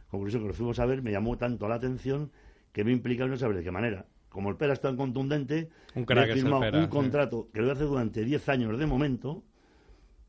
Conclusión 0.10 0.41
que 0.44 0.48
lo 0.50 0.54
fuimos 0.54 0.80
a 0.80 0.86
ver, 0.86 1.02
me 1.02 1.12
llamó 1.12 1.38
tanto 1.38 1.68
la 1.68 1.76
atención 1.76 2.32
que 2.72 2.84
me 2.84 2.91
implica 2.91 3.26
no 3.26 3.38
saber 3.38 3.58
de 3.58 3.63
qué 3.63 3.72
manera. 3.72 4.06
Como 4.30 4.50
el 4.50 4.58
Pera 4.58 4.74
es 4.74 4.82
tan 4.82 4.98
contundente, 4.98 5.70
Un 5.96 6.06
he 6.10 6.13
es 6.24 6.30
el 6.30 6.34
firmado 6.34 6.62
Pera, 6.62 6.78
un 6.80 6.84
sí. 6.86 6.89
contrato 6.89 7.50
que 7.54 7.60
lo 7.60 7.65
voy 7.65 7.72
a 7.72 7.74
hacer 7.74 7.88
durante 7.88 8.24
10 8.26 8.50
años 8.50 8.78
de 8.78 8.86
momento, 8.86 9.44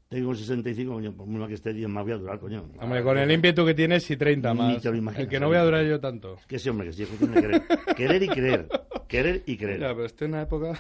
tengo 0.08 0.32
65, 0.32 0.92
coño, 0.92 1.12
por 1.12 1.26
muy 1.26 1.40
mal 1.40 1.48
que 1.48 1.54
esté 1.54 1.72
10 1.72 1.88
más 1.88 2.04
voy 2.04 2.12
a 2.12 2.16
durar, 2.16 2.38
coño. 2.38 2.70
Hombre, 2.78 3.02
con 3.02 3.18
el 3.18 3.28
ímpetu 3.32 3.66
que 3.66 3.74
tienes 3.74 4.08
y 4.08 4.16
30 4.16 4.52
Ni 4.54 4.58
más. 4.58 4.82
te 4.82 4.90
lo 4.90 4.96
imaginas, 4.96 5.24
el 5.24 5.28
que 5.28 5.40
no 5.40 5.48
voy 5.48 5.56
a 5.56 5.64
durar 5.64 5.84
yo 5.84 5.98
tanto. 5.98 6.36
Que 6.46 6.60
sí, 6.60 6.68
hombre, 6.68 6.86
que 6.86 6.92
sí, 6.92 7.02
es 7.02 7.08
cuestión 7.08 7.34
de 7.34 7.40
querer. 7.40 7.62
querer 7.96 8.22
y 8.22 8.28
creer. 8.28 8.68
Querer 9.08 9.42
y 9.46 9.56
creer. 9.56 9.80
Ya, 9.80 9.88
pero 9.88 10.04
estoy 10.06 10.26
en 10.26 10.34
una 10.34 10.42
época... 10.42 10.78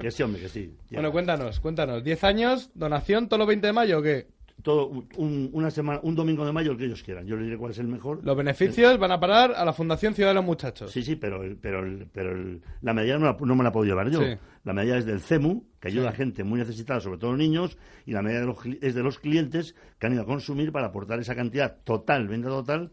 Que 0.00 0.10
sí, 0.10 0.22
hombre, 0.24 0.42
que 0.42 0.48
sí. 0.48 0.76
Ya. 0.90 0.98
bueno, 0.98 1.12
cuéntanos, 1.12 1.60
cuéntanos. 1.60 2.02
¿10 2.02 2.24
años, 2.24 2.70
donación, 2.74 3.28
todos 3.28 3.38
los 3.38 3.46
20 3.48 3.68
de 3.68 3.72
mayo 3.72 3.98
o 4.00 4.02
qué? 4.02 4.26
Todo, 4.64 4.86
un, 5.18 5.50
una 5.52 5.70
semana, 5.70 6.00
un 6.04 6.14
domingo 6.14 6.44
de 6.46 6.50
mayo, 6.50 6.72
el 6.72 6.78
que 6.78 6.86
ellos 6.86 7.02
quieran. 7.02 7.26
Yo 7.26 7.36
les 7.36 7.44
diré 7.44 7.58
cuál 7.58 7.72
es 7.72 7.78
el 7.78 7.86
mejor. 7.86 8.24
Los 8.24 8.34
beneficios 8.34 8.98
van 8.98 9.12
a 9.12 9.20
parar 9.20 9.52
a 9.54 9.62
la 9.62 9.74
Fundación 9.74 10.14
Ciudad 10.14 10.30
de 10.30 10.36
los 10.36 10.44
Muchachos. 10.44 10.90
Sí, 10.90 11.02
sí, 11.02 11.16
pero, 11.16 11.42
el- 11.42 11.56
pero, 11.58 11.80
el- 11.84 12.06
pero 12.10 12.32
el- 12.32 12.62
la 12.80 12.94
medalla 12.94 13.18
no, 13.18 13.26
la- 13.26 13.36
no 13.38 13.54
me 13.56 13.62
la 13.62 13.70
puedo 13.70 13.84
llevar 13.84 14.08
yo. 14.10 14.20
Sí. 14.20 14.34
La 14.64 14.72
medalla 14.72 14.96
es 14.96 15.04
del 15.04 15.20
CEMU, 15.20 15.64
que 15.78 15.88
ayuda 15.88 16.08
Sí. 16.08 16.14
a 16.14 16.16
gente 16.16 16.44
muy 16.44 16.58
necesitada, 16.58 16.98
sobre 16.98 17.18
todo 17.18 17.36
niños, 17.36 17.76
y 18.06 18.12
la 18.12 18.22
medalla 18.22 18.40
de 18.40 18.46
los 18.46 18.56
es 18.80 18.94
de 18.94 19.02
los 19.02 19.18
clientes 19.18 19.74
que 19.98 20.06
han 20.06 20.14
ido 20.14 20.22
a 20.22 20.26
consumir 20.26 20.72
para 20.72 20.86
aportar 20.86 21.20
esa 21.20 21.34
cantidad 21.34 21.76
total, 21.84 22.26
venta 22.26 22.48
total, 22.48 22.90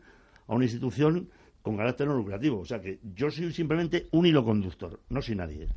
a 0.47 0.53
una 0.53 0.65
institución 0.65 1.29
con 1.61 1.77
carácter 1.77 2.05
no 2.05 2.15
lucrativo. 2.15 2.59
O 2.59 2.65
sea 2.65 2.81
que 2.81 2.99
yo 3.15 3.31
soy 3.31 3.53
simplemente 3.53 4.07
un 4.11 4.25
hilo 4.25 4.43
conductor, 4.43 4.99
no 5.07 5.21
soy 5.21 5.35
nadie. 5.35 5.69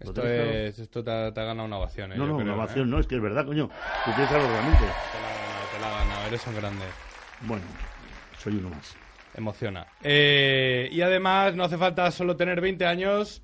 ¿Lo 0.00 0.08
Esto, 0.10 0.26
es, 0.26 0.78
esto 0.78 1.02
te, 1.02 1.10
ha- 1.10 1.32
te 1.32 1.40
ha 1.40 1.44
ganado 1.44 1.66
una 1.66 1.78
ovación. 1.78 2.12
eh, 2.12 2.16
No, 2.16 2.24
yo 2.26 2.32
no, 2.32 2.36
creo, 2.38 2.52
una 2.52 2.62
ovación 2.62 2.88
¿eh? 2.88 2.90
no, 2.90 2.98
es 3.00 3.06
que 3.06 3.16
es 3.16 3.22
verdad, 3.22 3.46
coño. 3.46 3.68
Tú 4.04 4.10
hablar 4.10 4.50
realmente. 4.50 4.84
Te 4.84 5.20
la 5.20 5.28
ha 5.28 5.32
ganado, 5.32 5.66
te 5.72 5.80
la 5.80 5.86
ha 5.86 5.98
ganado, 6.04 6.26
eres 6.28 6.46
un 6.46 6.54
grande. 6.56 6.84
Bueno, 7.42 7.64
soy 8.38 8.56
uno 8.56 8.70
más. 8.70 8.94
Emociona. 9.34 9.86
Eh, 10.02 10.88
y 10.92 11.00
además, 11.00 11.54
no 11.56 11.64
hace 11.64 11.76
falta 11.78 12.10
solo 12.10 12.36
tener 12.36 12.60
20 12.60 12.84
años 12.86 13.42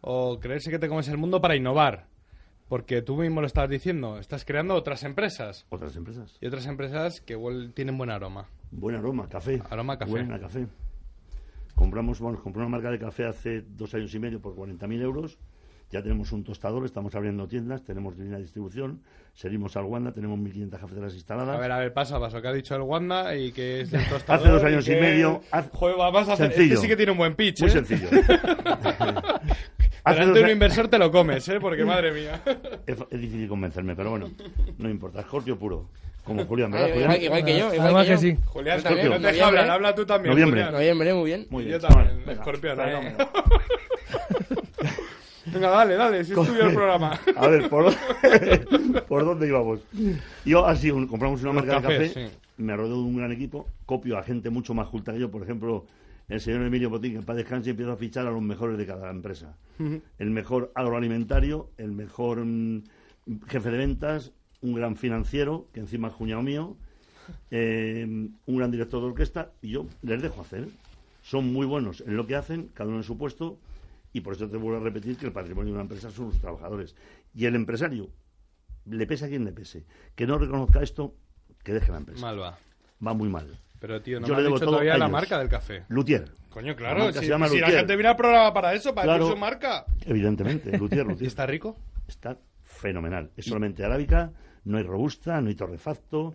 o 0.00 0.38
creerse 0.40 0.70
que 0.70 0.78
te 0.78 0.88
comes 0.88 1.08
el 1.08 1.18
mundo 1.18 1.40
para 1.40 1.56
innovar. 1.56 2.06
Porque 2.68 3.02
tú 3.02 3.16
mismo 3.16 3.40
lo 3.40 3.46
estabas 3.48 3.68
diciendo, 3.68 4.18
estás 4.18 4.44
creando 4.44 4.74
otras 4.74 5.02
empresas. 5.02 5.66
Otras 5.70 5.96
empresas. 5.96 6.38
Y 6.40 6.46
otras 6.46 6.66
empresas 6.66 7.20
que 7.20 7.32
igual 7.32 7.72
tienen 7.74 7.98
buen 7.98 8.10
aroma. 8.10 8.46
Buen 8.70 8.94
aroma, 8.96 9.28
café. 9.28 9.60
Aroma 9.70 9.98
café. 9.98 10.10
Buena 10.12 10.38
café. 10.38 10.66
Compramos, 11.74 12.20
bueno, 12.20 12.40
compré 12.42 12.60
una 12.62 12.70
marca 12.70 12.90
de 12.90 12.98
café 12.98 13.26
hace 13.26 13.62
dos 13.62 13.92
años 13.94 14.14
y 14.14 14.18
medio 14.18 14.40
por 14.40 14.54
40.000 14.54 15.00
euros. 15.02 15.38
Ya 15.92 16.02
tenemos 16.02 16.30
un 16.30 16.44
tostador, 16.44 16.84
estamos 16.84 17.12
abriendo 17.16 17.48
tiendas, 17.48 17.82
tenemos 17.82 18.16
línea 18.16 18.36
de 18.36 18.42
distribución, 18.42 19.00
seguimos 19.34 19.76
al 19.76 19.84
Wanda, 19.86 20.12
tenemos 20.12 20.38
1.500 20.38 20.78
cafeteras 20.78 21.14
instaladas. 21.14 21.56
A 21.56 21.60
ver, 21.60 21.72
a 21.72 21.78
ver, 21.78 21.92
paso 21.92 22.14
a 22.16 22.20
paso. 22.20 22.40
¿Qué 22.40 22.46
ha 22.46 22.52
dicho 22.52 22.76
el 22.76 22.82
Wanda 22.82 23.34
y 23.34 23.50
que 23.50 23.80
es 23.80 23.92
el 23.92 24.04
tostador? 24.08 24.40
Hace 24.46 24.52
dos 24.52 24.62
años 24.64 24.86
y 24.86 24.90
que- 24.92 25.00
medio, 25.00 25.40
haz- 25.50 25.68
Joder, 25.72 25.96
vamos 25.96 26.28
a 26.28 26.34
hacer... 26.34 26.52
Sencillo. 26.52 26.74
Este 26.74 26.82
sí 26.82 26.88
que 26.88 26.96
tiene 26.96 27.10
un 27.12 27.18
buen 27.18 27.34
pitch, 27.34 27.60
Muy 27.62 27.70
¿eh? 27.70 27.72
sencillo. 27.72 28.08
Hace 30.02 30.20
Delante 30.20 30.24
dos 30.28 30.34
de 30.34 30.40
un 30.44 30.46
a- 30.48 30.52
inversor 30.52 30.88
te 30.88 30.98
lo 30.98 31.10
comes, 31.10 31.46
¿eh? 31.48 31.58
Porque 31.60 31.84
madre 31.84 32.12
mía. 32.12 32.40
Es, 32.86 32.96
es 33.10 33.20
difícil 33.20 33.48
convencerme, 33.48 33.94
pero 33.96 34.10
bueno, 34.10 34.30
no 34.78 34.88
importa. 34.88 35.20
Escorpio 35.20 35.58
puro, 35.58 35.88
como 36.24 36.44
Julián, 36.46 36.70
¿verdad? 36.70 36.86
igual, 36.88 37.04
Julián? 37.04 37.22
igual 37.22 37.44
que 37.44 37.58
yo, 37.58 37.64
igual 37.74 37.80
Además 37.80 38.02
que, 38.06 38.08
que 38.08 38.14
yo. 38.14 38.20
sí. 38.20 38.38
Julián, 38.46 38.82
también, 38.82 39.08
no 39.08 39.12
te 39.16 39.18
deja 39.20 39.30
noviembre. 39.32 39.46
hablar, 39.60 39.70
habla 39.70 39.94
tú 39.94 40.06
también. 40.06 40.30
Noviembre. 40.32 40.60
Julián. 40.62 40.72
Noviembre, 40.74 41.14
muy 41.14 41.24
bien. 41.24 41.46
Muy 41.50 41.64
bien. 41.64 41.80
yo 41.80 41.86
también, 41.88 42.30
escorpión, 42.30 42.80
¿eh? 42.80 43.16
Venga, 45.46 45.70
dale, 45.70 45.94
dale, 45.96 46.24
si 46.24 46.32
es 46.32 46.38
tuyo 46.38 46.66
el 46.66 46.74
programa. 46.74 47.18
A 47.36 47.48
ver, 47.48 47.68
¿por, 47.70 47.92
¿por 49.08 49.24
dónde 49.24 49.48
íbamos? 49.48 49.80
Yo 50.44 50.66
así, 50.66 50.90
un- 50.90 51.06
compramos 51.06 51.40
una 51.42 51.52
Los 51.52 51.64
marca 51.64 51.80
cafés, 51.82 51.98
de 51.98 52.08
café, 52.08 52.28
sí. 52.30 52.36
me 52.58 52.76
rodeo 52.76 52.96
de 52.96 53.02
un 53.02 53.16
gran 53.16 53.32
equipo, 53.32 53.66
copio 53.86 54.18
a 54.18 54.22
gente 54.22 54.50
mucho 54.50 54.74
más 54.74 54.88
culta 54.88 55.12
que 55.12 55.20
yo, 55.20 55.30
por 55.30 55.42
ejemplo, 55.42 55.86
el 56.28 56.40
señor 56.40 56.62
Emilio 56.62 56.90
Botín, 56.90 57.14
que 57.14 57.22
paz 57.22 57.36
descanse, 57.36 57.68
y 57.68 57.72
empiezo 57.72 57.92
a 57.92 57.96
fichar 57.96 58.26
a 58.26 58.30
los 58.30 58.42
mejores 58.42 58.76
de 58.78 58.86
cada 58.86 59.10
empresa. 59.10 59.56
El 60.18 60.30
mejor 60.30 60.70
agroalimentario, 60.74 61.70
el 61.78 61.92
mejor 61.92 62.44
mm, 62.44 62.82
jefe 63.48 63.70
de 63.70 63.78
ventas, 63.78 64.32
un 64.60 64.74
gran 64.74 64.94
financiero, 64.96 65.66
que 65.72 65.80
encima 65.80 66.08
es 66.08 66.14
cuñado 66.14 66.42
mío, 66.42 66.76
eh, 67.50 68.04
un 68.46 68.56
gran 68.56 68.70
director 68.70 69.00
de 69.00 69.06
orquesta, 69.06 69.50
y 69.62 69.70
yo 69.70 69.86
les 70.02 70.20
dejo 70.22 70.42
hacer. 70.42 70.68
Son 71.22 71.50
muy 71.52 71.66
buenos 71.66 72.02
en 72.06 72.16
lo 72.16 72.26
que 72.26 72.36
hacen, 72.36 72.68
cada 72.74 72.88
uno 72.88 72.98
en 72.98 73.04
su 73.04 73.16
puesto, 73.18 73.58
y 74.12 74.20
por 74.20 74.34
eso 74.34 74.48
te 74.48 74.56
vuelvo 74.56 74.80
a 74.80 74.84
repetir 74.84 75.16
que 75.16 75.26
el 75.26 75.32
patrimonio 75.32 75.68
de 75.68 75.74
una 75.74 75.82
empresa 75.82 76.10
son 76.10 76.26
los 76.26 76.40
trabajadores. 76.40 76.94
Y 77.34 77.46
el 77.46 77.54
empresario, 77.54 78.10
le 78.86 79.06
pese 79.06 79.26
a 79.26 79.28
quien 79.28 79.44
le 79.44 79.52
pese, 79.52 79.84
que 80.14 80.26
no 80.26 80.38
reconozca 80.38 80.82
esto, 80.82 81.14
que 81.62 81.72
deje 81.74 81.92
la 81.92 81.98
empresa. 81.98 82.20
Mal 82.22 82.40
va. 82.40 82.58
Va 83.06 83.14
muy 83.14 83.28
mal. 83.28 83.58
Pero, 83.78 84.02
tío, 84.02 84.20
no 84.20 84.26
Yo 84.26 84.34
me 84.34 84.40
has 84.42 84.46
dicho 84.46 84.64
todavía 84.66 84.98
la 84.98 85.08
marca 85.08 85.38
del 85.38 85.48
café. 85.48 85.84
Lutier. 85.88 86.30
Coño, 86.50 86.72
La 86.72 86.76
claro. 86.76 87.12
Si, 87.12 87.20
se 87.20 87.26
llama 87.28 87.48
si 87.48 87.58
la 87.60 87.70
gente 87.70 87.94
viene 87.96 88.08
al 88.10 88.16
programa 88.16 88.52
para 88.52 88.74
eso, 88.74 88.94
para 88.94 89.06
Claro. 89.06 89.30
su 89.30 89.36
marca. 89.36 89.86
Evidentemente, 90.04 90.76
Lutier, 90.78 91.06
¿Y 91.06 91.08
Lutier. 91.10 91.28
está 91.28 91.46
rico? 91.46 91.76
Está 92.06 92.36
fenomenal. 92.62 93.30
Es 93.36 93.46
solamente 93.46 93.84
arábica, 93.84 94.32
no 94.64 94.76
hay 94.76 94.82
robusta, 94.84 95.40
no 95.40 95.48
hay 95.48 95.54
torrefacto. 95.54 96.34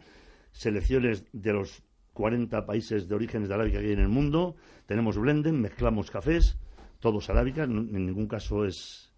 Selecciones 0.51 1.25
de 1.33 1.53
los 1.53 1.83
40 2.13 2.65
países 2.65 3.07
de 3.09 3.15
orígenes 3.15 3.49
de 3.49 3.53
arábica 3.55 3.79
que 3.79 3.87
hay 3.87 3.93
en 3.93 3.99
el 3.99 4.07
mundo. 4.07 4.55
Tenemos 4.85 5.17
blenden, 5.17 5.61
mezclamos 5.61 6.09
cafés, 6.09 6.57
todos 7.05 7.29
arábicas. 7.29 7.69
no- 7.69 7.81
En 7.81 8.05
ningún 8.07 8.27
caso 8.27 8.65
es 8.65 9.11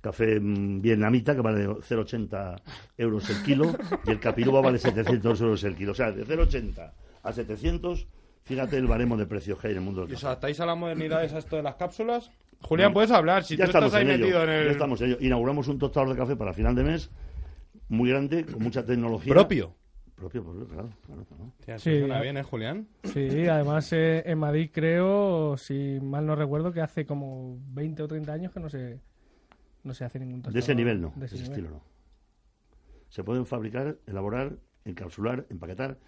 café 0.00 0.40
mm, 0.40 0.80
vietnamita, 0.80 1.34
que 1.34 1.42
vale 1.42 1.66
0,80 1.66 2.56
euros 2.96 3.28
el 3.28 3.42
kilo, 3.42 3.74
y 4.06 4.10
el 4.10 4.18
capiruba 4.20 4.62
vale 4.62 4.78
700 4.78 5.40
euros 5.42 5.64
el 5.64 5.76
kilo. 5.76 5.92
O 5.92 5.94
sea, 5.94 6.10
de 6.12 6.24
0,80 6.24 6.92
a 7.22 7.32
700, 7.32 8.06
Fíjate 8.44 8.76
el 8.76 8.86
baremo 8.86 9.16
de 9.16 9.26
precios 9.26 9.58
que 9.58 9.66
hay 9.66 9.72
en 9.72 9.78
el 9.80 9.84
mundo 9.84 10.02
del 10.02 10.12
¿Y 10.12 10.14
os 10.14 10.22
adaptáis 10.22 10.60
a 10.60 10.66
la 10.66 10.76
modernidad 10.76 11.24
es 11.24 11.32
a 11.32 11.38
esto 11.38 11.56
de 11.56 11.64
las 11.64 11.74
cápsulas? 11.74 12.30
Julián, 12.60 12.92
puedes 12.92 13.10
hablar. 13.10 13.42
Si 13.42 13.56
ya 13.56 13.64
tú 13.64 13.70
estamos 13.70 13.86
estás 13.88 14.00
ahí 14.00 14.08
en 14.14 14.22
ello, 14.22 14.44
en 14.44 14.48
el. 14.50 14.64
ya 14.66 14.70
estamos 14.70 15.00
en 15.00 15.08
ello. 15.08 15.16
Inauguramos 15.20 15.66
un 15.66 15.80
tostador 15.80 16.10
de 16.10 16.16
café 16.16 16.36
para 16.36 16.52
final 16.52 16.76
de 16.76 16.84
mes, 16.84 17.10
muy 17.88 18.08
grande, 18.10 18.44
con 18.46 18.62
mucha 18.62 18.84
tecnología. 18.86 19.34
¿Propio? 19.34 19.74
Propio, 20.16 20.42
propio, 20.42 20.66
claro. 20.66 20.88
claro, 21.04 21.24
claro. 21.26 21.52
Tía, 21.64 21.78
Sí, 21.78 21.98
suena 22.00 22.20
bien, 22.22 22.38
¿eh, 22.38 22.42
Julián? 22.42 22.88
Sí, 23.04 23.46
además 23.46 23.92
eh, 23.92 24.22
en 24.24 24.38
Madrid 24.38 24.70
creo, 24.72 25.56
si 25.58 25.98
mal 26.00 26.24
no 26.26 26.34
recuerdo, 26.34 26.72
que 26.72 26.80
hace 26.80 27.04
como 27.04 27.58
20 27.68 28.02
o 28.02 28.08
30 28.08 28.32
años 28.32 28.52
que 28.52 28.60
no 28.60 28.70
se, 28.70 28.98
no 29.84 29.92
se 29.92 30.04
hace 30.06 30.18
ningún 30.18 30.40
De 30.40 30.58
ese 30.58 30.74
nivel 30.74 31.02
no, 31.02 31.12
de 31.14 31.20
de 31.20 31.26
ese 31.26 31.34
ese 31.36 31.44
nivel. 31.44 31.58
estilo 31.60 31.70
no. 31.76 31.82
Se 33.10 33.22
pueden 33.24 33.44
fabricar, 33.44 33.98
elaborar, 34.06 34.56
encapsular, 34.86 35.46
empaquetar 35.50 35.98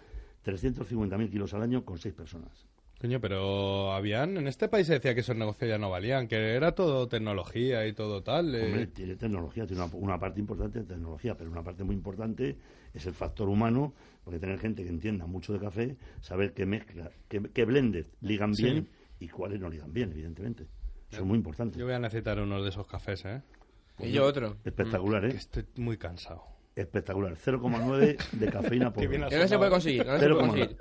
350.000 0.43 1.29
kilos 1.29 1.53
al 1.53 1.61
año 1.61 1.85
con 1.85 1.99
seis 1.99 2.13
personas. 2.15 2.67
Coño, 2.99 3.21
pero 3.21 3.93
habían. 3.93 4.35
En 4.35 4.47
este 4.47 4.67
país 4.67 4.85
se 4.85 4.93
decía 4.93 5.13
que 5.15 5.21
esos 5.21 5.35
negocios 5.35 5.69
ya 5.69 5.77
no 5.77 5.89
valían, 5.89 6.27
que 6.27 6.35
era 6.53 6.73
todo 6.73 7.07
tecnología 7.07 7.87
y 7.87 7.93
todo 7.93 8.21
tal. 8.23 8.53
eh. 8.53 8.65
Hombre, 8.65 8.87
tiene 8.87 9.15
tecnología, 9.15 9.65
tiene 9.65 9.83
una, 9.83 9.95
una 9.95 10.19
parte 10.19 10.41
importante 10.41 10.79
de 10.79 10.85
tecnología, 10.85 11.37
pero 11.37 11.49
una 11.49 11.63
parte 11.63 11.85
muy 11.85 11.95
importante 11.95 12.57
es 12.93 13.05
el 13.05 13.13
factor 13.13 13.47
humano, 13.47 13.93
porque 14.25 14.37
tener 14.39 14.59
gente 14.59 14.83
que 14.83 14.89
entienda 14.89 15.25
mucho 15.27 15.53
de 15.53 15.59
café, 15.59 15.95
saber 16.19 16.53
qué 16.53 16.65
mezcla, 16.65 17.09
qué, 17.29 17.41
qué 17.53 17.63
blended 17.63 18.05
ligan 18.19 18.53
Sí. 18.53 18.63
bien 18.63 18.89
y 19.19 19.29
cuáles 19.29 19.61
no 19.61 19.69
ligan 19.69 19.93
bien, 19.93 20.11
evidentemente. 20.11 20.67
Eso 21.09 21.21
es 21.21 21.25
muy 21.27 21.37
importante. 21.37 21.79
Yo 21.79 21.85
voy 21.85 21.93
a 21.93 21.99
necesitar 21.99 22.37
uno 22.39 22.61
de 22.61 22.69
esos 22.69 22.85
cafés, 22.85 23.23
¿eh? 23.23 23.41
Y 23.99 24.11
yo 24.11 24.25
otro. 24.25 24.57
Espectacular, 24.65 25.23
¿eh? 25.25 25.29
Que 25.29 25.37
estoy 25.37 25.65
muy 25.77 25.97
cansado. 25.97 26.43
Espectacular. 26.79 27.35
0,9 27.35 28.17
de 28.31 28.51
cafeína 28.51 28.93
por 28.93 29.07
Que 29.09 29.17
no 29.17 29.47
se 29.47 29.57
puede 29.57 29.69
conseguir, 29.69 30.05
no 30.05 30.17
se 30.17 30.29
puede 30.29 30.33
0,9. 30.33 30.39
conseguir. 30.39 30.77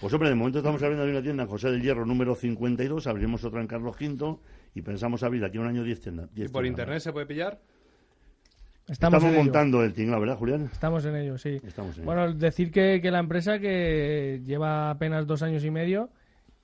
Pues 0.00 0.12
hombre, 0.12 0.28
de 0.30 0.34
momento 0.34 0.58
estamos 0.58 0.82
abriendo 0.82 1.04
una 1.06 1.22
tienda 1.22 1.42
en 1.42 1.48
José 1.48 1.70
del 1.70 1.82
Hierro 1.82 2.06
número 2.06 2.34
52, 2.34 3.06
abriremos 3.06 3.44
otra 3.44 3.60
en 3.60 3.66
Carlos 3.66 3.96
V 4.00 4.38
y 4.74 4.82
pensamos 4.82 5.22
abrir 5.22 5.44
aquí 5.44 5.58
un 5.58 5.66
año 5.66 5.82
10 5.84 6.00
tiendas. 6.00 6.34
10 6.34 6.48
¿Y 6.48 6.52
por 6.52 6.62
tiendas 6.62 6.80
internet 6.80 7.02
se 7.02 7.12
puede 7.12 7.26
pillar? 7.26 7.60
Estamos, 8.88 9.22
ello. 9.24 9.32
montando 9.32 9.82
el 9.82 9.92
tinglado, 9.92 10.20
¿verdad, 10.20 10.36
Julián? 10.36 10.70
Estamos 10.72 11.04
en 11.04 11.16
ello, 11.16 11.36
sí. 11.36 11.60
Estamos 11.66 11.96
en 11.96 12.02
ello. 12.02 12.12
Bueno, 12.12 12.32
decir 12.32 12.70
que, 12.70 13.00
que 13.02 13.10
la 13.10 13.18
empresa 13.18 13.58
que 13.58 14.40
lleva 14.44 14.90
apenas 14.90 15.26
dos 15.26 15.42
años 15.42 15.64
y 15.64 15.70
medio 15.70 16.10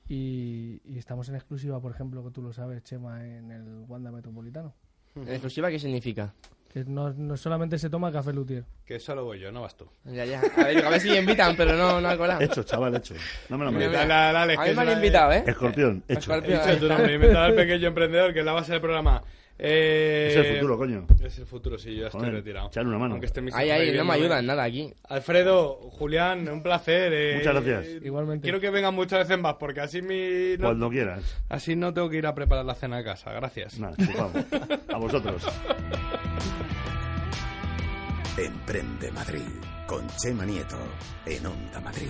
y, 0.09 0.81
y 0.85 0.99
estamos 0.99 1.29
en 1.29 1.35
exclusiva, 1.35 1.81
por 1.81 1.91
ejemplo, 1.93 2.23
que 2.25 2.31
tú 2.31 2.41
lo 2.41 2.53
sabes, 2.53 2.85
Chema, 2.85 3.27
en 3.27 3.51
el 3.51 3.85
Wanda 3.89 4.12
Metropolitano. 4.12 4.75
¿En 5.15 5.29
exclusiva 5.29 5.71
qué 5.71 5.79
significa? 5.79 6.33
Que 6.73 6.85
no, 6.85 7.11
no 7.13 7.37
solamente 7.37 7.79
se 7.79 7.91
toma 7.91 8.11
café 8.11 8.33
lutier. 8.33 8.65
Que 8.87 8.99
solo 8.99 9.25
voy 9.25 9.39
yo, 9.39 9.53
no 9.53 9.61
vas 9.61 9.77
tú. 9.77 9.87
Ya, 10.07 10.25
ya. 10.25 10.41
A 10.57 10.65
ver, 10.65 10.85
a 10.87 10.89
ver 10.89 11.01
si 11.03 11.11
me 11.11 11.19
invitan, 11.19 11.55
pero 11.55 11.77
no, 11.77 12.01
no 12.01 12.09
ha 12.09 12.17
colado. 12.17 12.41
Hecho, 12.41 12.63
chaval, 12.63 12.97
hecho. 12.97 13.15
No 13.51 13.59
me 13.59 13.67
lo 13.67 13.73
mereces. 13.73 13.91
mira. 13.93 14.07
Dale, 14.07 14.33
dale, 14.39 14.53
a 14.55 14.57
que 14.57 14.63
mí 14.63 14.69
es 14.71 14.77
me 14.77 14.81
han 14.83 14.87
la- 14.89 14.95
invitado, 14.95 15.33
¿eh? 15.33 15.45
Escorpión, 15.47 16.03
hecho. 16.09 16.33
He 16.33 16.39
Escorpión. 16.39 16.61
dicho 16.67 16.79
tu 16.79 16.89
nombre, 16.89 17.15
inventado 17.15 17.45
al 17.45 17.55
pequeño 17.55 17.89
emprendedor 17.89 18.33
que 18.33 18.43
la 18.43 18.53
base 18.53 18.73
del 18.73 18.81
programa. 18.81 19.23
Eh, 19.65 20.27
Es 20.31 20.37
el 20.37 20.55
futuro, 20.57 20.77
coño. 20.77 21.07
Es 21.25 21.39
el 21.39 21.47
futuro, 21.47 21.79
sí, 21.79 21.95
yo 21.95 22.01
ya 22.01 22.07
estoy 22.07 22.21
Joder, 22.23 22.35
retirado. 22.35 22.67
echarle 22.67 22.89
una 22.89 22.99
mano. 22.99 23.13
Aunque 23.15 23.27
esté 23.27 23.41
mis 23.41 23.55
Ay, 23.55 23.69
hijos 23.69 23.79
ay, 23.79 23.87
no 23.87 23.87
me 23.87 23.93
viéndome. 23.93 24.15
ayudan 24.15 24.47
nada 24.47 24.65
aquí. 24.65 24.93
Alfredo, 25.09 25.75
Julián, 25.93 26.49
un 26.49 26.63
placer. 26.65 27.13
eh, 27.15 27.35
Muchas 27.39 27.65
gracias. 27.65 28.03
Igualmente. 28.03 28.43
Quiero 28.43 28.59
que 28.59 28.71
vengan 28.71 28.93
muchas 28.93 29.21
veces 29.21 29.41
más, 29.41 29.55
porque 29.61 29.81
así 29.81 30.03
mi... 30.03 30.57
no- 30.59 30.65
Cuando 30.67 30.91
quieras. 30.91 31.41
Así 31.49 31.77
no 31.77 31.95
tengo 31.95 32.11
que 32.11 32.17
ir 32.17 32.27
a 32.27 32.35
preparar 32.35 32.65
la 32.65 32.75
cena 32.75 32.97
a 32.97 33.05
casa. 33.05 33.33
Gracias. 33.33 33.79
Nada, 33.79 33.95
chupamos. 33.97 34.45
A 34.93 34.99
vosotros. 34.99 35.47
Emprende 38.37 39.13
Madrid 39.13 39.43
con 39.87 40.07
Chema 40.17 40.45
Nieto 40.45 40.79
en 41.27 41.47
Onda 41.47 41.81
Madrid. 41.81 42.09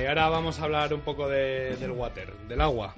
Y 0.00 0.06
ahora 0.06 0.28
vamos 0.28 0.60
a 0.60 0.64
hablar 0.64 0.92
un 0.94 1.00
poco 1.00 1.28
de- 1.28 1.76
del 1.76 1.90
water, 1.92 2.32
del 2.48 2.60
agua. 2.60 2.94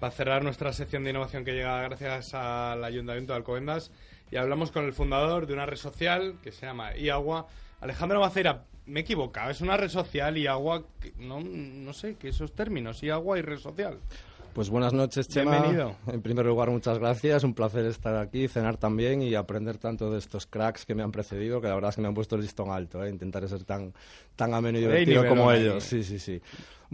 Para 0.00 0.10
cerrar 0.10 0.42
nuestra 0.42 0.72
sección 0.72 1.04
de 1.04 1.10
innovación 1.10 1.44
que 1.44 1.52
llega 1.52 1.82
gracias 1.82 2.34
al 2.34 2.82
Ayuntamiento 2.84 3.32
de 3.32 3.36
Alcobendas. 3.38 3.90
Y 4.30 4.36
hablamos 4.36 4.72
con 4.72 4.84
el 4.84 4.92
fundador 4.92 5.46
de 5.46 5.52
una 5.54 5.66
red 5.66 5.76
social 5.76 6.36
que 6.42 6.52
se 6.52 6.66
llama 6.66 6.96
iAgua, 6.96 7.46
Alejandro 7.80 8.20
Maceira. 8.20 8.64
Me 8.86 9.00
he 9.00 9.02
equivocado, 9.02 9.50
es 9.50 9.60
una 9.60 9.76
red 9.76 9.88
social 9.88 10.36
iAgua, 10.36 10.84
que- 11.00 11.12
no, 11.16 11.40
no 11.40 11.92
sé, 11.92 12.16
que 12.16 12.28
esos 12.28 12.52
términos, 12.54 13.02
iAgua 13.02 13.38
y 13.38 13.42
red 13.42 13.58
social. 13.58 13.98
Pues 14.54 14.68
buenas 14.68 14.92
noches, 14.92 15.28
Chema. 15.28 15.52
Bienvenido. 15.52 15.96
En 16.08 16.20
primer 16.20 16.44
lugar, 16.44 16.70
muchas 16.70 16.98
gracias. 16.98 17.42
Un 17.42 17.54
placer 17.54 17.86
estar 17.86 18.16
aquí, 18.16 18.48
cenar 18.48 18.76
también 18.76 19.22
y 19.22 19.34
aprender 19.34 19.78
tanto 19.78 20.10
de 20.10 20.18
estos 20.18 20.46
cracks 20.46 20.84
que 20.84 20.94
me 20.94 21.02
han 21.02 21.10
precedido, 21.10 21.60
que 21.62 21.68
la 21.68 21.74
verdad 21.74 21.88
es 21.88 21.96
que 21.96 22.02
me 22.02 22.08
han 22.08 22.14
puesto 22.14 22.36
el 22.36 22.42
listón 22.42 22.70
alto. 22.70 23.02
¿eh? 23.02 23.08
Intentaré 23.08 23.48
ser 23.48 23.64
tan, 23.64 23.94
tan 24.36 24.52
ameno 24.52 24.76
y 24.76 24.82
divertido 24.82 25.26
como 25.26 25.50
ellos. 25.50 25.82
Sí, 25.82 26.04
sí, 26.04 26.18
sí. 26.18 26.42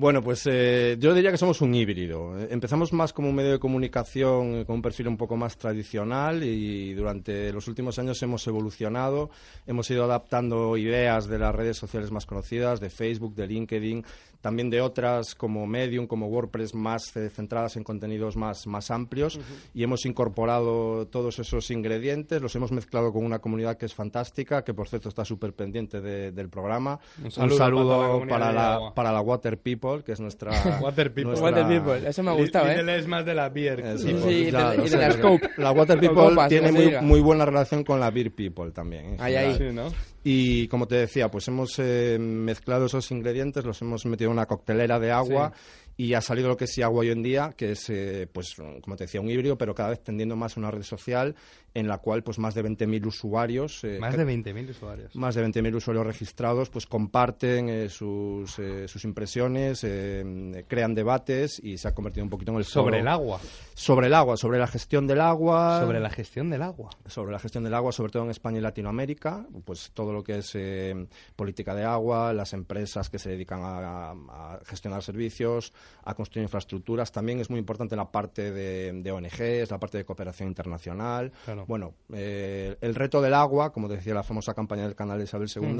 Bueno, 0.00 0.22
pues 0.22 0.46
eh, 0.46 0.96
yo 1.00 1.12
diría 1.12 1.32
que 1.32 1.36
somos 1.38 1.60
un 1.60 1.74
híbrido. 1.74 2.38
Empezamos 2.50 2.92
más 2.92 3.12
como 3.12 3.30
un 3.30 3.34
medio 3.34 3.50
de 3.50 3.58
comunicación 3.58 4.54
eh, 4.60 4.64
con 4.64 4.76
un 4.76 4.82
perfil 4.82 5.08
un 5.08 5.16
poco 5.16 5.36
más 5.36 5.58
tradicional 5.58 6.44
y 6.44 6.94
durante 6.94 7.52
los 7.52 7.66
últimos 7.66 7.98
años 7.98 8.22
hemos 8.22 8.46
evolucionado, 8.46 9.30
hemos 9.66 9.90
ido 9.90 10.04
adaptando 10.04 10.76
ideas 10.76 11.26
de 11.26 11.40
las 11.40 11.52
redes 11.52 11.78
sociales 11.78 12.12
más 12.12 12.26
conocidas, 12.26 12.78
de 12.78 12.90
Facebook, 12.90 13.34
de 13.34 13.48
LinkedIn, 13.48 14.04
también 14.40 14.70
de 14.70 14.80
otras 14.80 15.34
como 15.34 15.66
Medium, 15.66 16.06
como 16.06 16.28
WordPress, 16.28 16.76
más 16.76 17.16
eh, 17.16 17.28
centradas 17.28 17.76
en 17.76 17.82
contenidos 17.82 18.36
más, 18.36 18.68
más 18.68 18.92
amplios. 18.92 19.40
Y 19.74 19.82
hemos 19.82 20.06
incorporado 20.06 21.08
todos 21.08 21.40
esos 21.40 21.72
ingredientes, 21.72 22.40
los 22.40 22.54
hemos 22.54 22.70
mezclado 22.70 23.12
con 23.12 23.24
una 23.24 23.40
comunidad 23.40 23.76
que 23.76 23.86
es 23.86 23.94
fantástica, 23.94 24.62
que 24.62 24.74
por 24.74 24.86
cierto 24.86 25.08
está 25.08 25.24
súper 25.24 25.54
pendiente 25.54 26.00
de- 26.00 26.30
del 26.30 26.48
programa. 26.48 27.00
Un 27.24 27.32
saludo 27.32 27.58
para 27.58 27.70
toda 27.88 27.98
la 28.06 28.12
comunidad 28.12 28.38
para 28.38 28.52
la, 28.52 28.94
para 28.94 29.12
la 29.12 29.20
Water 29.22 29.58
People, 29.58 29.87
que 30.04 30.12
es 30.12 30.20
nuestra... 30.20 30.50
Water 30.82 31.12
People. 31.12 31.32
nuestra- 31.38 31.50
Water 31.50 31.66
People, 31.66 32.08
eso 32.08 32.22
me 32.22 32.30
ha 32.30 32.34
gustado, 32.34 32.68
¿eh? 32.68 32.96
Es 32.98 33.06
más 33.06 33.24
de 33.24 33.34
la 33.34 33.48
beer. 33.48 33.98
Sí, 33.98 34.08
sí, 34.22 34.28
y 34.28 34.44
de- 34.44 34.48
y 34.48 34.88
la 34.90 35.10
Scope. 35.12 35.50
La 35.56 35.72
Water 35.72 35.98
People 35.98 36.14
Copas, 36.30 36.48
tiene 36.48 36.72
muy, 36.72 36.94
muy 37.00 37.20
buena 37.20 37.44
relación 37.44 37.84
con 37.84 37.98
la 38.00 38.10
Beer 38.10 38.30
People 38.32 38.70
también. 38.70 39.14
en 39.14 39.20
Ahí, 39.20 39.34
ahí. 39.36 39.54
Sí, 39.56 39.64
¿no? 39.72 39.92
Y 40.24 40.68
como 40.68 40.86
te 40.86 40.96
decía, 40.96 41.30
pues 41.30 41.46
hemos 41.48 41.78
eh, 41.78 42.18
mezclado 42.20 42.86
esos 42.86 43.10
ingredientes, 43.10 43.64
los 43.64 43.80
hemos 43.82 44.04
metido 44.06 44.30
en 44.30 44.36
una 44.36 44.46
coctelera 44.46 44.98
de 44.98 45.10
agua 45.12 45.52
y 45.98 46.14
ha 46.14 46.20
salido 46.22 46.48
lo 46.48 46.56
que 46.56 46.64
es 46.64 46.78
agua 46.78 47.00
hoy 47.00 47.10
en 47.10 47.22
día, 47.22 47.52
que 47.56 47.72
es, 47.72 47.90
eh, 47.90 48.26
pues, 48.32 48.54
como 48.82 48.96
te 48.96 49.04
decía, 49.04 49.20
un 49.20 49.28
híbrido, 49.28 49.58
pero 49.58 49.74
cada 49.74 49.90
vez 49.90 50.00
tendiendo 50.02 50.36
más 50.36 50.56
a 50.56 50.60
una 50.60 50.70
red 50.70 50.82
social 50.84 51.34
en 51.74 51.86
la 51.86 51.98
cual 51.98 52.22
pues 52.22 52.38
más 52.38 52.54
de 52.54 52.64
20.000 52.64 53.04
usuarios 53.06 53.84
eh, 53.84 53.98
Más 54.00 54.16
de 54.16 54.24
20.000 54.24 54.70
usuarios. 54.70 55.14
más 55.14 55.34
de 55.34 55.44
20.000 55.46 55.74
usuarios 55.76 56.06
registrados, 56.06 56.70
pues 56.70 56.86
comparten 56.86 57.68
eh, 57.68 57.88
sus, 57.88 58.58
eh, 58.58 58.88
sus 58.88 59.04
impresiones, 59.04 59.84
eh, 59.84 60.64
crean 60.66 60.94
debates 60.94 61.60
y 61.62 61.76
se 61.78 61.88
ha 61.88 61.94
convertido 61.94 62.24
un 62.24 62.30
poquito 62.30 62.52
en 62.52 62.58
el 62.58 62.64
Sobre 62.64 62.96
foro- 62.98 63.00
el 63.00 63.08
agua. 63.08 63.40
Sobre 63.74 64.06
el 64.06 64.14
agua, 64.14 64.36
sobre 64.36 64.58
la 64.58 64.66
gestión 64.66 65.06
del 65.06 65.20
agua. 65.20 65.80
Sobre 65.80 66.00
la 66.00 66.10
gestión 66.10 66.48
del 66.48 66.62
agua. 66.62 66.90
Sobre 67.06 67.32
la 67.32 67.38
gestión 67.38 67.64
del 67.64 67.74
agua, 67.74 67.92
sobre 67.92 68.12
todo 68.12 68.24
en 68.24 68.30
España 68.30 68.58
y 68.58 68.62
Latinoamérica, 68.62 69.46
pues 69.64 69.90
todo 69.92 70.12
lo 70.12 70.22
que 70.24 70.38
es 70.38 70.52
eh, 70.54 71.06
política 71.36 71.74
de 71.74 71.84
agua, 71.84 72.32
las 72.32 72.52
empresas 72.54 73.10
que 73.10 73.18
se 73.18 73.30
dedican 73.30 73.60
a, 73.62 74.10
a 74.12 74.60
gestionar 74.64 75.02
servicios, 75.02 75.72
a 76.04 76.14
construir 76.14 76.42
infraestructuras. 76.44 77.10
También 77.12 77.40
es 77.40 77.50
muy 77.50 77.58
importante 77.58 77.96
la 77.96 78.10
parte 78.10 78.52
de, 78.52 78.92
de 78.92 79.10
ONGs, 79.12 79.70
la 79.70 79.78
parte 79.78 79.98
de 79.98 80.04
cooperación 80.04 80.48
internacional. 80.48 81.32
Claro. 81.44 81.64
Bueno, 81.66 81.94
eh, 82.12 82.76
el 82.80 82.94
reto 82.94 83.20
del 83.20 83.34
agua, 83.34 83.72
como 83.72 83.88
decía 83.88 84.14
la 84.14 84.22
famosa 84.22 84.54
campaña 84.54 84.82
del 84.82 84.94
canal 84.94 85.18
de 85.18 85.24
Isabel 85.24 85.48
II, 85.54 85.78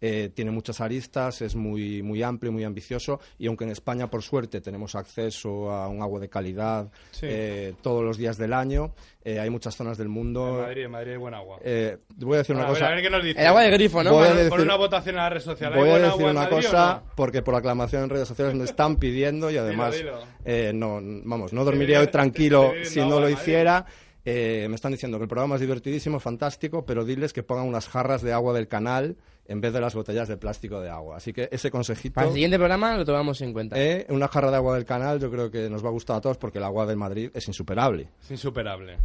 eh, 0.00 0.30
tiene 0.34 0.50
muchas 0.50 0.80
aristas, 0.80 1.42
es 1.42 1.54
muy, 1.54 2.02
muy 2.02 2.22
amplio, 2.22 2.52
muy 2.52 2.64
ambicioso 2.64 3.20
y 3.38 3.46
aunque 3.46 3.64
en 3.64 3.70
España, 3.70 4.08
por 4.10 4.22
suerte, 4.22 4.60
tenemos 4.60 4.94
acceso 4.94 5.70
a 5.70 5.88
un 5.88 6.02
agua 6.02 6.20
de 6.20 6.28
calidad 6.28 6.90
Sí. 7.10 7.26
eh, 7.28 7.74
todos 7.82 8.04
los 8.04 8.16
días 8.18 8.36
del 8.38 8.52
año, 8.52 8.92
eh, 9.28 9.40
hay 9.40 9.50
muchas 9.50 9.74
zonas 9.74 9.98
del 9.98 10.06
En 10.06 10.12
mundo. 10.12 10.60
Madrid, 10.62 10.84
en 10.84 10.90
Madrid 10.92 11.10
hay 11.12 11.16
buen 11.18 11.34
agua. 11.34 11.58
Eh, 11.64 11.96
voy 12.18 12.36
a 12.36 12.38
decir 12.38 12.54
una 12.54 12.64
a, 12.64 12.68
ver, 12.68 12.74
cosa. 12.76 12.86
a 12.86 12.94
ver 12.94 13.02
qué 13.02 13.10
nos 13.10 13.24
dice. 13.24 13.40
El 13.40 13.46
agua 13.48 13.62
de 13.62 13.70
grifo, 13.72 14.04
¿no? 14.04 14.12
Voy 14.12 14.22
a 14.24 14.28
Por- 14.28 14.36
decir- 14.36 14.50
Por 14.50 14.60
una 14.60 14.76
votación 14.76 15.14
en 15.16 15.22
la 15.22 15.30
red 15.30 15.40
social. 15.40 15.72
¿Hay 15.72 15.80
Voy 15.80 15.88
a 15.90 15.94
decir 15.94 16.10
agua 16.10 16.30
en 16.30 16.36
una 16.36 16.48
cosa 16.48 17.02
no? 17.04 17.12
porque 17.16 17.42
por 17.42 17.54
aclamación 17.56 18.04
en 18.04 18.10
redes 18.10 18.28
sociales 18.28 18.54
me 18.54 18.64
están 18.64 18.96
pidiendo 19.00 19.50
y 19.50 19.56
además 19.56 19.96
dilo. 19.96 20.20
eh, 20.44 20.70
no 20.72 21.00
vamos 21.24 21.52
no 21.52 21.64
dormiría 21.64 22.00
hoy 22.00 22.06
tranquilo 22.06 22.72
si 22.84 23.00
no, 23.00 23.18
lo 23.20 23.28
hiciera 23.28 23.84
Eh, 24.28 24.66
me 24.68 24.74
están 24.74 24.90
diciendo 24.92 25.18
que 25.18 25.22
el 25.24 25.28
programa 25.28 25.54
es 25.56 25.60
divertidísimo 25.60 26.18
fantástico 26.20 26.84
pero 26.84 27.04
diles 27.04 27.32
que 27.32 27.42
pongan 27.42 27.66
unas 27.66 27.88
jarras 27.88 28.22
de 28.22 28.32
agua 28.32 28.54
del 28.54 28.66
canal 28.68 29.16
en 29.48 29.60
vez 29.60 29.72
de 29.72 29.80
las 29.80 29.94
botellas 29.94 30.28
de 30.28 30.36
plástico 30.36 30.80
de 30.80 30.90
agua 30.90 31.16
así 31.16 31.32
que 31.32 31.48
ese 31.52 31.70
consejito 31.70 32.14
Para 32.14 32.28
el 32.28 32.32
siguiente 32.32 32.56
programa 32.58 32.96
lo 32.96 33.04
tomamos 33.04 33.40
en 33.42 33.52
cuenta. 33.52 33.76
eh, 33.80 34.06
una 34.10 34.28
jarra 34.28 34.50
de 34.50 34.56
agua 34.56 34.74
del 34.74 34.84
canal 34.84 35.20
yo 35.20 35.30
creo 35.30 35.50
que 35.50 35.68
nos 35.70 35.84
va 35.84 35.88
a 35.88 35.92
gustar 35.92 36.16
a 36.16 36.20
todos 36.20 36.38
porque 36.38 36.58
el 36.58 36.64
agua 36.64 36.86
de 36.86 36.96
Madrid 36.96 37.30
es 37.34 37.46
insuperable 37.48 38.08
Es 38.22 38.30
insuperable. 38.30 38.96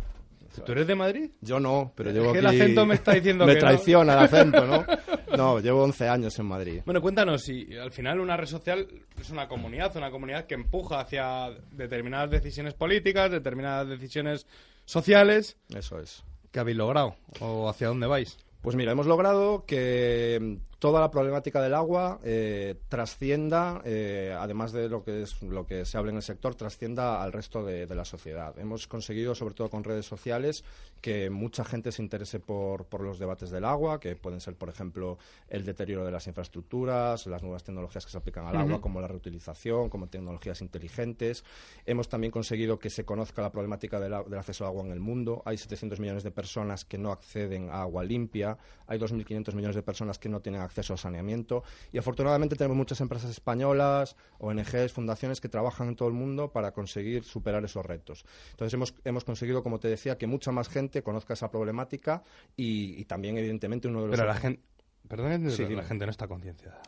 ¿Tú 0.65 0.73
eres 0.73 0.85
de 0.85 0.95
Madrid? 0.95 1.29
yo 1.39 1.59
no 1.61 1.93
pero 1.95 2.09
Es 2.09 2.15
llevo 2.15 2.33
que 2.33 2.39
el 2.39 2.45
aquí- 2.47 2.59
acento 2.61 2.85
me 2.85 2.95
está 2.95 3.13
diciendo 3.13 3.45
me 3.47 3.53
que 3.55 3.61
no. 3.61 3.67
traiciona 3.67 4.13
el 4.13 4.19
acento 4.19 4.65
no 4.67 4.85
no 5.37 5.59
llevo 5.61 5.83
11 5.83 6.09
años 6.09 6.37
en 6.39 6.45
Madrid 6.45 6.81
Bueno, 6.85 7.01
cuéntanos, 7.01 7.41
si 7.43 7.73
al 7.77 7.91
final 7.91 8.19
una 8.19 8.35
red 8.35 8.47
social 8.47 8.85
es 9.19 9.29
una 9.29 9.47
comunidad, 9.47 9.95
una 9.95 10.11
comunidad 10.11 10.45
que 10.45 10.55
empuja 10.55 10.99
hacia 10.99 11.51
determinadas 11.71 12.29
decisiones 12.31 12.73
políticas, 12.73 13.31
determinadas 13.31 13.87
decisiones 13.87 14.45
sociales. 14.85 15.55
eso 15.73 15.99
es 15.99 16.23
¿Qué 16.51 16.59
habéis 16.59 16.75
logrado? 16.75 17.15
¿O 17.39 17.69
hacia 17.69 17.87
dónde 17.87 18.07
vais? 18.07 18.37
Pues 18.61 18.75
mira, 18.75 18.91
hemos 18.91 19.07
logrado 19.07 19.65
que 19.65 20.59
toda 20.81 20.99
la 20.99 21.11
problemática 21.11 21.61
del 21.61 21.75
agua 21.75 22.19
eh, 22.23 22.73
trascienda, 22.89 23.83
eh, 23.85 24.35
además 24.35 24.71
de 24.71 24.89
lo 24.89 25.03
que 25.03 25.21
es 25.21 25.39
lo 25.43 25.67
que 25.67 25.85
se 25.85 25.95
habla 25.95 26.09
en 26.09 26.17
el 26.17 26.23
sector, 26.23 26.55
trascienda 26.55 27.21
al 27.21 27.31
resto 27.31 27.63
de, 27.63 27.85
de 27.85 27.93
la 27.93 28.03
sociedad. 28.03 28.57
Hemos 28.57 28.87
conseguido, 28.87 29.35
sobre 29.35 29.53
todo 29.53 29.69
con 29.69 29.83
redes 29.83 30.07
sociales, 30.07 30.63
que 30.99 31.29
mucha 31.29 31.63
gente 31.63 31.91
se 31.91 32.01
interese 32.01 32.39
por, 32.39 32.85
por 32.85 33.01
los 33.01 33.19
debates 33.19 33.51
del 33.51 33.65
agua, 33.65 33.99
que 33.99 34.15
pueden 34.15 34.41
ser, 34.41 34.55
por 34.55 34.69
ejemplo, 34.69 35.19
el 35.49 35.65
deterioro 35.65 36.03
de 36.03 36.11
las 36.11 36.25
infraestructuras, 36.25 37.27
las 37.27 37.43
nuevas 37.43 37.63
tecnologías 37.63 38.03
que 38.03 38.11
se 38.11 38.17
aplican 38.17 38.47
al 38.47 38.57
agua, 38.57 38.81
como 38.81 39.01
la 39.01 39.07
reutilización, 39.07 39.87
como 39.87 40.07
tecnologías 40.07 40.61
inteligentes. 40.61 41.43
Hemos 41.85 42.09
también 42.09 42.31
conseguido 42.31 42.79
que 42.79 42.89
se 42.89 43.05
conozca 43.05 43.43
la 43.43 43.51
problemática 43.51 43.99
del 43.99 44.15
acceso 44.15 44.63
al 44.63 44.69
agua 44.69 44.85
en 44.85 44.91
el 44.93 44.99
mundo. 44.99 45.43
Hay 45.45 45.57
700 45.57 45.99
millones 45.99 46.23
de 46.23 46.31
personas 46.31 46.85
que 46.85 46.97
no 46.97 47.11
acceden 47.11 47.69
a 47.69 47.83
agua 47.83 48.03
limpia. 48.03 48.57
Hay 48.87 48.97
2.500 48.97 49.53
millones 49.53 49.75
de 49.75 49.83
personas 49.83 50.17
que 50.17 50.27
no 50.27 50.39
tienen 50.39 50.61
acceso 50.61 50.70
a 50.79 50.97
saneamiento. 50.97 51.63
Y 51.91 51.97
afortunadamente 51.97 52.55
tenemos 52.55 52.77
muchas 52.77 53.01
empresas 53.01 53.29
españolas, 53.29 54.15
ONGs, 54.39 54.91
fundaciones 54.93 55.41
que 55.41 55.49
trabajan 55.49 55.89
en 55.89 55.95
todo 55.95 56.07
el 56.07 56.13
mundo 56.13 56.51
para 56.51 56.71
conseguir 56.71 57.23
superar 57.23 57.63
esos 57.65 57.85
retos. 57.85 58.25
Entonces 58.51 58.73
hemos, 58.73 58.95
hemos 59.03 59.23
conseguido, 59.23 59.63
como 59.63 59.79
te 59.79 59.87
decía, 59.87 60.17
que 60.17 60.27
mucha 60.27 60.51
más 60.51 60.69
gente 60.69 61.03
conozca 61.03 61.33
esa 61.33 61.51
problemática 61.51 62.23
y, 62.55 62.99
y 62.99 63.05
también, 63.05 63.37
evidentemente, 63.37 63.87
uno 63.87 64.01
de 64.01 64.07
los... 64.07 64.15
Pero 64.15 64.27
la 64.27 64.35
gente... 64.35 64.61
Perdón, 65.07 65.51
Sí, 65.51 65.65
la 65.67 65.83
gente 65.83 66.05
no 66.05 66.11
está 66.11 66.27
concienciada. 66.27 66.81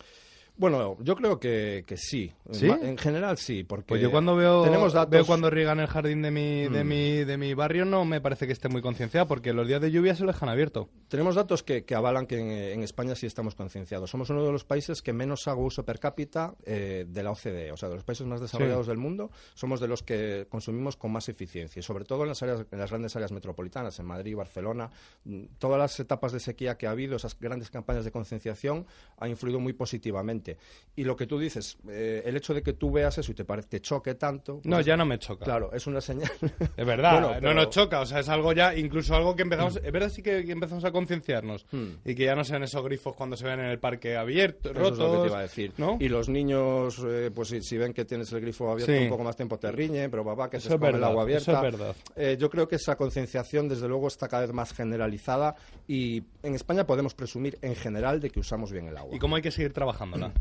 Bueno, 0.55 0.97
yo 1.01 1.15
creo 1.15 1.39
que, 1.39 1.83
que 1.87 1.97
sí. 1.97 2.31
¿Sí? 2.51 2.67
En 2.69 2.95
general 2.97 3.37
sí, 3.37 3.63
porque 3.63 3.87
Pues 3.87 4.01
yo 4.01 4.11
cuando 4.11 4.35
veo, 4.35 4.63
tenemos 4.63 4.93
datos... 4.93 5.09
veo 5.09 5.25
cuando 5.25 5.49
riegan 5.49 5.79
el 5.79 5.87
jardín 5.87 6.21
de 6.21 6.29
mi, 6.29 6.67
de, 6.67 6.83
Mm. 6.83 6.87
mi, 6.87 7.11
de 7.23 7.37
mi 7.39 7.53
barrio 7.55 7.85
no 7.85 8.05
me 8.05 8.21
parece 8.21 8.45
que 8.45 8.53
esté 8.53 8.69
muy 8.69 8.81
concienciado 8.81 9.27
porque 9.27 9.51
los 9.51 9.67
días 9.67 9.81
de 9.81 9.89
lluvia 9.91 10.13
se 10.15 10.21
lo 10.23 10.31
dejan 10.31 10.49
abierto. 10.49 10.89
Tenemos 11.07 11.33
datos 11.35 11.63
que, 11.63 11.85
que 11.85 11.95
avalan 11.95 12.27
que 12.27 12.37
en, 12.39 12.51
en 12.51 12.83
España 12.83 13.15
sí 13.15 13.25
estamos 13.25 13.55
concienciados. 13.55 14.09
Somos 14.11 14.29
uno 14.29 14.45
de 14.45 14.51
los 14.51 14.63
países 14.63 15.01
que 15.01 15.11
menos 15.11 15.47
agua 15.47 15.65
uso 15.65 15.83
per 15.85 15.97
cápita 15.99 16.53
eh, 16.65 17.05
de 17.07 17.23
la 17.23 17.31
OCDE, 17.31 17.71
o 17.71 17.77
sea, 17.77 17.89
de 17.89 17.95
los 17.95 18.03
países 18.03 18.27
más 18.27 18.39
desarrollados 18.39 18.85
Sí. 18.85 18.91
del 18.91 18.99
mundo, 18.99 19.31
somos 19.55 19.79
de 19.79 19.87
los 19.87 20.03
que 20.03 20.45
consumimos 20.49 20.97
con 20.97 21.11
más 21.11 21.29
eficiencia, 21.29 21.79
y 21.79 21.83
sobre 21.83 22.05
todo 22.05 22.23
en 22.23 22.29
las, 22.29 22.43
áreas, 22.43 22.65
en 22.71 22.77
las 22.79 22.89
grandes 22.91 23.15
áreas 23.15 23.31
metropolitanas, 23.31 23.97
en 23.99 24.05
Madrid, 24.05 24.35
Barcelona. 24.35 24.89
Mm, 25.25 25.45
Todas 25.57 25.79
las 25.79 25.99
etapas 25.99 26.31
de 26.31 26.39
sequía 26.39 26.77
que 26.77 26.85
ha 26.87 26.91
habido, 26.91 27.15
esas 27.15 27.39
grandes 27.39 27.71
campañas 27.71 28.05
de 28.05 28.11
concienciación, 28.11 28.85
han 29.17 29.29
influido 29.31 29.59
muy 29.59 29.73
positivamente. 29.73 30.42
Y 30.95 31.03
lo 31.05 31.15
que 31.15 31.25
tú 31.25 31.39
dices, 31.39 31.77
eh, 31.89 32.21
el 32.25 32.37
hecho 32.37 32.53
de 32.53 32.61
que 32.61 32.73
tú 32.73 32.91
veas 32.91 33.17
eso 33.17 33.31
y 33.31 33.35
te, 33.35 33.43
te 33.43 33.81
choque 33.81 34.13
tanto... 34.13 34.61
No, 34.63 34.75
pues, 34.77 34.85
ya 34.85 34.95
no 34.95 35.05
me 35.05 35.17
choca. 35.17 35.43
Claro, 35.43 35.71
es 35.73 35.87
una 35.87 36.01
señal. 36.01 36.29
Es 36.77 36.85
verdad, 36.85 37.21
Bueno, 37.21 37.41
no 37.41 37.53
nos 37.55 37.69
choca, 37.71 37.99
o 38.01 38.05
sea, 38.05 38.19
es 38.19 38.29
algo 38.29 38.53
ya, 38.53 38.75
incluso 38.75 39.15
algo 39.15 39.35
que 39.35 39.41
empezamos, 39.41 39.77
es 39.83 39.91
verdad 39.91 40.09
sí 40.09 40.21
que, 40.21 40.39
empezamos 40.51 40.83
a 40.85 40.91
concienciarnos 40.91 41.65
Hmm. 41.71 41.95
y 42.05 42.13
que 42.15 42.25
ya 42.25 42.35
no 42.35 42.43
sean 42.43 42.61
esos 42.63 42.83
grifos 42.83 43.15
cuando 43.15 43.35
se 43.35 43.45
ven 43.45 43.59
en 43.59 43.65
el 43.67 43.79
parque 43.79 44.15
abierto, 44.17 44.69
Eso 44.69 44.79
rotos. 44.79 44.99
es 44.99 45.05
lo 45.05 45.11
que 45.13 45.19
te 45.21 45.27
iba 45.27 45.39
a 45.39 45.41
decir. 45.41 45.73
¿no? 45.77 45.97
Y 45.99 46.09
los 46.09 46.29
niños, 46.29 47.01
eh, 47.07 47.31
pues 47.33 47.47
si, 47.49 47.61
si 47.61 47.77
ven 47.77 47.93
que 47.93 48.05
tienes 48.05 48.31
el 48.31 48.41
grifo 48.41 48.69
abierto 48.71 48.93
Sí. 48.93 48.99
un 49.03 49.09
poco 49.09 49.23
más 49.23 49.35
tiempo 49.35 49.57
te 49.57 49.71
riñen, 49.71 50.11
pero 50.11 50.23
papá, 50.23 50.49
que 50.49 50.57
Eso 50.57 50.69
se 50.69 50.75
es 50.75 50.81
el 50.81 51.03
agua 51.03 51.23
eso 51.29 51.51
abierta. 51.51 51.55
es 51.55 51.61
verdad. 51.61 51.95
Eh, 52.15 52.37
yo 52.39 52.49
creo 52.49 52.67
que 52.67 52.75
esa 52.75 52.95
concienciación, 52.95 53.67
desde 53.67 53.87
luego, 53.87 54.07
está 54.07 54.27
cada 54.27 54.43
vez 54.43 54.53
más 54.53 54.73
generalizada 54.73 55.55
y 55.87 56.23
en 56.43 56.53
España 56.55 56.85
podemos 56.85 57.13
presumir 57.15 57.57
en 57.61 57.75
general 57.75 58.19
de 58.19 58.29
que 58.29 58.39
usamos 58.39 58.71
bien 58.71 58.87
el 58.87 58.97
agua. 58.97 59.15
¿Y 59.15 59.19
cómo 59.19 59.35
hay 59.37 59.41
que 59.41 59.51
seguir 59.51 59.73
trabajándola? 59.73 60.32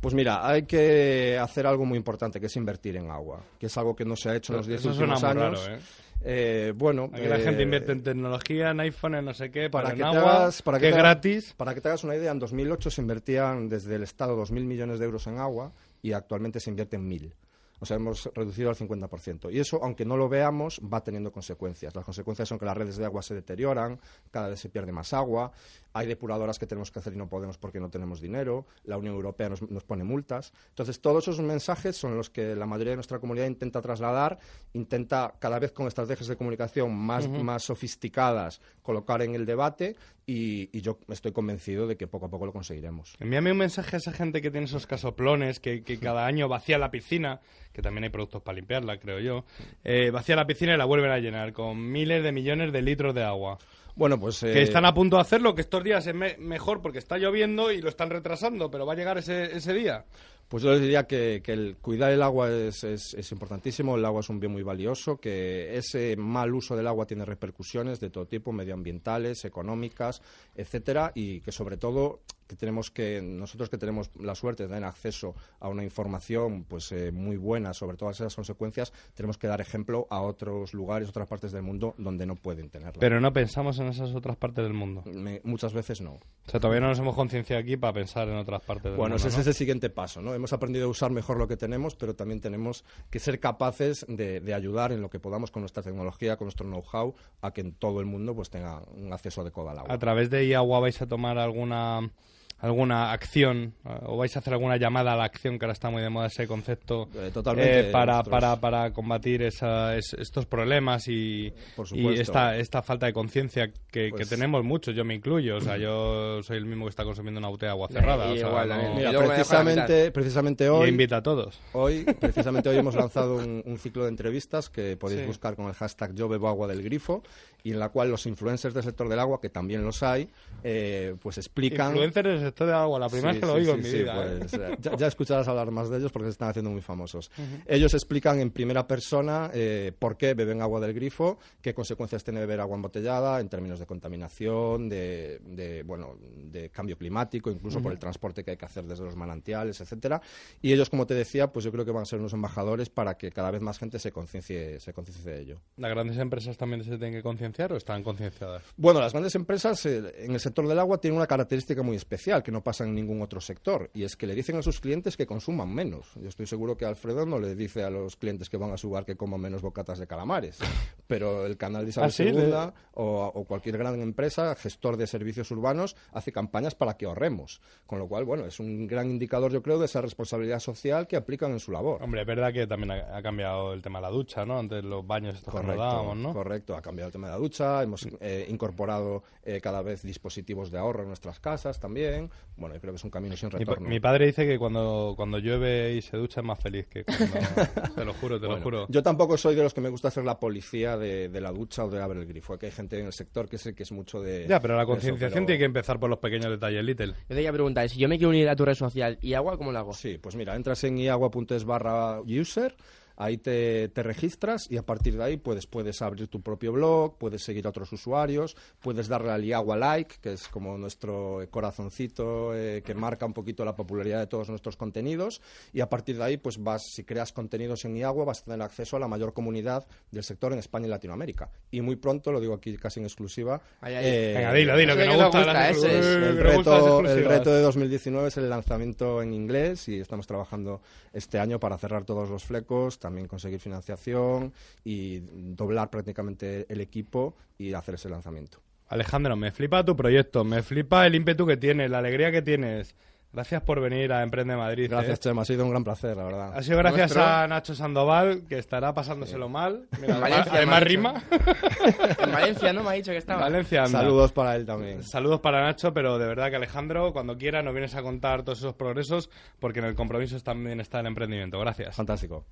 Pues 0.00 0.14
mira, 0.14 0.46
hay 0.46 0.64
que 0.64 1.38
hacer 1.40 1.66
algo 1.66 1.86
muy 1.86 1.96
importante, 1.96 2.38
que 2.38 2.46
es 2.46 2.56
invertir 2.56 2.96
en 2.96 3.10
agua, 3.10 3.42
que 3.58 3.66
es 3.66 3.78
algo 3.78 3.96
que 3.96 4.04
no 4.04 4.16
se 4.16 4.28
ha 4.28 4.36
hecho 4.36 4.52
en 4.52 4.58
los 4.58 4.66
10 4.66 4.80
Eso 4.80 4.92
suena 4.92 5.14
últimos 5.14 5.34
muy 5.34 5.42
años. 5.44 5.64
raro, 5.66 5.76
¿eh? 5.76 5.80
Eh, 6.26 6.72
bueno, 6.74 7.10
Aquí 7.12 7.26
la 7.26 7.36
eh, 7.36 7.42
gente 7.42 7.62
invierte 7.62 7.92
en 7.92 8.02
tecnología, 8.02 8.70
en 8.70 8.80
iPhone, 8.80 9.14
en 9.14 9.24
no 9.26 9.34
sé 9.34 9.50
qué, 9.50 9.68
para 9.68 9.88
para 9.88 9.94
que, 9.94 10.00
en 10.02 10.06
agua, 10.06 10.36
hagas, 10.36 10.62
para 10.62 10.78
que 10.78 10.90
te 10.90 10.96
gratis. 10.96 11.54
Para 11.56 11.74
que 11.74 11.80
te 11.80 11.88
hagas 11.88 12.04
una 12.04 12.16
idea, 12.16 12.32
en 12.32 12.38
2008 12.38 12.90
se 12.90 13.02
invertían 13.02 13.68
desde 13.68 13.96
el 13.96 14.02
Estado 14.02 14.36
2.000 14.36 14.64
millones 14.64 14.98
de 14.98 15.04
euros 15.04 15.26
en 15.26 15.38
agua 15.38 15.72
y 16.02 16.12
actualmente 16.12 16.60
se 16.60 16.70
invierten 16.70 17.08
1.000. 17.08 17.32
O 17.80 17.86
sea, 17.86 17.96
hemos 17.96 18.30
reducido 18.34 18.70
al 18.70 18.76
50%. 18.76 19.52
Y 19.52 19.58
eso, 19.58 19.80
aunque 19.82 20.04
no 20.04 20.16
lo 20.16 20.28
veamos, 20.28 20.80
va 20.80 21.02
teniendo 21.02 21.32
consecuencias. 21.32 21.94
Las 21.94 22.04
consecuencias 22.04 22.48
son 22.48 22.58
que 22.58 22.64
las 22.64 22.76
redes 22.76 22.96
de 22.96 23.04
agua 23.04 23.22
se 23.22 23.34
deterioran, 23.34 24.00
cada 24.30 24.48
vez 24.48 24.60
se 24.60 24.68
pierde 24.68 24.92
más 24.92 25.12
agua, 25.12 25.52
hay 25.92 26.06
depuradoras 26.06 26.58
que 26.58 26.66
tenemos 26.66 26.90
que 26.90 26.98
hacer 26.98 27.12
y 27.14 27.16
no 27.16 27.28
podemos 27.28 27.58
porque 27.58 27.80
no 27.80 27.90
tenemos 27.90 28.20
dinero, 28.20 28.66
la 28.84 28.96
Unión 28.96 29.14
Europea 29.14 29.48
nos, 29.48 29.62
nos 29.70 29.84
pone 29.84 30.04
multas. 30.04 30.52
Entonces, 30.70 31.00
todos 31.00 31.28
esos 31.28 31.44
mensajes 31.44 31.96
son 31.96 32.16
los 32.16 32.30
que 32.30 32.54
la 32.54 32.66
mayoría 32.66 32.92
de 32.92 32.96
nuestra 32.96 33.18
comunidad 33.18 33.46
intenta 33.46 33.80
trasladar, 33.80 34.38
intenta 34.72 35.34
cada 35.38 35.58
vez 35.58 35.72
con 35.72 35.86
estrategias 35.86 36.28
de 36.28 36.36
comunicación 36.36 36.94
más, 36.94 37.28
más 37.28 37.64
sofisticadas 37.64 38.60
colocar 38.82 39.22
en 39.22 39.34
el 39.34 39.46
debate 39.46 39.96
y, 40.26 40.76
y 40.76 40.80
yo 40.80 40.98
estoy 41.08 41.32
convencido 41.32 41.86
de 41.86 41.96
que 41.96 42.06
poco 42.06 42.26
a 42.26 42.30
poco 42.30 42.46
lo 42.46 42.52
conseguiremos. 42.52 43.16
Envíame 43.20 43.52
un 43.52 43.58
mensaje 43.58 43.96
a 43.96 43.98
esa 43.98 44.12
gente 44.12 44.40
que 44.40 44.50
tiene 44.50 44.66
esos 44.66 44.86
casoplones, 44.86 45.60
que, 45.60 45.82
que 45.82 45.98
cada 46.00 46.26
año 46.26 46.48
vacía 46.48 46.78
la 46.78 46.90
piscina, 46.90 47.40
que 47.74 47.82
también 47.82 48.04
hay 48.04 48.10
productos 48.10 48.40
para 48.40 48.56
limpiarla, 48.56 48.98
creo 48.98 49.18
yo. 49.18 49.44
Eh, 49.82 50.10
vacía 50.10 50.36
la 50.36 50.46
piscina 50.46 50.72
y 50.74 50.78
la 50.78 50.84
vuelven 50.86 51.10
a 51.10 51.18
llenar 51.18 51.52
con 51.52 51.90
miles 51.90 52.22
de 52.22 52.32
millones 52.32 52.72
de 52.72 52.80
litros 52.80 53.14
de 53.14 53.24
agua. 53.24 53.58
Bueno, 53.96 54.18
pues... 54.18 54.40
Que 54.40 54.60
eh, 54.60 54.62
están 54.62 54.84
a 54.86 54.94
punto 54.94 55.16
de 55.16 55.22
hacerlo, 55.22 55.54
que 55.54 55.60
estos 55.60 55.82
días 55.84 56.06
es 56.06 56.14
me- 56.14 56.36
mejor 56.38 56.80
porque 56.80 56.98
está 56.98 57.18
lloviendo 57.18 57.70
y 57.72 57.80
lo 57.82 57.88
están 57.88 58.10
retrasando, 58.10 58.70
pero 58.70 58.86
va 58.86 58.92
a 58.94 58.96
llegar 58.96 59.18
ese, 59.18 59.56
ese 59.56 59.72
día. 59.74 60.04
Pues 60.48 60.62
yo 60.62 60.72
les 60.72 60.80
diría 60.82 61.04
que, 61.04 61.40
que 61.42 61.52
el 61.52 61.76
cuidar 61.80 62.12
el 62.12 62.22
agua 62.22 62.50
es, 62.50 62.84
es- 62.84 63.14
es 63.14 63.32
importantísimo, 63.32 63.96
el 63.96 64.04
agua 64.04 64.20
es 64.20 64.28
un 64.28 64.38
bien 64.40 64.52
muy 64.52 64.62
valioso, 64.62 65.16
que 65.16 65.76
ese 65.76 66.16
mal 66.16 66.54
uso 66.54 66.76
del 66.76 66.86
agua 66.86 67.06
tiene 67.06 67.24
repercusiones 67.24 67.98
de 68.00 68.10
todo 68.10 68.26
tipo, 68.26 68.52
medioambientales, 68.52 69.44
económicas, 69.44 70.22
etcétera, 70.54 71.12
y 71.14 71.40
que 71.40 71.50
sobre 71.52 71.76
todo 71.76 72.20
que 72.46 72.56
tenemos 72.56 72.90
que 72.90 73.20
nosotros 73.22 73.68
que 73.70 73.78
tenemos 73.78 74.10
la 74.20 74.34
suerte 74.34 74.64
de 74.64 74.68
tener 74.68 74.84
acceso 74.84 75.34
a 75.60 75.68
una 75.68 75.84
información 75.84 76.64
pues 76.64 76.92
eh, 76.92 77.10
muy 77.12 77.36
buena 77.36 77.72
sobre 77.74 77.96
todas 77.96 78.16
esas 78.20 78.34
consecuencias, 78.34 78.92
tenemos 79.14 79.38
que 79.38 79.46
dar 79.46 79.60
ejemplo 79.60 80.06
a 80.10 80.20
otros 80.20 80.74
lugares, 80.74 81.08
otras 81.08 81.26
partes 81.28 81.52
del 81.52 81.62
mundo 81.62 81.94
donde 81.98 82.26
no 82.26 82.36
pueden 82.36 82.70
tenerla. 82.70 83.00
Pero 83.00 83.20
no 83.20 83.32
pensamos 83.32 83.78
en 83.78 83.86
esas 83.88 84.14
otras 84.14 84.36
partes 84.36 84.64
del 84.64 84.74
mundo. 84.74 85.02
Me- 85.06 85.40
muchas 85.44 85.72
veces 85.72 86.00
no. 86.00 86.12
O 86.12 86.50
sea, 86.50 86.60
todavía 86.60 86.80
no 86.80 86.88
nos 86.88 86.98
hemos 86.98 87.14
concienciado 87.14 87.60
aquí 87.60 87.76
para 87.76 87.92
pensar 87.92 88.28
en 88.28 88.36
otras 88.36 88.62
partes 88.62 88.84
del 88.84 88.96
Bueno, 88.96 89.14
mundo. 89.16 89.28
ese 89.28 89.36
¿no? 89.36 89.40
es 89.42 89.46
el 89.46 89.54
siguiente 89.54 89.90
paso, 89.90 90.20
¿no? 90.20 90.34
Hemos 90.34 90.52
aprendido 90.52 90.86
a 90.86 90.88
usar 90.90 91.10
mejor 91.10 91.38
lo 91.38 91.48
que 91.48 91.56
tenemos, 91.56 91.94
pero 91.96 92.14
también 92.14 92.40
tenemos 92.40 92.84
que 93.10 93.18
ser 93.18 93.40
capaces 93.40 94.04
de, 94.08 94.40
de 94.40 94.54
ayudar 94.54 94.92
en 94.92 95.00
lo 95.00 95.08
que 95.10 95.18
podamos 95.20 95.50
con 95.50 95.62
nuestra 95.62 95.82
tecnología, 95.82 96.36
con 96.36 96.46
nuestro 96.46 96.66
know-how, 96.66 97.14
a 97.40 97.52
que 97.52 97.62
en 97.62 97.72
todo 97.72 98.00
el 98.00 98.06
mundo 98.06 98.34
pues 98.34 98.50
tenga 98.50 98.82
un 98.94 99.12
acceso 99.12 99.40
adecuado 99.40 99.70
al 99.70 99.78
agua. 99.78 99.94
¿A 99.94 99.98
través 99.98 100.30
de 100.30 100.46
IAGUA 100.46 100.80
vais 100.80 101.00
a 101.00 101.06
tomar 101.06 101.38
alguna 101.38 102.10
alguna 102.58 103.12
acción 103.12 103.74
eh, 103.84 103.90
o 104.06 104.16
vais 104.16 104.34
a 104.36 104.38
hacer 104.38 104.54
alguna 104.54 104.76
llamada 104.78 105.12
a 105.12 105.16
la 105.16 105.24
acción 105.24 105.58
que 105.58 105.66
ahora 105.66 105.72
está 105.74 105.90
muy 105.90 106.00
de 106.02 106.08
moda 106.08 106.26
ese 106.28 106.46
concepto 106.46 107.08
Eh, 107.14 107.30
totalmente, 107.32 107.80
eh, 107.88 107.92
para, 107.92 108.12
nosotros- 108.14 108.30
para, 108.30 108.56
para 108.60 108.92
combatir 108.92 109.42
esa- 109.42 109.96
es- 109.96 110.14
estos 110.18 110.46
problemas 110.46 111.04
y, 111.08 111.52
Por 111.76 111.86
y 111.92 112.18
esta, 112.20 112.56
esta 112.56 112.82
falta 112.82 113.06
de 113.06 113.12
conciencia 113.12 113.68
que, 113.68 114.04
que 114.06 114.10
Pues- 114.10 114.28
tenemos 114.28 114.64
muchos, 114.64 114.94
yo 114.94 115.04
me 115.04 115.14
incluyo, 115.14 115.56
o 115.56 115.60
sea, 115.60 115.76
yo 115.76 116.42
soy 116.42 116.56
el 116.56 116.64
mismo 116.66 116.86
que 116.86 116.90
está 116.90 117.04
consumiendo 117.04 117.38
una 117.38 117.48
botella 117.48 117.68
de 117.68 117.72
agua 117.72 117.88
cerrada. 117.88 118.30
o 118.32 118.36
sea, 118.36 118.48
igual, 118.48 118.68
no-. 118.68 118.94
Mira, 118.94 119.12
Y 119.12 119.16
precisamente, 119.16 120.10
precisamente 120.10 120.64
y 120.64 120.68
hoy, 120.68 120.88
invita 120.88 121.18
a 121.18 121.22
todos. 121.22 121.60
hoy, 121.72 122.04
precisamente 122.20 122.68
hoy 122.70 122.76
hemos 122.78 122.94
lanzado 122.94 123.36
un, 123.36 123.62
un 123.66 123.78
ciclo 123.78 124.04
de 124.04 124.08
entrevistas 124.10 124.70
que 124.70 124.96
podéis 124.96 125.20
Sí. 125.20 125.26
buscar 125.26 125.54
con 125.56 125.66
el 125.66 125.74
hashtag 125.74 126.14
Yo 126.14 126.28
bebo 126.28 126.48
agua 126.48 126.66
del 126.66 126.82
grifo 126.82 127.22
y 127.62 127.72
en 127.72 127.78
la 127.78 127.88
cual 127.90 128.10
los 128.10 128.26
influencers 128.26 128.74
del 128.74 128.82
sector 128.84 129.08
del 129.08 129.18
agua, 129.18 129.40
que 129.40 129.48
también 129.50 129.82
los 129.84 130.02
hay, 130.02 130.28
eh, 130.62 131.14
pues 131.20 131.38
explican... 131.38 131.88
Influencers 131.88 132.42
sector 132.44 132.66
del 132.66 132.76
agua, 132.76 132.98
la 132.98 133.08
primera 133.08 133.32
Sí, 133.32 133.40
vez 133.40 133.40
que 133.40 133.46
lo 133.46 133.52
sí, 133.54 133.60
oigo 133.60 133.72
sí, 133.72 133.78
en 133.78 133.82
mi 133.92 133.98
vida. 134.02 134.26
¿eh? 134.26 134.36
pues, 134.40 134.54
eh, 134.54 134.76
ya, 134.80 134.96
ya 134.96 135.06
escucharás 135.06 135.48
hablar 135.48 135.70
más 135.70 135.90
de 135.90 135.98
ellos 135.98 136.12
porque 136.12 136.26
se 136.26 136.32
están 136.32 136.48
haciendo 136.50 136.70
muy 136.70 136.80
famosos. 136.82 137.30
Ujú. 137.36 137.62
Ellos 137.66 137.92
explican 137.94 138.40
en 138.40 138.50
primera 138.50 138.86
persona 138.86 139.50
eh, 139.52 139.92
por 139.98 140.16
qué 140.16 140.34
beben 140.34 140.62
agua 140.62 140.80
del 140.80 140.94
grifo, 140.94 141.38
qué 141.60 141.74
consecuencias 141.74 142.22
tiene 142.24 142.40
beber 142.40 142.60
agua 142.60 142.76
embotellada 142.76 143.40
en 143.40 143.48
términos 143.48 143.78
de 143.78 143.86
contaminación, 143.86 144.88
de, 144.88 145.40
de, 145.44 145.82
bueno, 145.82 146.16
de 146.20 146.70
cambio 146.70 146.96
climático, 146.96 147.50
incluso 147.50 147.78
por 147.78 147.86
Ujú. 147.86 147.92
el 147.94 147.98
transporte 147.98 148.44
que 148.44 148.52
hay 148.52 148.56
que 148.56 148.64
hacer 148.66 148.84
desde 148.84 149.04
los 149.04 149.16
manantiales, 149.16 149.80
etcétera. 149.80 150.20
Y 150.62 150.72
ellos, 150.72 150.90
como 150.90 151.06
te 151.06 151.14
decía, 151.14 151.48
pues 151.52 151.64
yo 151.64 151.72
creo 151.72 151.84
que 151.84 151.90
van 151.90 152.02
a 152.02 152.06
ser 152.06 152.18
unos 152.18 152.32
embajadores 152.32 152.90
para 152.90 153.16
que 153.16 153.30
cada 153.30 153.50
vez 153.50 153.60
más 153.60 153.78
gente 153.78 153.98
se 153.98 154.12
conciencie 154.12 154.80
se 154.80 154.92
conciencie 154.92 155.30
de 155.30 155.40
ello. 155.40 155.60
¿Las 155.76 155.90
grandes 155.90 156.18
empresas 156.18 156.56
también 156.56 156.82
se 156.82 156.90
tienen 156.98 157.12
que 157.12 157.22
concienciar 157.22 157.72
o 157.72 157.76
están 157.76 158.02
concienciadas? 158.02 158.62
Bueno, 158.76 159.00
las 159.00 159.12
grandes 159.12 159.34
empresas 159.34 159.84
eh, 159.86 160.02
en 160.24 160.32
el 160.32 160.40
sector 160.40 160.66
del 160.66 160.78
agua 160.78 160.98
tienen 160.98 161.16
una 161.16 161.26
característica 161.26 161.82
muy 161.82 161.96
especial. 161.96 162.33
Que 162.42 162.50
no 162.52 162.62
pasa 162.62 162.84
en 162.84 162.94
ningún 162.94 163.22
otro 163.22 163.40
sector. 163.40 163.90
Y 163.94 164.04
es 164.04 164.16
que 164.16 164.26
le 164.26 164.34
dicen 164.34 164.56
a 164.56 164.62
sus 164.62 164.80
clientes 164.80 165.16
que 165.16 165.26
consuman 165.26 165.72
menos. 165.72 166.12
Yo 166.16 166.28
estoy 166.28 166.46
seguro 166.46 166.76
que 166.76 166.84
Alfredo 166.84 167.24
no 167.26 167.38
le 167.38 167.54
dice 167.54 167.82
a 167.84 167.90
los 167.90 168.16
clientes 168.16 168.48
que 168.48 168.56
van 168.56 168.72
a 168.72 168.76
su 168.76 168.90
bar 168.90 169.04
que 169.04 169.16
coman 169.16 169.40
menos 169.40 169.62
bocatas 169.62 169.98
de 169.98 170.06
calamares. 170.06 170.58
Pero 171.06 171.46
el 171.46 171.56
canal 171.56 171.84
de 171.84 171.90
Isabel 171.90 172.08
¿Ah, 172.08 172.12
sí? 172.12 172.22
II 172.24 172.32
De- 172.32 172.72
o, 172.94 173.26
o 173.34 173.44
cualquier 173.44 173.76
gran 173.78 174.00
empresa, 174.00 174.54
gestor 174.54 174.96
de 174.96 175.06
servicios 175.06 175.50
urbanos, 175.50 175.96
hace 176.12 176.32
campañas 176.32 176.74
para 176.74 176.96
que 176.96 177.06
ahorremos. 177.06 177.60
Con 177.86 177.98
lo 177.98 178.08
cual, 178.08 178.24
bueno, 178.24 178.46
es 178.46 178.58
un 178.60 178.86
gran 178.86 179.10
indicador, 179.10 179.52
yo 179.52 179.62
creo, 179.62 179.78
de 179.78 179.86
esa 179.86 180.00
responsabilidad 180.00 180.60
social 180.60 181.06
que 181.06 181.16
aplican 181.16 181.52
en 181.52 181.60
su 181.60 181.72
labor. 181.72 182.02
Hombre, 182.02 182.22
es 182.22 182.26
verdad 182.26 182.52
que 182.52 182.66
también 182.66 182.92
ha, 182.92 183.16
ha 183.16 183.22
cambiado 183.22 183.72
el 183.72 183.82
tema 183.82 183.98
de 183.98 184.02
la 184.02 184.10
ducha, 184.10 184.44
¿no? 184.46 184.58
Antes 184.58 184.82
los 184.84 185.06
baños 185.06 185.34
estos 185.36 185.52
Correcto, 185.52 185.82
dábamos, 185.82 186.16
¿no? 186.16 186.32
correcto. 186.32 186.74
Ha 186.76 186.82
cambiado 186.82 187.08
el 187.08 187.12
tema 187.12 187.26
de 187.28 187.32
la 187.34 187.38
ducha, 187.38 187.82
hemos 187.82 188.06
eh, 188.20 188.46
incorporado 188.48 189.22
eh, 189.42 189.60
cada 189.60 189.82
vez 189.82 190.02
dispositivos 190.02 190.70
de 190.70 190.78
ahorro 190.78 191.02
en 191.02 191.08
nuestras 191.08 191.40
casas 191.40 191.78
también. 191.80 192.23
Bueno, 192.56 192.74
yo 192.74 192.80
creo 192.80 192.92
que 192.92 192.96
es 192.98 193.04
un 193.04 193.10
camino 193.10 193.36
sin 193.36 193.48
Mi, 193.48 193.58
retorno. 193.58 193.88
mi 193.88 193.98
padre 194.00 194.26
dice 194.26 194.46
que 194.46 194.58
cuando, 194.58 195.14
cuando 195.16 195.38
llueve 195.38 195.94
y 195.94 196.02
se 196.02 196.16
ducha 196.16 196.40
es 196.40 196.46
más 196.46 196.58
feliz 196.60 196.86
que 196.86 197.04
cuando... 197.04 197.26
te 197.96 198.04
lo 198.04 198.12
juro, 198.14 198.36
te 198.38 198.42
lo 198.46 198.48
Bueno, 198.52 198.62
juro. 198.62 198.86
Yo 198.88 199.02
tampoco 199.02 199.36
soy 199.36 199.54
de 199.56 199.62
los 199.62 199.74
que 199.74 199.80
me 199.80 199.88
gusta 199.88 200.10
ser 200.10 200.24
la 200.24 200.38
policía 200.38 200.96
de, 200.96 201.28
de 201.28 201.40
la 201.40 201.50
ducha 201.50 201.84
o 201.84 201.90
de 201.90 202.00
abrir 202.00 202.22
el 202.22 202.28
grifo. 202.28 202.56
Que 202.58 202.66
hay 202.66 202.72
gente 202.72 202.98
en 203.00 203.06
el 203.06 203.12
sector 203.12 203.48
que 203.48 203.58
sé 203.58 203.74
que 203.74 203.82
es 203.82 203.92
mucho 203.92 204.20
de. 204.22 204.46
Ya, 204.48 204.60
pero 204.60 204.76
la 204.76 204.86
concienciación 204.86 205.44
pero- 205.44 205.46
tiene 205.46 205.58
que 205.58 205.64
empezar 205.64 205.98
por 205.98 206.08
los 206.10 206.18
pequeños 206.20 206.50
detalles, 206.50 206.84
Little. 206.84 207.06
Yo 207.08 207.14
te 207.28 207.34
quería 207.34 207.52
preguntar, 207.52 207.88
si 207.88 207.98
yo 207.98 208.08
me 208.08 208.16
quiero 208.18 208.30
unir 208.30 208.48
a 208.48 208.54
tu 208.56 208.64
red 208.64 208.74
social 208.74 209.18
y 209.20 209.34
agua, 209.34 209.56
¿cómo 209.58 209.72
lo 209.72 209.78
hago? 209.80 209.92
Sí, 209.92 210.18
pues 210.18 210.36
mira, 210.36 210.54
entras 210.54 210.84
en 210.84 210.98
iagua.es 210.98 211.64
barra 211.64 212.20
user, 212.22 212.76
ahí 213.16 213.38
te, 213.38 213.88
te 213.88 214.02
registras 214.02 214.70
y 214.70 214.76
a 214.76 214.82
partir 214.84 215.16
de 215.16 215.24
ahí 215.24 215.36
puedes, 215.36 215.66
puedes 215.66 216.02
abrir 216.02 216.28
tu 216.28 216.40
propio 216.42 216.72
blog, 216.72 217.18
puedes 217.18 217.42
seguir 217.44 217.66
a 217.66 217.70
otros 217.70 217.92
usuarios, 217.92 218.56
puedes 218.80 219.08
darle 219.08 219.30
al 219.30 219.44
iagua 219.44 219.76
like, 219.76 220.16
que 220.20 220.32
es 220.32 220.48
como 220.48 220.76
nuestro 220.78 221.40
corazoncito 221.50 222.54
eh, 222.54 222.82
que 222.84 222.94
marca 222.94 223.26
un 223.26 223.32
poquito 223.32 223.64
la 223.64 223.74
popularidad 223.76 224.20
de 224.20 224.26
todos 224.26 224.48
nuestros 224.48 224.76
contenidos 224.76 225.40
y 225.72 225.80
a 225.80 225.88
partir 225.88 226.16
de 226.16 226.24
ahí 226.24 226.36
pues 226.36 226.62
vas, 226.62 226.82
si 226.92 227.04
creas 227.04 227.32
contenidos 227.32 227.84
en 227.84 227.96
iagua 227.96 228.24
vas 228.24 228.40
a 228.42 228.44
tener 228.44 228.62
acceso 228.62 228.96
a 228.96 229.00
la 229.00 229.08
mayor 229.08 229.32
comunidad 229.32 229.86
del 230.10 230.24
sector 230.24 230.52
en 230.52 230.58
España 230.58 230.86
y 230.86 230.90
Latinoamérica. 230.90 231.50
Y 231.70 231.80
muy 231.80 231.96
pronto, 231.96 232.32
lo 232.32 232.40
digo 232.40 232.54
aquí 232.54 232.76
casi 232.76 233.00
en 233.00 233.06
exclusiva, 233.06 233.60
Ay, 233.80 233.94
ay. 233.94 234.04
eh, 234.06 234.32
Venga, 234.36 234.52
dilo, 234.52 234.76
dilo, 234.76 234.94
que 234.96 235.02
que 235.02 235.06
nos 235.08 235.16
gusta. 235.24 235.38
gusta, 235.38 235.52
las 235.52 235.76
eso 235.76 235.86
es. 235.86 235.94
exclusivas. 235.94 236.28
el 236.28 236.38
reto, 236.38 237.00
el 237.00 237.24
reto 237.24 237.54
de 237.54 237.60
2019 237.62 238.28
es 238.28 238.36
el 238.36 238.50
lanzamiento 238.50 239.22
en 239.22 239.32
inglés 239.34 239.88
y 239.88 239.98
estamos 240.00 240.26
trabajando 240.26 240.80
este 241.12 241.38
año 241.38 241.58
para 241.60 241.78
cerrar 241.78 242.04
todos 242.04 242.28
los 242.30 242.44
flecos, 242.44 242.98
también 243.04 243.28
conseguir 243.28 243.60
financiación 243.60 244.50
y 244.82 245.20
doblar 245.54 245.90
prácticamente 245.90 246.64
el 246.70 246.80
equipo 246.80 247.36
y 247.58 247.74
hacer 247.74 247.96
ese 247.96 248.08
lanzamiento. 248.08 248.62
Alejandro, 248.88 249.36
me 249.36 249.50
flipa 249.50 249.84
tu 249.84 249.94
proyecto, 249.94 250.42
me 250.42 250.62
flipa 250.62 251.06
el 251.06 251.14
ímpetu 251.14 251.46
que 251.46 251.58
tienes, 251.58 251.90
la 251.90 251.98
alegría 251.98 252.32
que 252.32 252.40
tienes. 252.40 252.94
Gracias 253.30 253.62
por 253.62 253.80
venir 253.80 254.12
a 254.12 254.22
Emprende 254.22 254.56
Madrid. 254.56 254.88
Gracias, 254.88 255.18
¿eh? 255.18 255.22
Chema, 255.22 255.42
ha 255.42 255.44
sido 255.44 255.64
un 255.64 255.70
gran 255.70 255.82
placer, 255.82 256.16
la 256.16 256.22
verdad. 256.22 256.52
Ha 256.56 256.62
sido 256.62 256.78
gracias 256.78 257.14
Nuestro. 257.14 257.24
a 257.24 257.48
Nacho 257.48 257.74
Sandoval, 257.74 258.44
que 258.48 258.58
estará 258.58 258.94
pasándoselo 258.94 259.48
mal. 259.48 259.88
Mira, 260.00 260.16
En 260.18 260.48
además, 260.48 260.82
rima. 260.84 261.22
En 262.20 262.30
Valencia, 262.30 262.72
¿no? 262.72 262.84
Me 262.84 262.90
ha 262.90 262.92
dicho 262.92 263.10
que 263.10 263.18
estaba. 263.18 263.40
Valencia 263.40 263.82
anda. 263.84 263.98
Saludos 263.98 264.30
para 264.32 264.54
él 264.54 264.64
también. 264.64 265.02
Saludos 265.02 265.40
para 265.40 265.62
Nacho, 265.62 265.92
pero 265.92 266.16
de 266.16 266.26
verdad 266.28 266.48
que 266.48 266.56
Alejandro, 266.56 267.12
cuando 267.12 267.36
quiera, 267.36 267.60
nos 267.62 267.74
vienes 267.74 267.96
a 267.96 268.02
contar 268.02 268.44
todos 268.44 268.58
esos 268.58 268.74
progresos, 268.74 269.28
porque 269.58 269.80
en 269.80 269.86
el 269.86 269.96
compromiso 269.96 270.38
también 270.38 270.78
está 270.80 271.00
el 271.00 271.06
emprendimiento. 271.06 271.58
Gracias. 271.58 271.96
Fantástico. 271.96 272.46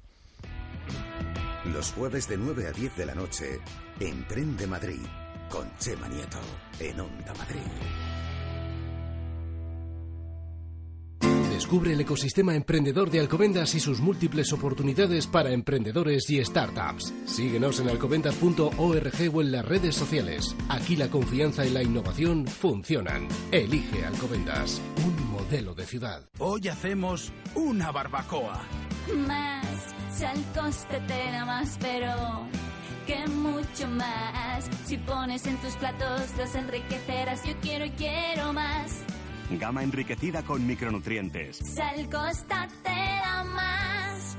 Los 1.64 1.92
jueves 1.92 2.28
de 2.28 2.36
9 2.36 2.66
a 2.66 2.72
10 2.72 2.96
de 2.96 3.06
la 3.06 3.14
noche, 3.14 3.60
Emprende 4.00 4.66
Madrid, 4.66 5.06
con 5.48 5.70
Chema 5.78 6.08
Nieto, 6.08 6.40
en 6.80 6.98
Onda 6.98 7.32
Madrid. 7.34 7.60
Descubre 11.62 11.92
el 11.92 12.00
ecosistema 12.00 12.56
emprendedor 12.56 13.08
de 13.08 13.20
Alcobendas 13.20 13.76
y 13.76 13.80
sus 13.80 14.00
múltiples 14.00 14.52
oportunidades 14.52 15.28
para 15.28 15.52
emprendedores 15.52 16.28
y 16.28 16.44
startups. 16.44 17.14
Síguenos 17.24 17.78
en 17.78 17.88
alcobendas.org 17.88 19.30
o 19.32 19.40
en 19.40 19.52
las 19.52 19.64
redes 19.64 19.94
sociales. 19.94 20.56
Aquí 20.68 20.96
la 20.96 21.06
confianza 21.06 21.64
y 21.64 21.70
la 21.70 21.80
innovación 21.80 22.48
funcionan. 22.48 23.28
Elige 23.52 24.04
Alcobendas, 24.04 24.82
un 25.06 25.30
modelo 25.30 25.72
de 25.72 25.86
ciudad. 25.86 26.28
Hoy 26.40 26.66
hacemos 26.66 27.32
una 27.54 27.92
barbacoa. 27.92 28.60
Más, 29.24 29.64
si 30.10 30.24
al 30.24 30.42
coste 30.54 30.98
te 31.06 31.30
da 31.30 31.44
más, 31.44 31.78
pero 31.80 32.48
que 33.06 33.24
mucho 33.28 33.86
más. 33.86 34.68
Si 34.84 34.98
pones 34.98 35.46
en 35.46 35.56
tus 35.58 35.76
platos, 35.76 36.22
los 36.36 36.56
enriquecerás. 36.56 37.44
Yo 37.44 37.54
quiero 37.60 37.84
y 37.84 37.90
quiero 37.90 38.52
más. 38.52 39.04
Gama 39.58 39.82
enriquecida 39.82 40.42
con 40.42 40.66
micronutrientes. 40.66 41.58
Sal 41.58 42.08
Costa 42.10 42.68
te 42.82 42.90
da 42.90 43.44
más. 43.44 44.36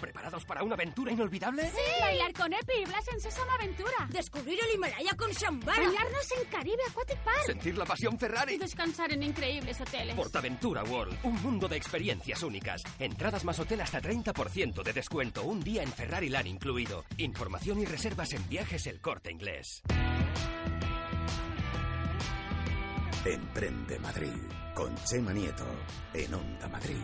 ¿Preparados 0.00 0.44
para 0.46 0.62
una 0.62 0.74
aventura 0.74 1.12
inolvidable? 1.12 1.68
Sí. 1.70 2.00
Bailar 2.00 2.32
con 2.32 2.52
Epi 2.52 2.72
y 2.82 2.84
Blas 2.86 3.06
en 3.12 3.20
Sésamo 3.20 3.50
Aventura. 3.52 4.08
Descubrir 4.08 4.58
el 4.66 4.74
Himalaya 4.74 5.10
con 5.14 5.30
Shambhala. 5.30 5.76
Bañarnos 5.78 6.32
en 6.38 6.48
Caribe 6.50 6.82
Aquatic 6.88 7.18
Park. 7.18 7.42
Sentir 7.44 7.76
la 7.76 7.84
pasión 7.84 8.18
Ferrari. 8.18 8.54
Y 8.54 8.58
descansar 8.58 9.12
en 9.12 9.22
increíbles 9.22 9.78
hoteles. 9.80 10.14
Portaventura 10.16 10.84
World, 10.84 11.18
un 11.24 11.42
mundo 11.42 11.68
de 11.68 11.76
experiencias 11.76 12.42
únicas. 12.42 12.82
Entradas 12.98 13.44
más 13.44 13.58
hotel 13.58 13.82
hasta 13.82 14.00
30% 14.00 14.82
de 14.82 14.92
descuento, 14.92 15.44
un 15.44 15.60
día 15.60 15.82
en 15.82 15.92
Ferrari 15.92 16.30
Land 16.30 16.46
incluido. 16.46 17.04
Información 17.18 17.80
y 17.80 17.84
reservas 17.84 18.32
en 18.32 18.48
viajes 18.48 18.86
El 18.86 19.02
Corte 19.02 19.30
Inglés. 19.30 19.82
Emprende 23.24 23.98
Madrid, 23.98 24.32
con 24.74 24.94
Chema 25.04 25.34
Nieto, 25.34 25.66
en 26.14 26.32
Onda 26.32 26.68
Madrid. 26.68 26.96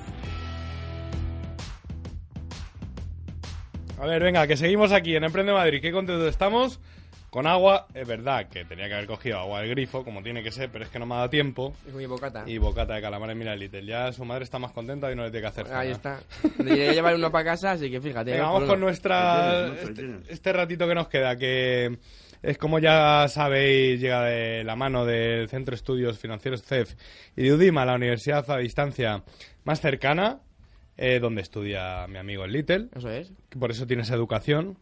A 4.01 4.07
ver, 4.07 4.23
venga, 4.23 4.47
que 4.47 4.57
seguimos 4.57 4.93
aquí 4.93 5.14
en 5.14 5.25
Emprende 5.25 5.53
Madrid. 5.53 5.81
Qué 5.83 5.93
contentos 5.93 6.27
estamos. 6.29 6.81
Con 7.29 7.47
agua, 7.47 7.87
es 7.93 8.09
verdad 8.09 8.49
que 8.49 8.64
tenía 8.64 8.89
que 8.89 8.95
haber 8.95 9.07
cogido 9.07 9.39
agua 9.39 9.61
del 9.61 9.69
grifo, 9.69 10.05
como 10.05 10.23
tiene 10.23 10.43
que 10.43 10.51
ser, 10.51 10.71
pero 10.71 10.85
es 10.85 10.91
que 10.91 10.99
no 10.99 11.05
me 11.05 11.17
ha 11.17 11.19
dado 11.19 11.31
tiempo. 11.31 11.75
Y 11.87 12.07
bocata. 12.07 12.45
Y 12.47 12.57
bocata 12.57 12.95
de 12.95 13.03
calamares, 13.03 13.37
mira, 13.37 13.55
Little. 13.55 13.85
Ya 13.85 14.11
su 14.12 14.25
madre 14.25 14.45
está 14.45 14.59
más 14.59 14.73
contenta 14.73 15.12
y 15.12 15.17
no 15.17 15.25
le 15.25 15.31
tiene 15.31 15.43
que 15.43 15.49
hacer 15.49 15.67
Ahí 15.71 15.91
está. 15.91 16.21
Le 16.64 16.73
iré 16.73 16.89
a 16.89 16.93
llevar 16.95 17.14
uno 17.14 17.31
para 17.31 17.45
casa, 17.45 17.73
así 17.73 17.91
que 17.91 18.01
fíjate. 18.01 18.31
Venga, 18.31 18.45
vamos 18.45 18.64
con 18.64 18.81
nuestra. 18.81 19.67
Este, 19.67 20.21
este 20.29 20.53
ratito 20.55 20.89
que 20.89 20.95
nos 20.95 21.09
queda, 21.09 21.37
que 21.37 21.99
es 22.47 22.59
como 22.59 22.78
ya 22.78 23.26
sabéis, 23.28 24.01
llega 24.01 24.22
de 24.22 24.62
la 24.62 24.76
mano 24.76 25.05
del 25.05 25.49
Centro 25.49 25.72
de 25.72 25.76
Estudios 25.76 26.18
Financieros 26.18 26.62
CEF 26.62 26.94
y 27.34 27.42
de 27.42 27.53
UDIMA, 27.53 27.84
la 27.84 27.97
universidad 27.97 28.49
a 28.51 28.59
distancia 28.59 29.24
más 29.64 29.80
cercana, 29.80 30.38
eh, 30.97 31.18
donde 31.18 31.42
estudia 31.42 32.07
mi 32.07 32.18
amigo 32.18 32.44
el 32.44 32.53
Little. 32.53 32.88
Eso 32.94 33.11
es. 33.11 33.32
Que 33.51 33.59
por 33.59 33.72
eso 33.72 33.88
tiene 33.88 34.05
esa 34.05 34.14
educación, 34.14 34.78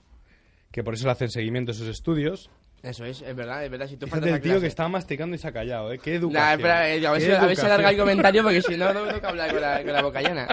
que 0.70 0.84
por 0.84 0.92
eso 0.92 1.06
le 1.06 1.12
hacen 1.12 1.30
seguimiento 1.30 1.72
a 1.72 1.74
sus 1.74 1.88
estudios. 1.88 2.50
Eso 2.84 3.04
es, 3.06 3.22
es 3.22 3.34
verdad, 3.34 3.64
es 3.64 3.70
verdad. 3.70 3.88
Si 3.88 3.96
tú 3.96 4.06
Fíjate 4.06 4.28
el 4.30 4.40
tío 4.40 4.52
clase- 4.52 4.60
que 4.60 4.66
estaba 4.66 4.88
masticando 4.90 5.34
y 5.34 5.38
se 5.38 5.48
ha 5.48 5.52
callado, 5.52 5.90
¿eh? 5.92 5.98
Qué 5.98 6.16
educación. 6.16 6.42
Nah, 6.44 6.52
espera, 6.52 6.90
eh, 6.94 7.06
a 7.06 7.12
ver 7.12 7.20
si, 7.22 7.30
a 7.32 7.46
ver 7.46 7.56
si 7.56 7.64
alarga 7.66 7.90
el 7.90 7.96
comentario 7.96 8.42
porque 8.42 8.60
si 8.62 8.76
no, 8.76 8.92
no 8.92 9.04
me 9.06 9.12
toca 9.14 9.28
hablar 9.30 9.50
con 9.52 9.60
la, 9.60 9.82
con 9.82 9.92
la 9.92 10.02
boca 10.02 10.20
llena. 10.20 10.46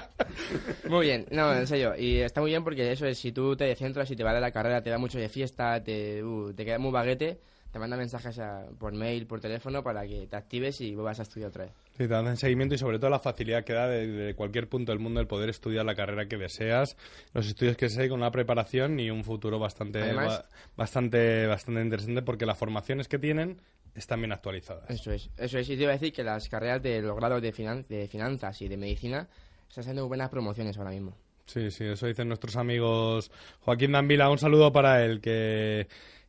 Muy 0.87 1.07
bien, 1.07 1.25
no, 1.31 1.53
en 1.53 1.67
serio. 1.67 1.93
Y 1.97 2.19
está 2.19 2.39
muy 2.41 2.51
bien 2.51 2.63
porque 2.63 2.91
eso 2.91 3.05
es, 3.05 3.17
si 3.17 3.31
tú 3.33 3.55
te 3.57 3.65
descentras 3.65 4.09
y 4.11 4.15
te 4.15 4.23
va 4.23 4.33
de 4.33 4.39
la 4.41 4.51
carrera, 4.51 4.81
te 4.81 4.89
da 4.89 4.97
mucho 4.97 5.19
de 5.19 5.27
fiesta, 5.29 5.83
te, 5.83 6.23
uh, 6.23 6.53
te 6.53 6.63
queda 6.65 6.79
muy 6.79 6.91
baguete, 6.91 7.39
te 7.71 7.79
manda 7.79 7.95
mensajes 7.97 8.37
a- 8.39 8.65
por 8.77 8.93
mail, 8.93 9.25
por 9.27 9.39
teléfono 9.39 9.81
para 9.83 10.05
que 10.05 10.27
te 10.27 10.35
actives 10.35 10.81
y 10.81 10.93
vuelvas 10.93 11.19
a 11.19 11.23
estudiar 11.23 11.49
otra 11.49 11.65
vez. 11.65 11.73
Sí, 11.97 12.07
te 12.07 12.13
hacen 12.15 12.37
seguimiento 12.37 12.75
y 12.75 12.77
sobre 12.77 12.99
todo 12.99 13.09
la 13.09 13.19
facilidad 13.19 13.63
que 13.63 13.73
da 13.73 13.87
de, 13.87 14.07
de 14.07 14.33
cualquier 14.35 14.67
punto 14.67 14.91
del 14.91 14.99
mundo 14.99 15.19
el 15.19 15.27
poder 15.27 15.49
estudiar 15.49 15.85
la 15.85 15.95
carrera 15.95 16.27
que 16.27 16.37
deseas, 16.37 16.97
los 17.33 17.47
estudios 17.47 17.77
que 17.77 17.85
deseas 17.85 18.09
con 18.09 18.19
una 18.19 18.31
preparación 18.31 18.99
y 18.99 19.09
un 19.09 19.23
futuro 19.23 19.59
bastante, 19.59 20.01
Además- 20.01 20.39
ba- 20.39 20.45
bastante, 20.77 21.47
bastante 21.47 21.81
interesante 21.81 22.21
porque 22.21 22.45
las 22.45 22.57
formaciones 22.57 23.07
que 23.07 23.19
tienen 23.19 23.61
están 23.95 24.19
bien 24.21 24.31
actualizadas. 24.31 24.89
Eso 24.89 25.11
es, 25.11 25.29
eso 25.37 25.57
es. 25.59 25.69
Y 25.69 25.75
te 25.75 25.83
iba 25.83 25.91
a 25.91 25.93
decir 25.93 26.13
que 26.13 26.23
las 26.23 26.47
carreras 26.49 26.81
de 26.81 27.01
los 27.01 27.15
grados 27.15 27.41
de, 27.41 27.53
finan- 27.53 27.85
de 27.87 28.07
finanzas 28.07 28.61
y 28.61 28.67
de 28.67 28.77
medicina 28.77 29.27
están 29.67 29.81
haciendo 29.83 30.07
buenas 30.07 30.29
promociones 30.29 30.77
ahora 30.77 30.91
mismo. 30.91 31.15
Sí, 31.45 31.69
sí, 31.71 31.83
eso 31.83 32.07
dicen 32.07 32.29
nuestros 32.29 32.55
amigos. 32.55 33.29
Joaquín 33.61 33.91
Danvila, 33.91 34.29
un 34.29 34.37
saludo 34.37 34.71
para 34.71 35.03
él, 35.03 35.19
que, 35.19 35.87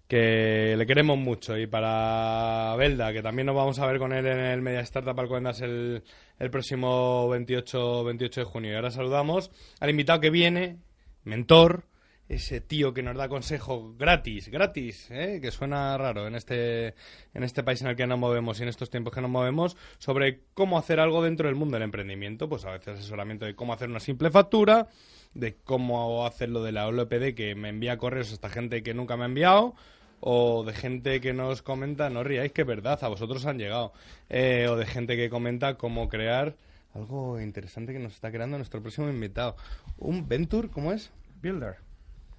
que 0.08 0.74
le 0.76 0.86
queremos 0.86 1.18
mucho. 1.18 1.56
Y 1.56 1.66
para 1.66 2.74
Belda, 2.76 3.12
que 3.12 3.22
también 3.22 3.46
nos 3.46 3.56
vamos 3.56 3.78
a 3.78 3.86
ver 3.86 3.98
con 3.98 4.12
él 4.12 4.26
en 4.26 4.38
el 4.38 4.62
Media 4.62 4.80
Startup 4.80 5.18
Alcobendas 5.18 5.60
el, 5.60 6.02
el 6.38 6.50
próximo 6.50 7.28
28, 7.28 8.04
28 8.04 8.40
de 8.40 8.44
junio. 8.44 8.72
Y 8.72 8.74
ahora 8.74 8.90
saludamos 8.90 9.50
al 9.80 9.90
invitado 9.90 10.20
que 10.20 10.30
viene, 10.30 10.78
mentor, 11.24 11.84
ese 12.28 12.60
tío 12.60 12.94
que 12.94 13.02
nos 13.02 13.16
da 13.16 13.28
consejo 13.28 13.94
gratis, 13.98 14.48
gratis, 14.48 15.10
¿eh? 15.10 15.38
que 15.42 15.50
suena 15.50 15.98
raro 15.98 16.26
en 16.26 16.34
este, 16.34 16.94
en 17.34 17.42
este 17.42 17.62
país 17.62 17.82
en 17.82 17.88
el 17.88 17.96
que 17.96 18.06
nos 18.06 18.18
movemos 18.18 18.58
y 18.58 18.62
en 18.62 18.68
estos 18.68 18.90
tiempos 18.90 19.12
que 19.12 19.20
nos 19.20 19.30
movemos, 19.30 19.76
sobre 19.98 20.40
cómo 20.54 20.78
hacer 20.78 21.00
algo 21.00 21.22
dentro 21.22 21.48
del 21.48 21.56
mundo 21.56 21.74
del 21.74 21.82
emprendimiento, 21.82 22.48
pues 22.48 22.64
a 22.64 22.72
veces 22.72 22.98
asesoramiento 22.98 23.44
de 23.44 23.54
cómo 23.54 23.72
hacer 23.72 23.88
una 23.90 24.00
simple 24.00 24.30
factura, 24.30 24.88
de 25.34 25.56
cómo 25.56 26.26
hacer 26.26 26.48
lo 26.48 26.62
de 26.62 26.72
la 26.72 26.86
OLPD 26.86 27.34
que 27.34 27.54
me 27.54 27.68
envía 27.68 27.98
correos 27.98 28.32
esta 28.32 28.48
gente 28.48 28.82
que 28.82 28.94
nunca 28.94 29.16
me 29.16 29.24
ha 29.24 29.26
enviado, 29.26 29.74
o 30.20 30.62
de 30.64 30.72
gente 30.72 31.20
que 31.20 31.32
nos 31.32 31.62
comenta, 31.62 32.08
no 32.08 32.22
ríais, 32.22 32.52
que 32.52 32.62
verdad, 32.62 32.98
a 33.02 33.08
vosotros 33.08 33.44
han 33.44 33.58
llegado, 33.58 33.92
Eh, 34.28 34.68
o 34.70 34.76
de 34.76 34.86
gente 34.86 35.16
que 35.16 35.28
comenta 35.28 35.76
cómo 35.76 36.08
crear 36.08 36.56
algo 36.94 37.40
interesante 37.40 37.92
que 37.92 37.98
nos 37.98 38.14
está 38.14 38.30
creando 38.30 38.56
nuestro 38.56 38.80
próximo 38.80 39.08
invitado. 39.08 39.56
Un 39.98 40.28
Venture, 40.28 40.68
¿cómo 40.68 40.92
es? 40.92 41.10
Builder. 41.42 41.91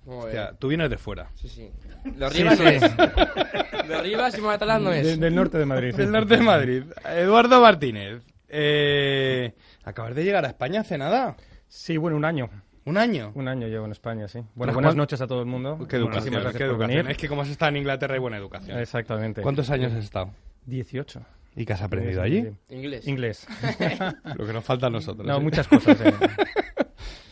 Hostia, 0.05 0.53
tú 0.59 0.67
vienes 0.67 0.89
de 0.89 0.97
fuera. 0.97 1.29
Sí, 1.35 1.47
sí. 1.47 1.69
Sí, 2.03 2.11
Rivas 2.43 2.59
no 2.59 2.69
sí. 2.69 2.75
es. 2.75 4.01
Rivas 4.03 4.37
y 4.37 4.41
Moratalaz 4.41 4.81
no 4.81 4.91
es. 4.91 5.05
De- 5.05 5.17
del 5.17 5.33
norte 5.35 5.57
de 5.57 5.65
Madrid. 5.65 5.95
Del 5.95 6.11
norte 6.11 6.35
de 6.37 6.43
Madrid. 6.43 6.83
Eduardo 7.05 7.61
Martínez. 7.61 8.21
Eh, 8.49 9.53
¿Acabas 9.85 10.13
de 10.15 10.23
llegar 10.23 10.43
a 10.45 10.49
España 10.49 10.81
hace 10.81 10.97
nada? 10.97 11.35
Sí, 11.67 11.95
bueno, 11.97 12.17
un 12.17 12.25
año. 12.25 12.49
¿Un 12.85 12.97
año? 12.97 13.31
Un 13.35 13.47
año 13.47 13.67
llevo 13.67 13.85
en 13.85 13.91
España, 13.93 14.27
sí. 14.27 14.39
Bueno, 14.39 14.51
Pero 14.55 14.73
buenas 14.73 14.89
¿cuán- 14.91 14.97
noches 14.97 15.21
a 15.21 15.27
todo 15.27 15.39
el 15.39 15.45
mundo. 15.45 15.77
Qué 15.89 15.95
educación, 15.95 16.09
Muchísimas 16.11 16.41
gracias 16.43 16.57
qué 16.59 16.65
por 16.65 16.71
educación. 16.75 16.97
venir. 16.97 17.11
Es 17.11 17.17
que 17.17 17.27
como 17.29 17.41
has 17.43 17.49
estado 17.49 17.69
en 17.69 17.77
Inglaterra 17.77 18.13
hay 18.15 18.19
buena 18.19 18.37
educación. 18.37 18.77
Exactamente. 18.79 19.41
¿Cuántos 19.41 19.69
años 19.69 19.93
has 19.93 20.03
estado? 20.03 20.31
18. 20.65 21.21
¿Y 21.55 21.65
qué 21.65 21.73
has 21.73 21.81
aprendido 21.81 22.21
Sí, 22.21 22.25
allí? 22.25 22.41
sí. 22.67 22.75
Inglés. 22.75 23.07
Inglés. 23.07 23.47
Lo 24.35 24.45
que 24.45 24.51
nos 24.53 24.63
falta 24.65 24.87
a 24.87 24.89
nosotros. 24.89 25.25
No, 25.25 25.37
¿eh? 25.37 25.39
muchas 25.39 25.67
cosas. 25.67 25.97
eh. 26.01 26.13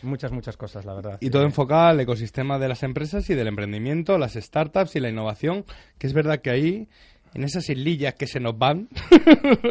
muchas, 0.02 0.32
muchas 0.32 0.56
cosas, 0.56 0.84
la 0.84 0.94
verdad. 0.94 1.18
Y 1.20 1.30
todo 1.30 1.42
enfocado 1.44 1.88
al 1.88 2.00
ecosistema 2.00 2.58
de 2.58 2.68
las 2.68 2.82
empresas 2.82 3.28
y 3.30 3.34
del 3.34 3.48
emprendimiento, 3.48 4.18
las 4.18 4.34
startups 4.34 4.96
y 4.96 5.00
la 5.00 5.08
innovación, 5.10 5.64
que 5.98 6.06
es 6.06 6.12
verdad 6.12 6.40
que 6.40 6.50
ahí, 6.50 6.88
en 7.34 7.44
esas 7.44 7.68
islillas 7.70 8.14
que 8.14 8.26
se 8.26 8.40
nos 8.40 8.58
van... 8.58 8.88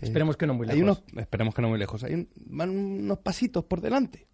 Esperemos 0.00 0.36
que 0.36 0.46
no 0.46 0.54
muy 0.54 0.68
hay 0.68 0.80
lejos. 0.80 1.02
unos- 1.12 1.22
esperemos 1.22 1.54
que 1.54 1.62
no 1.62 1.68
muy 1.70 1.78
lejos. 1.78 2.04
Hay 2.04 2.12
un- 2.14 2.28
van 2.36 2.68
unos 2.70 3.18
pasitos 3.18 3.64
por 3.64 3.80
delante. 3.80 4.26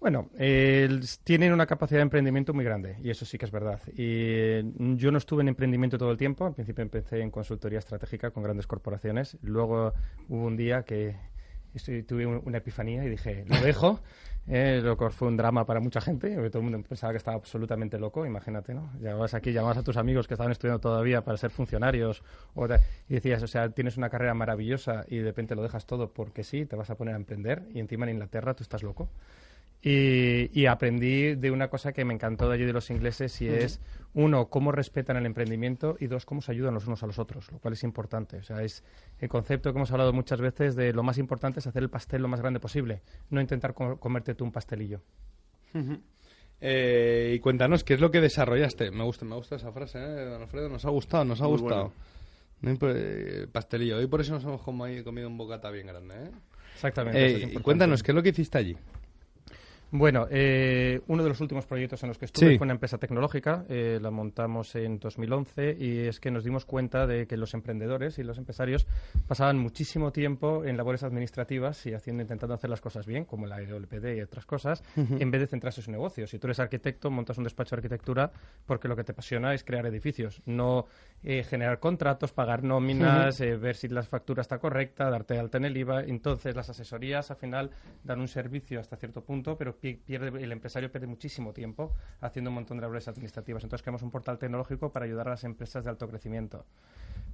Bueno, 0.00 0.30
eh, 0.38 0.88
tienen 1.24 1.52
una 1.52 1.66
capacidad 1.66 1.98
de 1.98 2.02
emprendimiento 2.02 2.54
muy 2.54 2.64
grande 2.64 2.96
y 3.02 3.10
eso 3.10 3.24
sí 3.26 3.36
que 3.36 3.44
es 3.46 3.50
verdad. 3.50 3.80
Y 3.88 3.94
eh, 3.98 4.62
yo 4.96 5.10
no 5.10 5.18
estuve 5.18 5.42
en 5.42 5.48
emprendimiento 5.48 5.98
todo 5.98 6.10
el 6.10 6.16
tiempo. 6.16 6.46
Al 6.46 6.54
principio 6.54 6.82
empecé 6.82 7.20
en 7.20 7.30
consultoría 7.30 7.78
estratégica 7.78 8.30
con 8.30 8.42
grandes 8.42 8.66
corporaciones. 8.66 9.36
Luego 9.42 9.92
hubo 10.28 10.46
un 10.46 10.56
día 10.56 10.82
que 10.84 11.16
estoy- 11.78 12.02
tuve 12.02 12.26
un- 12.26 12.42
una 12.44 12.58
epifanía 12.58 13.04
y 13.04 13.08
dije, 13.10 13.44
lo 13.46 13.60
dejo. 13.60 14.00
Eh, 14.48 14.80
lo 14.80 14.96
cual 14.96 15.10
fue 15.10 15.26
un 15.26 15.36
drama 15.36 15.66
para 15.66 15.80
mucha 15.80 16.00
gente. 16.00 16.28
Todo 16.50 16.58
el 16.58 16.70
mundo 16.70 16.80
pensaba 16.88 17.12
que 17.12 17.16
estaba 17.16 17.36
absolutamente 17.36 17.98
loco. 17.98 18.24
Imagínate, 18.24 18.74
¿no? 18.74 18.92
Llamabas 19.00 19.34
aquí, 19.34 19.52
llamabas 19.52 19.78
a 19.78 19.82
tus 19.82 19.96
amigos 19.96 20.28
que 20.28 20.34
estaban 20.34 20.52
estudiando 20.52 20.78
todavía 20.80 21.24
para 21.24 21.36
ser 21.36 21.50
funcionarios 21.50 22.22
o 22.54 22.66
y 23.08 23.14
decías, 23.14 23.42
o 23.42 23.48
sea, 23.48 23.70
tienes 23.70 23.96
una 23.96 24.08
carrera 24.08 24.34
maravillosa 24.34 25.04
y 25.08 25.18
de 25.18 25.24
repente 25.24 25.56
lo 25.56 25.62
dejas 25.62 25.84
todo 25.86 26.12
porque 26.12 26.44
sí, 26.44 26.64
te 26.64 26.76
vas 26.76 26.90
a 26.90 26.94
poner 26.96 27.14
a 27.14 27.16
emprender 27.16 27.64
y 27.74 27.80
encima 27.80 28.06
en 28.06 28.12
Inglaterra 28.12 28.54
tú 28.54 28.62
estás 28.62 28.84
loco. 28.84 29.08
Y, 29.88 30.50
y 30.52 30.66
aprendí 30.66 31.36
de 31.36 31.52
una 31.52 31.68
cosa 31.68 31.92
que 31.92 32.04
me 32.04 32.12
encantó 32.12 32.48
de 32.48 32.54
allí 32.56 32.64
de 32.64 32.72
los 32.72 32.90
ingleses 32.90 33.40
y 33.40 33.46
es, 33.48 33.80
uno, 34.14 34.48
cómo 34.48 34.72
respetan 34.72 35.16
el 35.16 35.26
emprendimiento 35.26 35.96
y 36.00 36.08
dos, 36.08 36.26
cómo 36.26 36.42
se 36.42 36.50
ayudan 36.50 36.74
los 36.74 36.88
unos 36.88 37.04
a 37.04 37.06
los 37.06 37.20
otros, 37.20 37.52
lo 37.52 37.60
cual 37.60 37.74
es 37.74 37.84
importante. 37.84 38.38
O 38.38 38.42
sea, 38.42 38.64
es 38.64 38.82
el 39.20 39.28
concepto 39.28 39.72
que 39.72 39.78
hemos 39.78 39.92
hablado 39.92 40.12
muchas 40.12 40.40
veces 40.40 40.74
de 40.74 40.92
lo 40.92 41.04
más 41.04 41.18
importante 41.18 41.60
es 41.60 41.68
hacer 41.68 41.84
el 41.84 41.88
pastel 41.88 42.20
lo 42.20 42.26
más 42.26 42.40
grande 42.40 42.58
posible, 42.58 43.02
no 43.30 43.40
intentar 43.40 43.74
co- 43.74 44.00
comerte 44.00 44.34
tú 44.34 44.42
un 44.42 44.50
pastelillo. 44.50 45.02
Eh, 46.60 47.34
y 47.36 47.38
cuéntanos, 47.38 47.84
¿qué 47.84 47.94
es 47.94 48.00
lo 48.00 48.10
que 48.10 48.20
desarrollaste? 48.20 48.90
Me 48.90 49.04
gusta, 49.04 49.24
me 49.24 49.36
gusta 49.36 49.54
esa 49.54 49.70
frase, 49.70 49.98
¿eh, 50.00 50.24
don 50.24 50.42
Alfredo? 50.42 50.68
Nos 50.68 50.84
ha 50.84 50.90
gustado, 50.90 51.24
nos 51.24 51.40
ha 51.40 51.44
Muy 51.46 51.58
gustado. 51.58 51.92
Eh, 52.62 53.46
pastelillo. 53.52 53.98
Hoy 53.98 54.06
por 54.08 54.20
eso 54.20 54.32
nos 54.32 54.42
hemos 54.42 54.62
comi- 54.62 55.04
comido 55.04 55.28
un 55.28 55.38
bocata 55.38 55.70
bien 55.70 55.86
grande, 55.86 56.14
¿eh? 56.24 56.30
Exactamente, 56.74 57.18
Eh, 57.20 57.26
eso 57.26 57.36
es 57.36 57.42
y 57.42 57.44
importante. 57.44 57.62
cuéntanos, 57.64 58.02
¿qué 58.02 58.10
es 58.10 58.16
lo 58.16 58.22
que 58.24 58.30
hiciste 58.30 58.58
allí? 58.58 58.76
Bueno, 59.92 60.26
eh, 60.30 61.00
uno 61.06 61.22
de 61.22 61.28
los 61.28 61.40
últimos 61.40 61.64
proyectos 61.64 62.02
en 62.02 62.08
los 62.08 62.18
que 62.18 62.24
estuve 62.24 62.50
Sí. 62.50 62.58
fue 62.58 62.64
una 62.64 62.74
empresa 62.74 62.98
tecnológica, 62.98 63.64
eh, 63.68 63.98
la 64.02 64.10
montamos 64.10 64.74
en 64.74 64.98
2011 64.98 65.76
y 65.78 66.00
es 66.08 66.18
que 66.18 66.30
nos 66.32 66.42
dimos 66.42 66.64
cuenta 66.64 67.06
de 67.06 67.26
que 67.28 67.36
los 67.36 67.54
emprendedores 67.54 68.18
y 68.18 68.24
los 68.24 68.36
empresarios 68.36 68.86
pasaban 69.28 69.58
muchísimo 69.58 70.10
tiempo 70.10 70.64
en 70.64 70.76
labores 70.76 71.04
administrativas 71.04 71.86
y 71.86 71.94
haciendo, 71.94 72.22
intentando 72.22 72.54
hacer 72.54 72.68
las 72.68 72.80
cosas 72.80 73.06
bien, 73.06 73.24
como 73.24 73.46
la 73.46 73.60
LPD 73.60 74.16
y 74.16 74.20
otras 74.22 74.44
cosas, 74.44 74.82
en 74.96 75.30
vez 75.30 75.40
de 75.40 75.46
centrarse 75.46 75.80
en 75.80 75.84
su 75.84 75.90
negocio. 75.92 76.26
Si 76.26 76.38
tú 76.38 76.48
eres 76.48 76.58
arquitecto, 76.58 77.10
montas 77.10 77.38
un 77.38 77.44
despacho 77.44 77.76
de 77.76 77.80
arquitectura 77.80 78.32
porque 78.66 78.88
lo 78.88 78.96
que 78.96 79.04
te 79.04 79.12
apasiona 79.12 79.54
es 79.54 79.62
crear 79.62 79.86
edificios, 79.86 80.42
no 80.46 80.86
eh, 81.24 81.42
generar 81.42 81.78
contratos, 81.80 82.32
pagar 82.32 82.62
nóminas, 82.62 83.40
eh, 83.40 83.56
ver 83.56 83.74
si 83.76 83.88
la 83.88 84.02
factura 84.02 84.42
está 84.42 84.58
correcta, 84.58 85.10
darte 85.10 85.34
de 85.34 85.40
alta 85.40 85.58
en 85.58 85.64
el 85.64 85.76
IVA. 85.76 86.02
Entonces, 86.04 86.54
las 86.54 86.70
asesorías 86.70 87.30
al 87.30 87.36
final 87.36 87.70
dan 88.04 88.20
un 88.20 88.28
servicio 88.28 88.78
hasta 88.80 88.96
cierto 88.96 89.22
punto, 89.24 89.56
pero 89.56 89.76
pi- 89.76 89.94
pierde, 89.94 90.28
el 90.42 90.52
empresario 90.52 90.90
pierde 90.90 91.06
muchísimo 91.06 91.52
tiempo 91.52 91.92
haciendo 92.20 92.50
un 92.50 92.54
montón 92.54 92.76
de 92.76 92.82
labores 92.82 93.08
administrativas. 93.08 93.64
Entonces, 93.64 93.82
creamos 93.82 94.02
un 94.02 94.10
portal 94.10 94.38
tecnológico 94.38 94.92
para 94.92 95.04
ayudar 95.06 95.26
a 95.28 95.30
las 95.30 95.44
empresas 95.44 95.84
de 95.84 95.90
alto 95.90 96.08
crecimiento. 96.08 96.64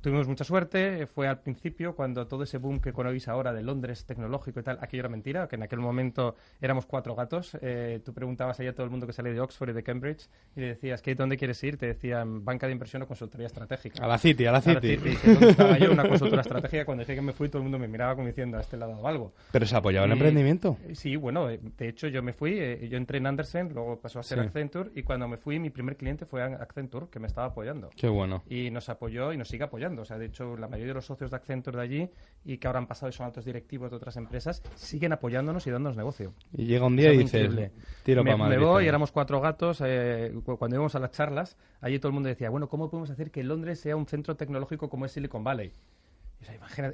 Tuvimos 0.01 0.27
mucha 0.27 0.43
suerte, 0.43 1.03
eh, 1.03 1.07
fue 1.07 1.29
al 1.29 1.41
principio 1.43 1.95
cuando 1.95 2.27
todo 2.27 2.43
ese 2.43 2.59
boom 2.59 2.81
que 2.81 2.93
conocéis 2.93 3.29
ahora 3.29 3.53
de 3.53 3.63
Londres 3.63 4.05
tecnológico 4.05 4.59
y 4.59 4.63
tal, 4.65 4.79
aquello 4.81 5.03
era 5.03 5.09
mentira, 5.09 5.47
que 5.47 5.55
en 5.55 5.63
aquel 5.63 5.79
momento 5.79 6.35
éramos 6.61 6.87
cuatro 6.87 7.15
gatos. 7.15 7.57
Eh, 7.61 8.01
tú 8.05 8.13
preguntabas 8.13 8.59
ahí 8.59 8.67
a 8.67 8.75
todo 8.75 8.85
el 8.85 8.91
mundo 8.91 9.07
que 9.07 9.13
sale 9.13 9.33
de 9.33 9.41
Oxford 9.41 9.71
y 9.71 9.73
de 9.75 9.83
Cambridge 9.85 10.29
y 10.57 10.61
le 10.61 10.67
decías, 10.69 11.03
¿qué, 11.03 11.15
¿dónde 11.15 11.37
quieres 11.37 11.63
ir? 11.63 11.77
Te 11.77 11.87
decían 11.87 12.45
banca 12.45 12.67
de 12.67 12.73
inversión 12.73 13.03
o 13.03 13.07
consultoría 13.07 13.47
estratégica. 13.47 13.82
A 14.01 14.07
la 14.07 14.19
City, 14.19 14.47
a 14.47 14.53
la 14.53 14.61
City. 14.61 14.97
que 14.99 15.33
¿Dónde 15.33 15.51
estaba 15.51 15.79
yo? 15.79 15.93
Una 15.93 16.09
consultora 16.09 16.43
estratégica. 16.43 16.85
Cuando 16.85 17.03
dije 17.03 17.15
que 17.15 17.23
me 17.23 17.33
fui, 17.33 17.49
todo 17.49 17.59
el 17.59 17.65
mundo 17.65 17.79
me 17.79 17.89
miraba 17.89 18.15
como 18.15 18.27
diciendo, 18.27 18.59
a 18.59 18.61
este 18.61 18.77
le 18.77 18.85
ha 18.85 18.89
dado 18.89 19.07
algo. 19.07 19.33
¿Pero 19.51 19.67
se 19.67 19.77
apoyaba 19.77 20.05
el 20.07 20.11
Y- 20.11 20.15
emprendimiento? 20.15 20.77
Sí, 20.95 21.17
bueno, 21.17 21.49
eh, 21.51 21.61
de 21.79 21.89
hecho 21.89 22.09
yo 22.09 22.23
me 22.23 22.33
fui, 22.33 22.59
eh, 22.59 22.89
yo 22.89 22.97
entré 22.97 23.19
en 23.19 23.27
Andersen, 23.27 23.73
luego 23.73 24.01
pasó 24.01 24.19
a 24.21 24.23
ser 24.23 24.39
Sí. 24.39 24.45
Accenture 24.45 24.91
y 24.95 25.03
cuando 25.03 25.29
me 25.29 25.37
fui 25.37 25.59
mi 25.59 25.71
primer 25.71 25.97
cliente 25.97 26.27
fue 26.27 26.43
Accenture, 26.43 27.07
que 27.11 27.19
me 27.19 27.27
estaba 27.27 27.49
apoyando. 27.49 27.91
Qué 27.97 28.09
bueno. 28.09 28.43
Y 28.49 28.71
nos 28.71 28.89
apoyó 28.89 29.33
y 29.33 29.37
nos 29.37 29.49
sigue 29.49 29.65
apoyando. 29.65 30.03
O 30.03 30.05
sea, 30.05 30.19
de 30.19 30.27
hecho, 30.27 30.57
la 30.57 30.69
mayoría 30.69 30.89
de 30.93 30.95
los 30.95 31.07
socios 31.07 31.31
de 31.31 31.37
Accenture 31.37 31.77
de 31.77 31.83
allí 31.83 32.11
y 32.45 32.59
que 32.59 32.67
ahora 32.67 32.79
han 32.81 32.87
pasado 32.87 33.09
y 33.11 33.13
son 33.13 33.27
altos 33.27 33.45
directivos 33.45 33.91
de 33.91 33.97
otras 33.97 34.17
empresas, 34.17 34.63
siguen 34.75 35.13
apoyándonos 35.13 35.67
y 35.67 35.71
dándonos 35.71 35.97
negocio. 35.97 36.35
Y 36.57 36.67
llega 36.67 36.87
un 36.87 36.97
día 36.97 37.13
y 37.13 37.19
dices, 37.19 37.35
increíble. 37.45 37.71
tiro 38.03 38.25
me, 38.25 38.33
pa' 38.33 38.37
Madrid, 38.37 38.59
Me 38.59 38.65
voy, 38.65 38.83
¿no? 38.85 38.89
éramos 38.89 39.13
cuatro 39.13 39.41
gatos. 39.41 39.81
eh, 39.85 40.33
cu- 40.45 40.57
cuando 40.59 40.77
íbamos 40.77 40.95
a 40.95 40.99
las 40.99 41.11
charlas, 41.13 41.57
allí 41.81 41.99
todo 41.99 42.09
el 42.09 42.15
mundo 42.15 42.29
decía, 42.29 42.51
bueno, 42.51 42.69
¿cómo 42.69 42.91
podemos 42.91 43.11
hacer 43.11 43.31
que 43.31 43.43
Londres 43.45 43.62
sea 43.77 43.97
un 43.97 44.07
centro 44.07 44.37
tecnológico 44.37 44.89
como 44.91 45.07
es 45.07 45.13
Silicon 45.13 45.45
Valley? 45.45 45.73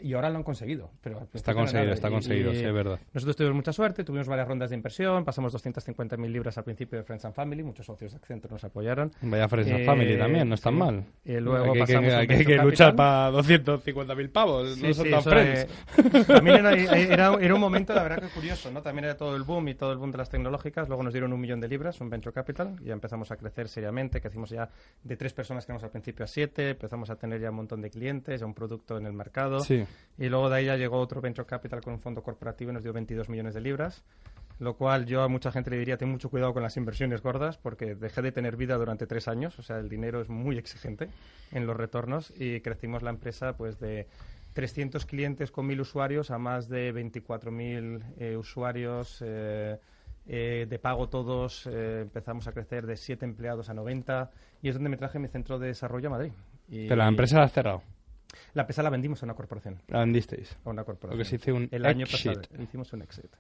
Y, 0.03 0.13
ahora 0.15 0.31
lo 0.31 0.37
han 0.37 0.43
conseguido. 0.43 0.91
Pero 1.03 1.19
principio 1.27 1.53
no 1.55 1.61
conseguido, 1.61 1.93
está 1.95 2.09
Y- 2.09 2.13
conseguido, 2.13 2.53
y 2.53 2.57
sí, 2.57 2.65
es 2.65 2.73
verdad. 2.73 2.99
Nosotros 3.13 3.37
tuvimos 3.37 3.57
mucha 3.57 3.73
suerte, 3.73 4.05
tuvimos 4.05 4.27
varias 4.29 4.47
rondas 4.49 4.71
de 4.71 4.77
inversión, 4.77 5.25
pasamos 5.25 5.53
250.000 5.55 6.29
libras 6.31 6.59
al 6.59 6.65
principio 6.65 6.99
de 6.99 7.05
Friends 7.05 7.25
and 7.25 7.35
Family, 7.35 7.63
muchos 7.63 7.87
socios 7.87 8.13
de 8.13 8.19
Accenture 8.19 8.53
nos 8.53 8.65
apoyaron. 8.65 9.11
Vaya 9.23 9.49
Friends 9.49 9.71
and 9.73 9.81
Eh, 9.81 9.85
Family 9.87 10.19
también, 10.19 10.49
no 10.49 10.55
es 10.55 10.61
tan 10.61 10.75
sí. 10.75 10.79
mal. 10.79 11.05
Y 11.25 11.37
luego 11.41 11.65
Hay 11.67 11.73
que- 11.73 11.79
pasamos 11.81 12.11
que, 12.11 12.17
hay 12.17 12.27
que, 12.45 12.57
luchar 12.59 12.95
para 12.97 13.31
250.000 13.31 14.31
pavos, 14.31 14.75
Sí, 14.75 14.83
no 14.83 14.95
son 14.95 15.05
sí, 15.07 15.11
tan 15.11 15.23
friends. 15.23 15.61
eh, 15.61 16.25
también 16.27 16.57
era, 16.57 16.73
era- 16.75 17.35
era 17.41 17.55
un 17.55 17.61
momento, 17.61 17.95
la 17.95 18.03
verdad, 18.03 18.21
que 18.21 18.29
curioso, 18.29 18.71
¿no? 18.71 18.83
También 18.83 19.07
era 19.07 19.17
todo 19.17 19.35
el 19.37 19.43
boom 19.45 19.69
y 19.69 19.75
todo 19.75 19.93
el 19.93 19.99
boom 19.99 20.11
de 20.13 20.19
las 20.19 20.29
tecnológicas. 20.31 20.89
Luego 20.89 21.03
nos 21.03 21.13
dieron 21.13 21.33
un 21.33 21.41
millón 21.41 21.61
de 21.61 21.69
libras, 21.69 22.01
un 22.01 22.11
venture 22.11 22.35
capital, 22.35 22.77
y 22.83 22.87
ya 22.87 22.93
empezamos 22.93 23.31
a 23.31 23.37
crecer 23.37 23.69
seriamente, 23.69 24.21
que 24.21 24.29
hicimos 24.29 24.51
ya 24.51 24.69
de 25.03 25.17
tres 25.17 25.33
personas 25.33 25.65
que 25.65 25.73
éramos 25.73 25.85
al 25.85 25.91
principio 25.91 26.25
a 26.25 26.29
siete, 26.29 26.71
empezamos 26.71 27.09
a 27.11 27.17
tener 27.17 27.41
ya 27.41 27.51
un 27.51 27.57
montón 27.57 27.81
de 27.81 27.91
clientes, 27.91 28.41
ya 28.41 28.47
un 28.47 28.55
producto 28.55 28.99
en 28.99 29.07
el 29.07 29.13
mercado. 29.13 29.38
Sí. 29.61 29.84
Y 30.18 30.28
luego 30.28 30.49
de 30.51 30.57
ahí 30.57 30.64
ya 30.66 30.76
llegó 30.76 30.99
otro 30.99 31.20
venture 31.20 31.47
capital 31.47 31.80
con 31.80 31.95
un 31.95 32.01
fondo 32.01 32.22
corporativo 32.22 32.70
y 32.70 32.74
nos 32.74 32.82
dio 32.82 32.93
22 32.93 33.28
millones 33.28 33.55
de 33.55 33.61
libras. 33.61 34.05
Lo 34.59 34.74
cual 34.76 35.07
yo 35.07 35.22
a 35.22 35.28
mucha 35.28 35.53
gente 35.53 35.70
le 35.70 35.78
diría, 35.78 35.97
ten 35.97 36.09
mucho 36.09 36.28
cuidado 36.30 36.53
con 36.53 36.64
las 36.64 36.76
inversiones 36.76 37.22
gordas, 37.22 37.57
porque 37.59 37.95
dejé 37.95 38.22
de 38.22 38.32
tener 38.32 38.57
vida 38.57 38.74
durante 38.76 39.07
tres 39.07 39.28
años, 39.28 39.57
o 39.61 39.62
sea, 39.62 39.78
el 39.78 39.89
dinero 39.89 40.20
es 40.20 40.28
muy 40.28 40.59
exigente 40.59 41.09
en 41.53 41.64
los 41.64 41.76
retornos 41.76 42.32
y 42.36 42.61
crecimos 42.61 43.03
la 43.05 43.11
empresa 43.11 43.53
pues 43.57 43.78
de 43.78 44.09
300 44.55 45.07
clientes 45.07 45.53
con 45.53 45.68
1.000 45.68 45.80
usuarios 45.82 46.32
a 46.32 46.39
más 46.39 46.68
de 46.68 46.93
24.000 46.93 48.03
eh, 48.18 48.36
usuarios 48.36 49.22
eh, 49.24 49.78
eh, 50.26 50.66
de 50.68 50.78
pago 50.80 51.09
todos. 51.09 51.68
eh, 51.70 52.01
empezamos 52.03 52.49
a 52.49 52.53
crecer 52.53 52.84
de 52.84 52.97
7 52.97 53.24
empleados 53.24 53.68
a 53.70 53.74
90 53.74 54.30
y 54.61 54.68
es 54.70 54.74
donde 54.74 54.91
me 54.91 54.97
traje 54.97 55.20
mi 55.20 55.28
centro 55.28 55.61
de 55.61 55.68
desarrollo 55.68 56.09
a 56.09 56.12
Madrid. 56.12 56.32
Y- 56.68 56.89
Pero 56.89 56.97
la 56.97 57.07
empresa 57.09 57.39
la 57.39 57.45
has 57.45 57.53
cerrado. 57.53 57.82
La 58.55 58.62
empresa 58.62 58.83
la 58.83 58.91
vendimos 58.91 59.22
a 59.22 59.26
una 59.26 59.35
corporación. 59.35 59.81
La 59.89 60.01
vendisteis. 60.01 60.57
A 60.64 60.70
una 60.70 60.85
corporación. 60.85 61.18
Lo 61.18 61.24
que 61.24 61.29
se 61.29 61.39
dice 61.39 61.53
un 61.53 61.68
El 61.70 61.87
año 61.87 62.07
pasado 62.07 62.41
hicimos 62.59 62.93
un 62.93 63.03
exit. 63.03 63.35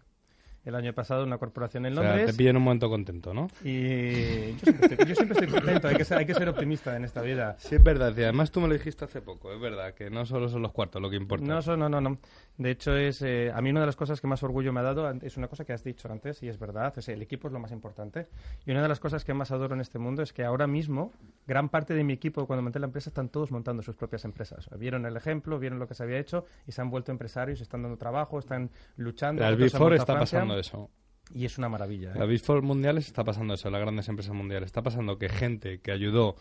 El 0.68 0.74
año 0.74 0.92
pasado 0.92 1.24
una 1.24 1.38
corporación 1.38 1.86
en 1.86 1.96
O 1.96 2.02
sea, 2.02 2.14
Londres. 2.14 2.36
te 2.36 2.50
un 2.50 2.62
momento 2.62 2.90
contento, 2.90 3.32
¿no? 3.32 3.48
Y 3.64 4.52
yo 4.52 4.58
siempre, 4.64 4.86
estoy, 4.88 5.06
yo 5.06 5.14
siempre 5.14 5.38
estoy 5.38 5.48
contento, 5.48 5.88
hay 5.88 5.96
que, 5.96 6.04
ser, 6.04 6.18
hay 6.18 6.26
que 6.26 6.34
ser 6.34 6.46
optimista 6.46 6.94
en 6.94 7.04
esta 7.06 7.22
vida. 7.22 7.56
Sí, 7.58 7.76
es 7.76 7.82
verdad. 7.82 8.14
Y 8.14 8.22
además 8.24 8.50
tú 8.50 8.60
me 8.60 8.68
lo 8.68 8.74
dijiste 8.74 9.06
hace 9.06 9.22
poco, 9.22 9.50
es 9.50 9.58
verdad, 9.58 9.94
que 9.94 10.10
no 10.10 10.26
solo 10.26 10.50
son 10.50 10.60
los 10.60 10.72
cuartos 10.72 11.00
lo 11.00 11.08
que 11.08 11.16
importa. 11.16 11.46
No, 11.46 11.62
no, 11.74 11.88
no, 11.88 12.02
no. 12.02 12.18
De 12.58 12.70
hecho, 12.70 12.94
es 12.94 13.22
eh, 13.22 13.50
a 13.54 13.62
mí 13.62 13.70
una 13.70 13.80
de 13.80 13.86
las 13.86 13.96
cosas 13.96 14.20
que 14.20 14.26
más 14.26 14.42
orgullo 14.42 14.70
me 14.72 14.80
ha 14.80 14.82
dado 14.82 15.10
es 15.22 15.38
una 15.38 15.48
cosa 15.48 15.64
que 15.64 15.72
has 15.72 15.84
dicho 15.84 16.10
antes, 16.12 16.42
y 16.42 16.48
es 16.48 16.58
verdad, 16.58 16.92
es 16.98 17.08
el 17.08 17.22
equipo 17.22 17.48
es 17.48 17.54
lo 17.54 17.60
más 17.60 17.72
importante. 17.72 18.26
Y 18.66 18.72
una 18.72 18.82
de 18.82 18.88
las 18.88 19.00
cosas 19.00 19.24
que 19.24 19.32
más 19.32 19.50
adoro 19.52 19.74
en 19.74 19.80
este 19.80 19.98
mundo 19.98 20.22
es 20.22 20.34
que 20.34 20.44
ahora 20.44 20.66
mismo, 20.66 21.12
gran 21.46 21.70
parte 21.70 21.94
de 21.94 22.04
mi 22.04 22.12
equipo, 22.12 22.46
cuando 22.46 22.62
monté 22.62 22.78
la 22.78 22.86
empresa, 22.86 23.08
están 23.08 23.30
todos 23.30 23.50
montando 23.52 23.82
sus 23.82 23.96
propias 23.96 24.26
empresas. 24.26 24.68
Vieron 24.76 25.06
el 25.06 25.16
ejemplo, 25.16 25.58
vieron 25.58 25.78
lo 25.78 25.88
que 25.88 25.94
se 25.94 26.02
había 26.02 26.18
hecho, 26.18 26.44
y 26.66 26.72
se 26.72 26.82
han 26.82 26.90
vuelto 26.90 27.10
empresarios, 27.10 27.62
están 27.62 27.82
dando 27.82 27.96
trabajo, 27.96 28.38
están 28.38 28.70
luchando. 28.96 29.42
Vuelto 29.42 29.86
a 29.86 29.94
está 29.94 30.12
Francia, 30.14 30.38
pasando 30.40 30.57
eso. 30.58 30.90
Y 31.34 31.44
es 31.44 31.58
una 31.58 31.68
maravilla. 31.68 32.10
En 32.10 32.16
¿eh? 32.16 32.20
las 32.20 32.28
Big 32.28 32.62
mundiales 32.62 33.06
está 33.06 33.24
pasando 33.24 33.54
eso, 33.54 33.68
en 33.68 33.72
las 33.72 33.80
grandes 33.80 34.08
empresas 34.08 34.34
mundiales. 34.34 34.66
Está 34.66 34.82
pasando 34.82 35.18
que 35.18 35.28
gente 35.28 35.80
que 35.80 35.92
ayudó 35.92 36.36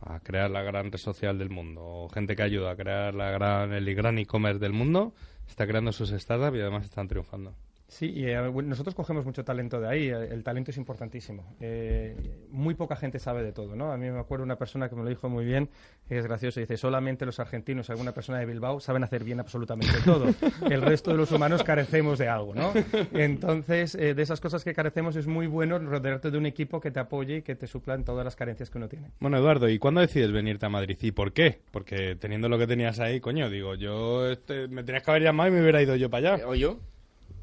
a 0.00 0.20
crear 0.20 0.50
la 0.50 0.62
gran 0.62 0.90
red 0.90 0.98
social 0.98 1.38
del 1.38 1.50
mundo, 1.50 1.82
o 1.84 2.08
gente 2.08 2.36
que 2.36 2.42
ayuda 2.42 2.72
a 2.72 2.76
crear 2.76 3.14
la 3.14 3.30
gran, 3.30 3.72
el 3.72 3.94
gran 3.94 4.18
e-commerce 4.18 4.58
del 4.58 4.72
mundo, 4.72 5.14
está 5.48 5.66
creando 5.66 5.92
sus 5.92 6.10
startups 6.10 6.56
y 6.56 6.60
además 6.60 6.84
están 6.84 7.08
triunfando. 7.08 7.54
Sí, 7.86 8.10
y 8.10 8.24
eh, 8.26 8.38
nosotros 8.64 8.94
cogemos 8.94 9.24
mucho 9.26 9.44
talento 9.44 9.78
de 9.80 9.86
ahí. 9.88 10.08
eh, 10.08 10.28
El 10.32 10.42
talento 10.42 10.70
es 10.70 10.76
importantísimo. 10.78 11.54
Eh, 11.60 12.16
muy 12.50 12.74
poca 12.74 12.96
gente 12.96 13.18
sabe 13.18 13.42
de 13.42 13.52
todo, 13.52 13.76
¿no? 13.76 13.92
A 13.92 13.96
mí 13.98 14.10
me 14.10 14.18
acuerdo 14.18 14.42
una 14.42 14.56
persona 14.56 14.88
que 14.88 14.96
me 14.96 15.02
lo 15.02 15.08
dijo 15.10 15.28
muy 15.28 15.44
bien, 15.44 15.68
que 16.08 16.18
es 16.18 16.26
gracioso, 16.26 16.60
dice, 16.60 16.76
solamente 16.78 17.26
los 17.26 17.38
argentinos 17.40 17.90
alguna 17.90 18.12
persona 18.12 18.38
de 18.38 18.46
Bilbao 18.46 18.80
saben 18.80 19.04
hacer 19.04 19.22
bien 19.22 19.38
absolutamente 19.38 19.92
todo. 20.04 20.26
El 20.68 20.80
resto 20.82 21.10
de 21.10 21.18
los 21.18 21.30
humanos 21.30 21.62
carecemos 21.62 22.18
de 22.18 22.28
algo, 22.28 22.54
¿no? 22.54 22.72
Entonces, 23.12 23.94
eh, 23.94 24.14
de 24.14 24.22
esas 24.22 24.40
cosas 24.40 24.64
que 24.64 24.72
carecemos 24.74 25.14
es 25.16 25.26
muy 25.26 25.46
bueno 25.46 25.78
rodearte 25.78 26.30
de 26.30 26.38
un 26.38 26.46
equipo 26.46 26.80
que 26.80 26.90
te 26.90 27.00
apoye 27.00 27.36
y 27.36 27.42
que 27.42 27.54
te 27.54 27.66
supla 27.66 27.94
en 27.94 28.04
todas 28.04 28.24
las 28.24 28.34
carencias 28.34 28.70
que 28.70 28.78
uno 28.78 28.88
tiene. 28.88 29.10
Bueno, 29.20 29.36
Eduardo, 29.38 29.68
¿y 29.68 29.78
cuándo 29.78 30.00
decides 30.00 30.32
venirte 30.32 30.66
a 30.66 30.68
Madrid? 30.70 30.96
¿Y 31.00 31.12
por 31.12 31.32
qué? 31.32 31.60
Porque 31.70 32.16
teniendo 32.16 32.48
lo 32.48 32.58
que 32.58 32.66
tenías 32.66 32.98
ahí, 32.98 33.20
coño, 33.20 33.50
digo, 33.50 33.74
yo 33.74 34.28
este, 34.30 34.68
me 34.68 34.82
tenías 34.84 35.02
que 35.02 35.10
haber 35.10 35.22
llamado 35.22 35.50
y 35.50 35.52
me 35.52 35.60
hubiera 35.62 35.82
ido 35.82 35.96
yo 35.96 36.10
para 36.10 36.34
allá. 36.34 36.46
¿O 36.48 36.54
yo? 36.54 36.78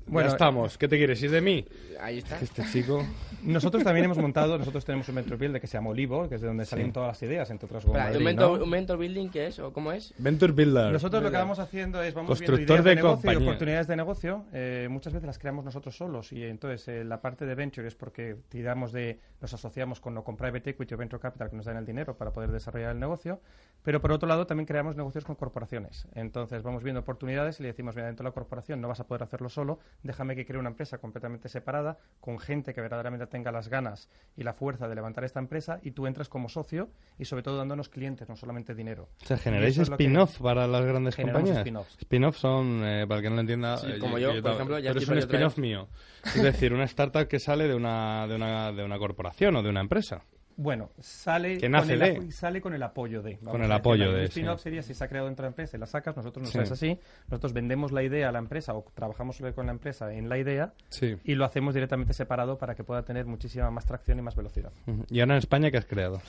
Bueno, 0.07 0.29
ya 0.29 0.33
estamos. 0.33 0.77
¿Qué 0.77 0.87
te 0.87 0.97
quieres 0.97 1.21
ir 1.23 1.31
de 1.31 1.41
mí? 1.41 1.65
Ahí 1.99 2.19
está. 2.19 2.39
Este 2.39 2.63
chico... 2.71 3.05
Nosotros 3.43 3.83
también 3.83 4.05
hemos 4.05 4.17
montado, 4.17 4.57
nosotros 4.57 4.83
tenemos 4.85 5.07
un 5.09 5.15
venture 5.15 5.35
builder 5.37 5.59
que 5.61 5.67
se 5.67 5.77
llama 5.77 5.89
Olivo, 5.89 6.27
que 6.29 6.35
es 6.35 6.41
de 6.41 6.47
donde 6.47 6.65
salen 6.65 6.87
Sí. 6.87 6.91
todas 6.91 7.07
las 7.09 7.23
ideas, 7.23 7.49
entre 7.49 7.65
otras 7.65 7.85
Madrid, 7.87 8.17
¿un, 8.17 8.19
¿no? 8.19 8.25
mentor, 8.25 8.61
¿Un 8.63 8.69
mentor 8.69 8.97
building 8.97 9.29
qué 9.29 9.47
es? 9.47 9.59
¿O 9.59 9.73
cómo 9.73 9.91
es? 9.91 10.13
Venture 10.17 10.51
Builder. 10.53 10.91
Nosotros 10.91 11.23
lo 11.23 11.31
que 11.31 11.37
vamos 11.37 11.59
haciendo 11.59 12.01
es 12.03 12.13
vamos 12.13 12.39
viendo 12.39 12.51
Constructor 12.55 12.79
ideas 12.79 12.83
de, 12.83 12.89
de 12.89 12.95
negocio 12.95 13.17
y 13.19 13.21
compañía. 13.33 13.49
oportunidades 13.49 13.87
de 13.87 13.95
negocio. 13.95 14.45
eh, 14.53 14.87
muchas 14.89 15.13
veces 15.13 15.27
las 15.27 15.39
creamos 15.39 15.65
nosotros 15.65 15.95
solos 15.95 16.31
y 16.33 16.43
entonces 16.43 16.87
eh, 16.87 17.03
la 17.03 17.21
parte 17.21 17.45
de 17.45 17.55
venture 17.55 17.87
es 17.87 17.95
porque 17.95 18.35
tiramos 18.49 18.91
de 18.91 19.19
nos 19.41 19.53
asociamos 19.53 19.99
con 19.99 20.17
o 20.17 20.23
con 20.23 20.37
private 20.37 20.69
equity 20.71 20.93
o 20.93 20.97
venture 20.97 21.19
capital 21.19 21.49
que 21.49 21.55
nos 21.55 21.65
dan 21.65 21.77
el 21.77 21.85
dinero 21.85 22.15
para 22.17 22.31
poder 22.31 22.51
desarrollar 22.51 22.91
el 22.91 22.99
negocio. 22.99 23.41
Pero 23.83 23.99
por 24.01 24.11
otro 24.11 24.27
lado 24.27 24.45
también 24.45 24.67
creamos 24.67 24.95
negocios 24.95 25.25
con 25.25 25.35
corporaciones. 25.35 26.07
Entonces 26.13 26.61
vamos 26.63 26.83
viendo 26.83 27.01
oportunidades 27.01 27.59
y 27.59 27.63
le 27.63 27.69
decimos 27.69 27.95
mira 27.95 28.07
dentro 28.07 28.23
de 28.23 28.29
la 28.29 28.33
corporación 28.33 28.79
no 28.81 28.87
vas 28.87 28.99
a 28.99 29.07
poder 29.07 29.23
hacerlo 29.23 29.49
solo. 29.49 29.79
Déjame 30.03 30.35
que 30.35 30.45
cree 30.45 30.59
una 30.59 30.69
empresa 30.69 30.99
completamente 30.99 31.49
separada 31.49 31.97
con 32.19 32.37
gente 32.39 32.73
que 32.73 32.81
verdaderamente 32.81 33.25
tenga 33.31 33.51
las 33.51 33.67
ganas 33.69 34.07
y 34.37 34.43
la 34.43 34.53
fuerza 34.53 34.87
de 34.87 34.93
levantar 34.93 35.23
esta 35.23 35.39
empresa 35.39 35.79
y 35.81 35.91
tú 35.91 36.05
entras 36.05 36.29
como 36.29 36.47
socio 36.49 36.89
y 37.17 37.25
sobre 37.25 37.41
todo 37.41 37.57
dándonos 37.57 37.89
clientes 37.89 38.29
no 38.29 38.35
solamente 38.35 38.75
dinero. 38.75 39.09
O 39.23 39.25
sea, 39.25 39.37
generáis 39.37 39.75
que- 39.75 39.81
spin-off 39.81 40.39
para 40.39 40.67
las 40.67 40.85
grandes 40.85 41.15
Generamos 41.15 41.39
compañías. 41.41 41.57
spin-offs. 41.65 41.97
Spin-off 42.01 42.37
son, 42.37 42.83
eh, 42.85 43.05
para 43.07 43.17
el 43.17 43.23
que 43.23 43.29
no 43.29 43.35
lo 43.35 43.41
entienda... 43.41 43.77
Sí, 43.77 43.87
eh, 43.93 43.97
como 43.99 44.19
yo, 44.19 44.39
por 44.41 44.51
ejemplo, 44.51 44.77
ya 44.77 44.91
pero 44.91 45.01
es 45.01 45.09
un 45.09 45.17
spin-off 45.17 45.57
mío. 45.57 45.87
Es 46.23 46.43
decir, 46.43 46.73
una 46.73 46.83
startup 46.83 47.27
que 47.27 47.39
sale 47.39 47.67
de 47.67 47.73
una, 47.73 48.27
de 48.27 48.35
una, 48.35 48.71
de 48.71 48.83
una 48.83 48.99
corporación 48.99 49.55
o 49.55 49.63
de 49.63 49.69
una 49.69 49.81
empresa. 49.81 50.23
Bueno, 50.57 50.91
sale, 50.99 51.57
Que 51.57 51.69
nace 51.69 51.97
con 51.97 52.03
el, 52.03 52.19
de. 52.27 52.31
sale 52.31 52.61
con 52.61 52.73
el 52.73 52.83
apoyo 52.83 53.21
de. 53.21 53.37
Con 53.39 53.63
el 53.63 53.71
apoyo 53.71 54.11
de, 54.11 54.25
spin-off 54.25 54.59
sí. 54.59 54.63
sería 54.63 54.83
si 54.83 54.93
se 54.93 55.03
ha 55.03 55.07
creado 55.07 55.27
dentro 55.27 55.43
de 55.43 55.47
la 55.47 55.51
empresa 55.51 55.77
y 55.77 55.79
la 55.79 55.85
sacas, 55.85 56.15
nosotros 56.15 56.43
no 56.45 56.51
Sí. 56.51 56.59
es 56.59 56.71
así. 56.71 56.99
Nosotros 57.29 57.53
vendemos 57.53 57.91
la 57.91 58.03
idea 58.03 58.29
a 58.29 58.31
la 58.31 58.39
empresa 58.39 58.73
o 58.73 58.85
trabajamos 58.93 59.41
con 59.55 59.65
la 59.65 59.71
empresa 59.71 60.13
en 60.13 60.29
la 60.29 60.37
idea 60.37 60.73
Sí. 60.89 61.17
y 61.23 61.35
lo 61.35 61.45
hacemos 61.45 61.73
directamente 61.73 62.13
separado 62.13 62.57
para 62.57 62.75
que 62.75 62.83
pueda 62.83 63.03
tener 63.03 63.25
muchísima 63.25 63.71
más 63.71 63.85
tracción 63.85 64.19
y 64.19 64.21
más 64.21 64.35
velocidad. 64.35 64.71
¿Y 65.09 65.19
ahora 65.19 65.33
en 65.35 65.39
España 65.39 65.71
qué 65.71 65.77
has 65.77 65.85
creado? 65.85 66.21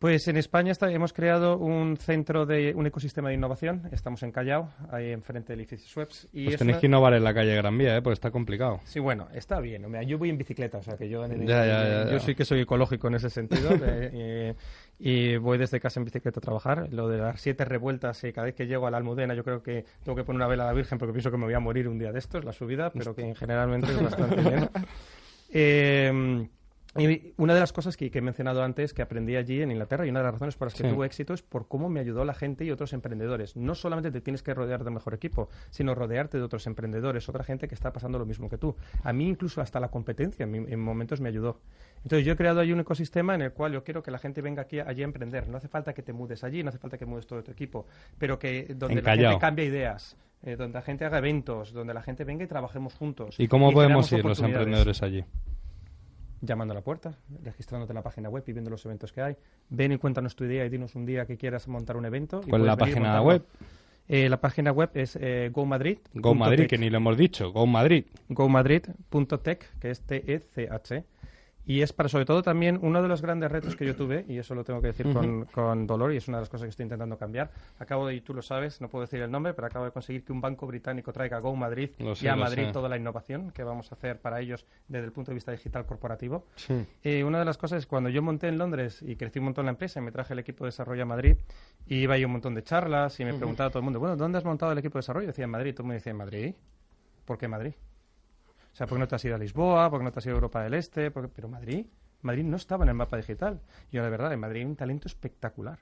Pues 0.00 0.26
en 0.28 0.38
España 0.38 0.72
está- 0.72 0.90
hemos 0.90 1.12
creado 1.12 1.58
un 1.58 1.98
centro 1.98 2.46
de 2.46 2.72
un 2.74 2.86
ecosistema 2.86 3.28
de 3.28 3.34
innovación. 3.34 3.82
Estamos 3.92 4.22
en 4.22 4.32
Callao, 4.32 4.70
ahí 4.90 5.10
enfrente 5.12 5.52
del 5.52 5.60
edificio 5.60 5.86
Sweps. 5.88 6.26
Y 6.32 6.44
Pues 6.44 6.54
es 6.54 6.58
tenéis 6.58 6.76
una- 6.76 6.80
que 6.80 6.86
innovar 6.86 7.12
en 7.12 7.22
la 7.22 7.34
calle 7.34 7.54
Gran 7.54 7.76
Vía, 7.76 7.98
¿eh? 7.98 8.00
Porque 8.00 8.14
está 8.14 8.30
complicado. 8.30 8.80
Sí, 8.84 8.98
bueno, 8.98 9.28
está 9.34 9.60
bien. 9.60 9.84
Mira, 9.90 10.02
yo 10.02 10.16
voy 10.16 10.30
en 10.30 10.38
bicicleta, 10.38 10.78
o 10.78 10.82
sea 10.82 10.96
que 10.96 11.06
yo, 11.06 11.26
Ya, 11.26 11.66
ya, 11.66 12.04
ya, 12.06 12.10
yo 12.12 12.18
sí 12.18 12.34
que 12.34 12.46
soy 12.46 12.60
ecológico 12.62 13.08
en 13.08 13.16
ese 13.16 13.28
sentido. 13.28 13.68
eh, 13.84 14.10
eh, 14.14 14.54
y 14.98 15.36
voy 15.36 15.58
desde 15.58 15.78
casa 15.80 16.00
en 16.00 16.04
bicicleta 16.06 16.40
a 16.40 16.42
trabajar. 16.42 16.88
Lo 16.90 17.06
de 17.06 17.18
las 17.18 17.38
siete 17.38 17.66
revueltas, 17.66 18.24
y 18.24 18.32
cada 18.32 18.46
vez 18.46 18.54
que 18.54 18.66
llego 18.66 18.86
a 18.86 18.90
la 18.90 18.96
Almudena, 18.96 19.34
yo 19.34 19.44
creo 19.44 19.62
que 19.62 19.84
tengo 20.02 20.16
que 20.16 20.24
poner 20.24 20.36
una 20.36 20.48
vela 20.48 20.62
a 20.64 20.68
la 20.68 20.72
Virgen 20.72 20.96
porque 20.96 21.12
pienso 21.12 21.30
que 21.30 21.36
me 21.36 21.44
voy 21.44 21.52
a 21.54 21.60
morir 21.60 21.86
un 21.88 21.98
día 21.98 22.10
de 22.10 22.20
estos, 22.20 22.42
la 22.42 22.54
subida, 22.54 22.88
pero 22.90 23.14
que 23.14 23.34
generalmente 23.34 23.92
es 23.92 24.02
bastante 24.02 24.36
bien. 24.48 24.70
Eh, 25.52 26.48
y 26.96 27.34
una 27.36 27.54
de 27.54 27.60
las 27.60 27.72
cosas 27.72 27.96
que, 27.96 28.10
que 28.10 28.18
he 28.18 28.22
mencionado 28.22 28.64
antes 28.64 28.92
que 28.94 29.02
aprendí 29.02 29.36
allí 29.36 29.62
en 29.62 29.70
Inglaterra 29.70 30.06
y 30.06 30.10
una 30.10 30.20
de 30.20 30.24
las 30.24 30.32
razones 30.34 30.56
por 30.56 30.66
las 30.66 30.74
que 30.74 30.82
Sí. 30.82 30.92
tuve 30.92 31.06
éxito 31.06 31.34
es 31.34 31.42
por 31.42 31.68
cómo 31.68 31.88
me 31.88 32.00
ayudó 32.00 32.24
la 32.24 32.34
gente 32.34 32.64
y 32.64 32.70
otros 32.72 32.92
emprendedores. 32.92 33.54
No 33.56 33.76
solamente 33.76 34.10
te 34.10 34.20
tienes 34.20 34.42
que 34.42 34.54
rodear 34.54 34.82
del 34.82 34.92
mejor 34.92 35.14
equipo, 35.14 35.48
sino 35.70 35.94
rodearte 35.94 36.38
de 36.38 36.42
otros 36.42 36.66
emprendedores, 36.66 37.28
otra 37.28 37.44
gente 37.44 37.68
que 37.68 37.76
está 37.76 37.92
pasando 37.92 38.18
lo 38.18 38.26
mismo 38.26 38.48
que 38.48 38.58
tú. 38.58 38.74
A 39.04 39.12
mí 39.12 39.28
incluso 39.28 39.60
hasta 39.60 39.78
la 39.78 39.88
competencia 39.88 40.42
en, 40.44 40.54
en 40.54 40.80
momentos 40.80 41.20
me 41.20 41.28
ayudó. 41.28 41.60
Entonces 42.02 42.26
yo 42.26 42.32
he 42.32 42.36
creado 42.36 42.58
ahí 42.60 42.72
un 42.72 42.80
ecosistema 42.80 43.34
en 43.36 43.42
el 43.42 43.52
cual 43.52 43.72
yo 43.72 43.84
quiero 43.84 44.02
que 44.02 44.10
la 44.10 44.18
gente 44.18 44.42
venga 44.42 44.62
aquí 44.62 44.80
allí 44.80 45.02
a 45.02 45.04
emprender. 45.04 45.48
No 45.48 45.58
hace 45.58 45.68
falta 45.68 45.92
que 45.92 46.02
te 46.02 46.12
mudes 46.12 46.42
allí, 46.42 46.62
no 46.64 46.70
hace 46.70 46.78
falta 46.78 46.98
que 46.98 47.06
mudes 47.06 47.26
todo 47.26 47.42
tu 47.44 47.52
equipo, 47.52 47.86
pero 48.18 48.38
que 48.38 48.74
donde 48.74 49.00
la 49.02 49.14
gente 49.14 49.38
cambie 49.38 49.66
ideas, 49.66 50.16
eh, 50.42 50.56
donde 50.56 50.78
la 50.78 50.82
gente 50.82 51.04
haga 51.04 51.18
eventos, 51.18 51.72
donde 51.72 51.94
la 51.94 52.02
gente 52.02 52.24
venga 52.24 52.42
y 52.42 52.46
trabajemos 52.48 52.94
juntos. 52.94 53.38
¿Y 53.38 53.46
cómo 53.46 53.70
podemos 53.70 54.10
ir 54.10 54.24
los 54.24 54.40
emprendedores 54.40 55.02
allí? 55.02 55.24
Llamando 56.40 56.72
a 56.72 56.74
la 56.76 56.80
puerta, 56.82 57.14
registrándote 57.42 57.92
en 57.92 57.96
la 57.96 58.02
página 58.02 58.28
web 58.28 58.44
y 58.46 58.52
viendo 58.52 58.70
los 58.70 58.84
eventos 58.84 59.12
que 59.12 59.22
hay. 59.22 59.36
Ven 59.68 59.92
y 59.92 59.98
cuéntanos 59.98 60.36
tu 60.36 60.44
idea 60.44 60.64
y 60.64 60.68
dinos 60.68 60.94
un 60.94 61.06
día 61.06 61.26
que 61.26 61.36
quieras 61.36 61.68
montar 61.68 61.96
un 61.96 62.06
evento. 62.06 62.40
¿Cuál 62.48 62.62
es 62.62 62.66
la 62.66 62.76
página 62.76 63.22
web? 63.22 63.44
Eh, 64.08 64.28
la 64.28 64.40
página 64.40 64.72
web 64.72 64.90
es 64.94 65.16
eh, 65.20 65.50
Go 65.52 65.64
Madrid. 65.66 65.98
Go 66.14 66.34
Madrid, 66.34 66.66
que 66.66 66.78
ni 66.78 66.90
lo 66.90 66.96
hemos 66.96 67.16
dicho. 67.16 67.52
Go 67.52 67.66
Madrid. 67.66 68.06
GoMadrid.tech, 68.28 69.78
que 69.78 69.90
es 69.90 70.00
T-E-C-H. 70.00 71.04
Y 71.66 71.82
es 71.82 71.92
para, 71.92 72.08
sobre 72.08 72.24
todo, 72.24 72.42
también 72.42 72.78
uno 72.82 73.02
de 73.02 73.08
los 73.08 73.22
grandes 73.22 73.52
retos 73.52 73.76
que 73.76 73.86
yo 73.86 73.94
tuve, 73.94 74.24
y 74.28 74.38
eso 74.38 74.54
lo 74.54 74.64
tengo 74.64 74.80
que 74.80 74.88
decir 74.88 75.12
con, 75.12 75.44
con 75.44 75.86
dolor, 75.86 76.12
y 76.12 76.16
es 76.16 76.26
una 76.26 76.38
de 76.38 76.42
las 76.42 76.48
cosas 76.48 76.64
que 76.64 76.70
estoy 76.70 76.84
intentando 76.84 77.16
cambiar. 77.16 77.50
Acabo 77.78 78.06
de, 78.06 78.14
y 78.14 78.22
tú 78.22 78.34
lo 78.34 78.42
sabes, 78.42 78.80
no 78.80 78.88
puedo 78.88 79.04
decir 79.04 79.20
el 79.20 79.30
nombre, 79.30 79.54
pero 79.54 79.66
acabo 79.66 79.84
de 79.84 79.92
conseguir 79.92 80.24
que 80.24 80.32
un 80.32 80.40
banco 80.40 80.66
británico 80.66 81.12
traiga 81.12 81.36
a 81.36 81.40
Go 81.40 81.54
Madrid 81.54 81.90
Lo 81.98 82.14
sé, 82.14 82.24
y 82.24 82.28
a 82.28 82.36
Madrid 82.36 82.66
sé. 82.66 82.72
toda 82.72 82.88
la 82.88 82.96
innovación 82.96 83.50
que 83.52 83.62
vamos 83.62 83.92
a 83.92 83.94
hacer 83.94 84.20
para 84.20 84.40
ellos 84.40 84.66
desde 84.88 85.04
el 85.04 85.12
punto 85.12 85.30
de 85.30 85.34
vista 85.34 85.52
digital 85.52 85.86
corporativo. 85.86 86.46
Sí. 86.56 86.84
Eh, 87.04 87.22
una 87.22 87.38
de 87.38 87.44
las 87.44 87.58
cosas 87.58 87.78
es 87.78 87.86
cuando 87.86 88.08
yo 88.08 88.22
monté 88.22 88.48
en 88.48 88.58
Londres 88.58 89.02
y 89.02 89.16
crecí 89.16 89.38
un 89.38 89.46
montón 89.46 89.66
la 89.66 89.72
empresa 89.72 90.00
y 90.00 90.02
me 90.02 90.12
traje 90.12 90.32
el 90.32 90.38
equipo 90.40 90.64
de 90.64 90.68
desarrollo 90.68 91.02
a 91.02 91.06
Madrid, 91.06 91.36
y 91.86 91.96
iba 91.96 92.14
ahí 92.14 92.22
a 92.22 92.26
un 92.26 92.32
montón 92.32 92.54
de 92.54 92.62
charlas 92.62 93.20
y 93.20 93.24
me 93.24 93.34
preguntaba 93.34 93.70
todo 93.70 93.80
el 93.80 93.84
mundo, 93.84 94.00
bueno, 94.00 94.16
¿dónde 94.16 94.38
has 94.38 94.44
montado 94.44 94.72
el 94.72 94.78
equipo 94.78 94.94
de 94.94 95.00
desarrollo? 95.00 95.26
Decía 95.26 95.44
en 95.44 95.50
Madrid, 95.50 95.72
todo 95.72 95.82
el 95.82 95.86
mundo 95.86 95.94
decía 95.94 96.10
en 96.10 96.18
Madrid. 96.18 96.54
¿Por 97.24 97.38
qué 97.38 97.46
Madrid? 97.46 97.74
O 98.72 98.76
sea, 98.76 98.86
¿por 98.86 98.96
qué 98.96 99.00
no 99.00 99.08
te 99.08 99.14
has 99.16 99.24
ido 99.24 99.34
a 99.34 99.38
Lisboa? 99.38 99.90
¿Por 99.90 100.00
qué 100.00 100.04
no 100.04 100.12
te 100.12 100.18
has 100.20 100.26
ido 100.26 100.34
a 100.34 100.38
Europa 100.38 100.62
del 100.62 100.74
Este? 100.74 101.10
¿Por 101.10 101.24
qué- 101.24 101.32
Pero 101.34 101.48
Madrid, 101.48 101.86
Madrid 102.22 102.44
no 102.44 102.56
estaba 102.56 102.84
en 102.84 102.90
el 102.90 102.94
mapa 102.94 103.16
digital. 103.16 103.60
Yo, 103.90 104.02
de 104.04 104.10
verdad, 104.10 104.32
en 104.32 104.40
Madrid 104.40 104.60
hay 104.60 104.66
un 104.66 104.76
talento 104.76 105.08
espectacular. 105.08 105.78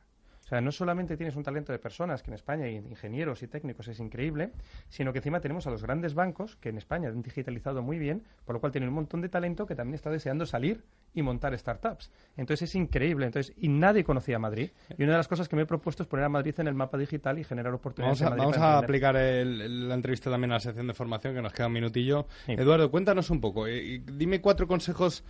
O 0.49 0.51
sea, 0.51 0.63
no 0.63 0.73
solamente 0.73 1.19
tienes 1.19 1.37
un 1.37 1.43
talento 1.43 1.73
de 1.73 1.79
personas, 1.79 2.23
que 2.23 2.31
en 2.31 2.35
España 2.37 2.65
hay 2.65 2.77
ingenieros 2.77 3.43
y 3.43 3.49
técnicos, 3.49 3.87
es 3.89 4.01
increíble, 4.01 4.53
sino 4.89 5.13
que 5.13 5.19
encima 5.19 5.41
tenemos 5.41 5.67
a 5.67 5.71
los 5.71 5.83
grandes 5.83 6.15
bancos, 6.15 6.57
que 6.57 6.71
en 6.71 6.79
España 6.79 7.11
han 7.11 7.21
digitalizado 7.21 7.83
muy 7.83 7.99
bien, 7.99 8.23
por 8.47 8.55
lo 8.55 8.61
cual 8.61 8.73
tienen 8.73 8.89
un 8.89 8.95
montón 8.95 9.21
de 9.21 9.29
talento 9.29 9.67
que 9.67 9.75
también 9.75 9.97
está 9.97 10.09
deseando 10.09 10.47
salir 10.47 10.85
y 11.13 11.21
montar 11.21 11.57
startups. 11.59 12.11
Entonces 12.39 12.71
es 12.71 12.75
increíble. 12.77 13.27
Entonces, 13.27 13.55
y 13.59 13.69
nadie 13.69 14.05
conocía 14.05 14.37
a 14.37 14.39
Madrid. 14.39 14.71
Y 14.97 15.03
una 15.03 15.13
de 15.13 15.19
las 15.19 15.29
cosas 15.29 15.51
que 15.51 15.57
me 15.57 15.63
he 15.63 15.67
propuesto 15.67 16.03
es 16.03 16.09
poner 16.09 16.25
a 16.25 16.31
Madrid 16.31 16.55
en 16.59 16.67
el 16.69 16.75
mapa 16.75 16.97
digital 16.97 17.39
y 17.39 17.45
generar 17.45 17.75
oportunidades 17.75 18.19
Vamos 18.19 18.23
a, 18.23 18.25
en 18.25 18.31
Madrid 18.39 18.43
vamos 18.45 18.57
para 18.57 18.75
a 18.75 18.79
aplicar 18.79 19.17
el- 19.17 19.89
la 19.91 19.95
entrevista 19.97 20.31
también 20.31 20.53
a 20.53 20.55
la 20.55 20.61
sección 20.61 20.87
de 20.87 20.95
formación, 20.95 21.35
que 21.35 21.43
nos 21.43 21.53
queda 21.53 21.67
un 21.67 21.75
minutillo. 21.75 22.27
Eduardo, 22.47 22.91
cuéntanos 22.91 23.29
un 23.29 23.43
poco. 23.43 23.67
eh, 23.67 24.01
dime 24.15 24.41
cuatro 24.41 24.67
consejos 24.67 25.25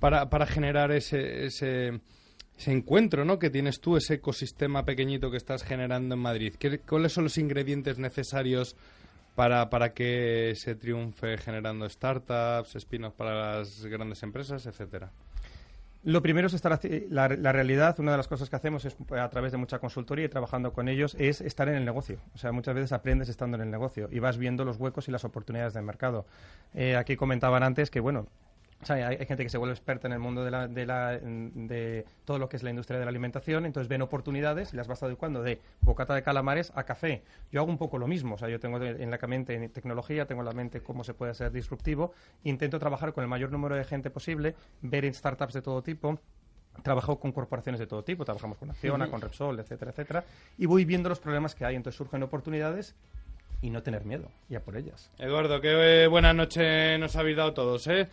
para, 0.00 0.28
para 0.30 0.46
generar 0.46 0.90
ese, 0.90 1.46
ese, 1.46 2.00
ese 2.56 2.72
encuentro 2.72 3.24
¿no? 3.24 3.38
que 3.38 3.50
tienes 3.50 3.80
tú, 3.80 3.96
ese 3.96 4.14
ecosistema 4.14 4.84
pequeñito 4.84 5.30
que 5.30 5.36
estás 5.36 5.62
generando 5.64 6.14
en 6.14 6.20
Madrid. 6.20 6.54
¿Qué- 6.58 6.78
¿Cuáles 6.78 7.12
son 7.12 7.24
los 7.24 7.36
ingredientes 7.38 7.98
necesarios 7.98 8.76
para, 9.34 9.68
para 9.70 9.92
que 9.92 10.52
se 10.56 10.74
triunfe 10.76 11.36
generando 11.38 11.88
startups, 11.88 12.76
spin-offs 12.76 13.16
para 13.16 13.56
las 13.58 13.84
grandes 13.86 14.22
empresas, 14.22 14.64
etcétera? 14.66 15.10
Lo 16.06 16.20
primero 16.20 16.48
es 16.48 16.52
estar 16.54 16.78
la, 17.08 17.28
la 17.28 17.52
realidad, 17.52 17.98
una 17.98 18.10
de 18.10 18.18
las 18.18 18.28
cosas 18.28 18.50
que 18.50 18.56
hacemos 18.56 18.84
es 18.84 18.94
a 19.18 19.28
través 19.30 19.52
de 19.52 19.58
mucha 19.58 19.78
consultoría 19.78 20.26
y 20.26 20.28
trabajando 20.28 20.70
con 20.74 20.90
ellos 20.90 21.16
es 21.18 21.40
estar 21.40 21.66
en 21.70 21.76
el 21.76 21.84
negocio. 21.86 22.18
O 22.34 22.38
sea, 22.38 22.52
muchas 22.52 22.74
veces 22.74 22.92
aprendes 22.92 23.30
estando 23.30 23.56
en 23.56 23.62
el 23.62 23.70
negocio 23.70 24.08
y 24.12 24.18
vas 24.18 24.36
viendo 24.36 24.66
los 24.66 24.76
huecos 24.76 25.08
y 25.08 25.10
las 25.12 25.24
oportunidades 25.24 25.72
del 25.72 25.82
mercado. 25.84 26.26
Eh, 26.74 26.94
aquí 26.94 27.16
comentaban 27.16 27.62
antes 27.62 27.90
que, 27.90 28.00
bueno, 28.00 28.26
o 28.84 28.86
sea, 28.86 29.08
hay, 29.08 29.16
hay 29.18 29.26
gente 29.26 29.42
que 29.42 29.48
se 29.48 29.58
vuelve 29.58 29.72
experta 29.74 30.06
en 30.06 30.12
el 30.12 30.18
mundo 30.20 30.44
de, 30.44 30.50
la, 30.50 30.68
de, 30.68 30.86
la- 30.86 31.18
de 31.18 32.04
todo 32.24 32.38
lo 32.38 32.48
que 32.48 32.56
es 32.56 32.62
la 32.62 32.70
industria 32.70 32.98
de 32.98 33.04
la 33.06 33.08
alimentación, 33.10 33.66
entonces 33.66 33.88
ven 33.88 34.02
oportunidades 34.02 34.72
y 34.72 34.76
las 34.76 34.86
vas 34.86 35.02
adecuando 35.02 35.42
de 35.42 35.60
bocata 35.80 36.14
de 36.14 36.22
calamares 36.22 36.70
a 36.74 36.84
café. 36.84 37.22
Yo 37.50 37.60
hago 37.62 37.70
un 37.70 37.78
poco 37.78 37.98
lo 37.98 38.06
mismo, 38.06 38.34
o 38.34 38.38
sea, 38.38 38.48
yo 38.48 38.60
tengo 38.60 38.80
en 38.80 39.10
la 39.10 39.18
mente 39.26 39.54
en 39.54 39.70
tecnología, 39.70 40.26
tengo 40.26 40.42
en 40.42 40.46
la 40.46 40.52
mente 40.52 40.80
cómo 40.82 41.02
se 41.02 41.14
puede 41.14 41.34
ser 41.34 41.50
disruptivo, 41.50 42.12
intento 42.44 42.78
trabajar 42.78 43.12
con 43.12 43.22
el 43.24 43.28
mayor 43.28 43.50
número 43.50 43.74
de 43.74 43.84
gente 43.84 44.10
posible, 44.10 44.54
ver 44.82 45.04
en 45.06 45.14
startups 45.14 45.54
de 45.54 45.62
todo 45.62 45.82
tipo, 45.82 46.20
Trabajo 46.82 47.20
con 47.20 47.30
corporaciones 47.30 47.78
de 47.78 47.86
todo 47.86 48.02
tipo, 48.02 48.24
trabajamos 48.24 48.58
con 48.58 48.68
Acciona, 48.68 49.08
con 49.08 49.20
Repsol, 49.20 49.60
etcétera, 49.60 49.92
etcétera, 49.92 50.24
y 50.58 50.66
voy 50.66 50.84
viendo 50.84 51.08
los 51.08 51.20
problemas 51.20 51.54
que 51.54 51.64
hay, 51.64 51.76
entonces 51.76 51.96
surgen 51.96 52.20
oportunidades 52.24 52.96
y 53.62 53.70
no 53.70 53.80
tener 53.84 54.04
miedo, 54.04 54.28
y 54.50 54.56
a 54.56 54.60
por 54.60 54.76
ellas. 54.76 55.08
Eduardo, 55.18 55.60
qué 55.60 56.02
eh, 56.02 56.06
buena 56.08 56.32
noche 56.32 56.98
nos 56.98 57.14
habéis 57.14 57.36
dado 57.36 57.54
todos, 57.54 57.86
¿eh? 57.86 58.08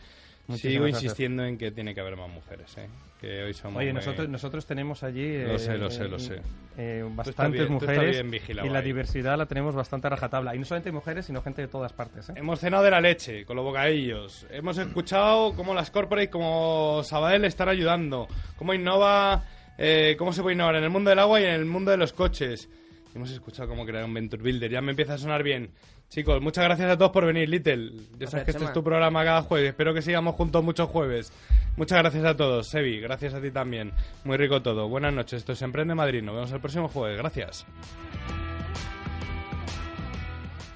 Muchísimas 0.47 0.59
Sigo 0.73 0.83
gracias. 0.85 1.03
insistiendo 1.03 1.45
en 1.45 1.57
que 1.57 1.71
tiene 1.71 1.93
que 1.93 2.01
haber 2.01 2.17
más 2.17 2.29
mujeres, 2.29 2.77
¿eh? 2.77 2.87
Que 3.21 3.43
hoy 3.43 3.53
somos 3.53 3.77
Oye, 3.77 3.87
muy- 3.93 3.93
nosotros, 4.01 4.27
nosotros 4.27 4.65
tenemos 4.65 5.03
allí... 5.03 5.37
Lo 5.43 5.55
eh, 5.55 5.59
sé, 5.59 5.77
lo 5.77 5.89
sé, 5.91 6.07
lo 6.09 6.17
eh, 6.17 6.19
sé. 6.19 6.41
eh, 6.77 7.05
bastantes 7.09 7.61
bien- 7.61 7.73
mujeres 7.73 8.29
vigilado 8.29 8.67
y 8.67 8.71
la 8.71 8.79
ahí. 8.79 8.85
diversidad 8.85 9.37
la 9.37 9.45
tenemos 9.45 9.75
bastante 9.75 10.07
a 10.07 10.09
rajatabla. 10.09 10.55
Y 10.55 10.59
no 10.59 10.65
solamente 10.65 10.91
mujeres, 10.91 11.25
sino 11.27 11.41
gente 11.41 11.61
de 11.61 11.67
todas 11.67 11.93
partes. 11.93 12.29
¿eh? 12.29 12.33
Hemos 12.35 12.59
cenado 12.59 12.83
de 12.83 12.91
la 12.91 12.99
leche 12.99 13.45
con 13.45 13.55
los 13.55 13.63
bocadillos. 13.63 14.47
Hemos 14.49 14.77
escuchado 14.79 15.53
cómo 15.55 15.73
las 15.73 15.91
corporates 15.91 16.29
como 16.31 17.01
Sabadell 17.03 17.45
están 17.45 17.69
ayudando. 17.69 18.27
Cómo 18.57 18.73
innova, 18.73 19.45
eh, 19.77 20.15
cómo 20.17 20.33
se 20.33 20.41
puede 20.41 20.55
innovar 20.55 20.75
en 20.75 20.83
el 20.83 20.89
mundo 20.89 21.11
del 21.11 21.19
agua 21.19 21.39
y 21.39 21.45
en 21.45 21.51
el 21.51 21.65
mundo 21.65 21.91
de 21.91 21.97
los 21.97 22.11
coches. 22.13 22.67
Hemos 23.13 23.29
escuchado 23.31 23.69
cómo 23.69 23.85
crear 23.85 24.03
un 24.03 24.13
Venture 24.13 24.41
Builder. 24.41 24.71
Ya 24.71 24.81
me 24.81 24.91
empieza 24.91 25.13
a 25.13 25.17
sonar 25.19 25.43
bien. 25.43 25.69
Chicos, 26.11 26.41
muchas 26.41 26.65
gracias 26.65 26.91
a 26.91 26.97
todos 26.97 27.11
por 27.11 27.25
venir, 27.25 27.47
Little. 27.47 27.93
Ya 28.19 28.27
sabes 28.27 28.43
que 28.43 28.51
este 28.51 28.65
es 28.65 28.73
tu 28.73 28.83
programa 28.83 29.23
cada 29.23 29.43
jueves. 29.43 29.69
Espero 29.69 29.93
que 29.93 30.01
sigamos 30.01 30.35
juntos 30.35 30.61
muchos 30.61 30.89
jueves. 30.89 31.31
Muchas 31.77 31.99
gracias 31.99 32.25
a 32.25 32.35
todos. 32.35 32.67
Sebi, 32.67 32.99
gracias 32.99 33.33
a 33.33 33.41
ti 33.41 33.49
también. 33.49 33.93
Muy 34.25 34.35
rico 34.35 34.61
todo. 34.61 34.89
Buenas 34.89 35.13
noches. 35.13 35.39
Esto 35.39 35.53
es 35.53 35.61
Emprende 35.61 35.95
Madrid. 35.95 36.21
Nos 36.21 36.35
vemos 36.35 36.51
el 36.51 36.59
próximo 36.59 36.89
jueves. 36.89 37.17
Gracias. 37.17 37.65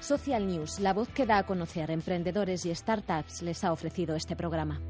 Social 0.00 0.46
News, 0.46 0.80
la 0.80 0.94
voz 0.94 1.10
que 1.10 1.26
da 1.26 1.36
a 1.36 1.42
conocer 1.42 1.90
emprendedores 1.90 2.64
y 2.64 2.74
startups, 2.74 3.42
les 3.42 3.62
ha 3.62 3.72
ofrecido 3.72 4.16
este 4.16 4.36
programa. 4.36 4.80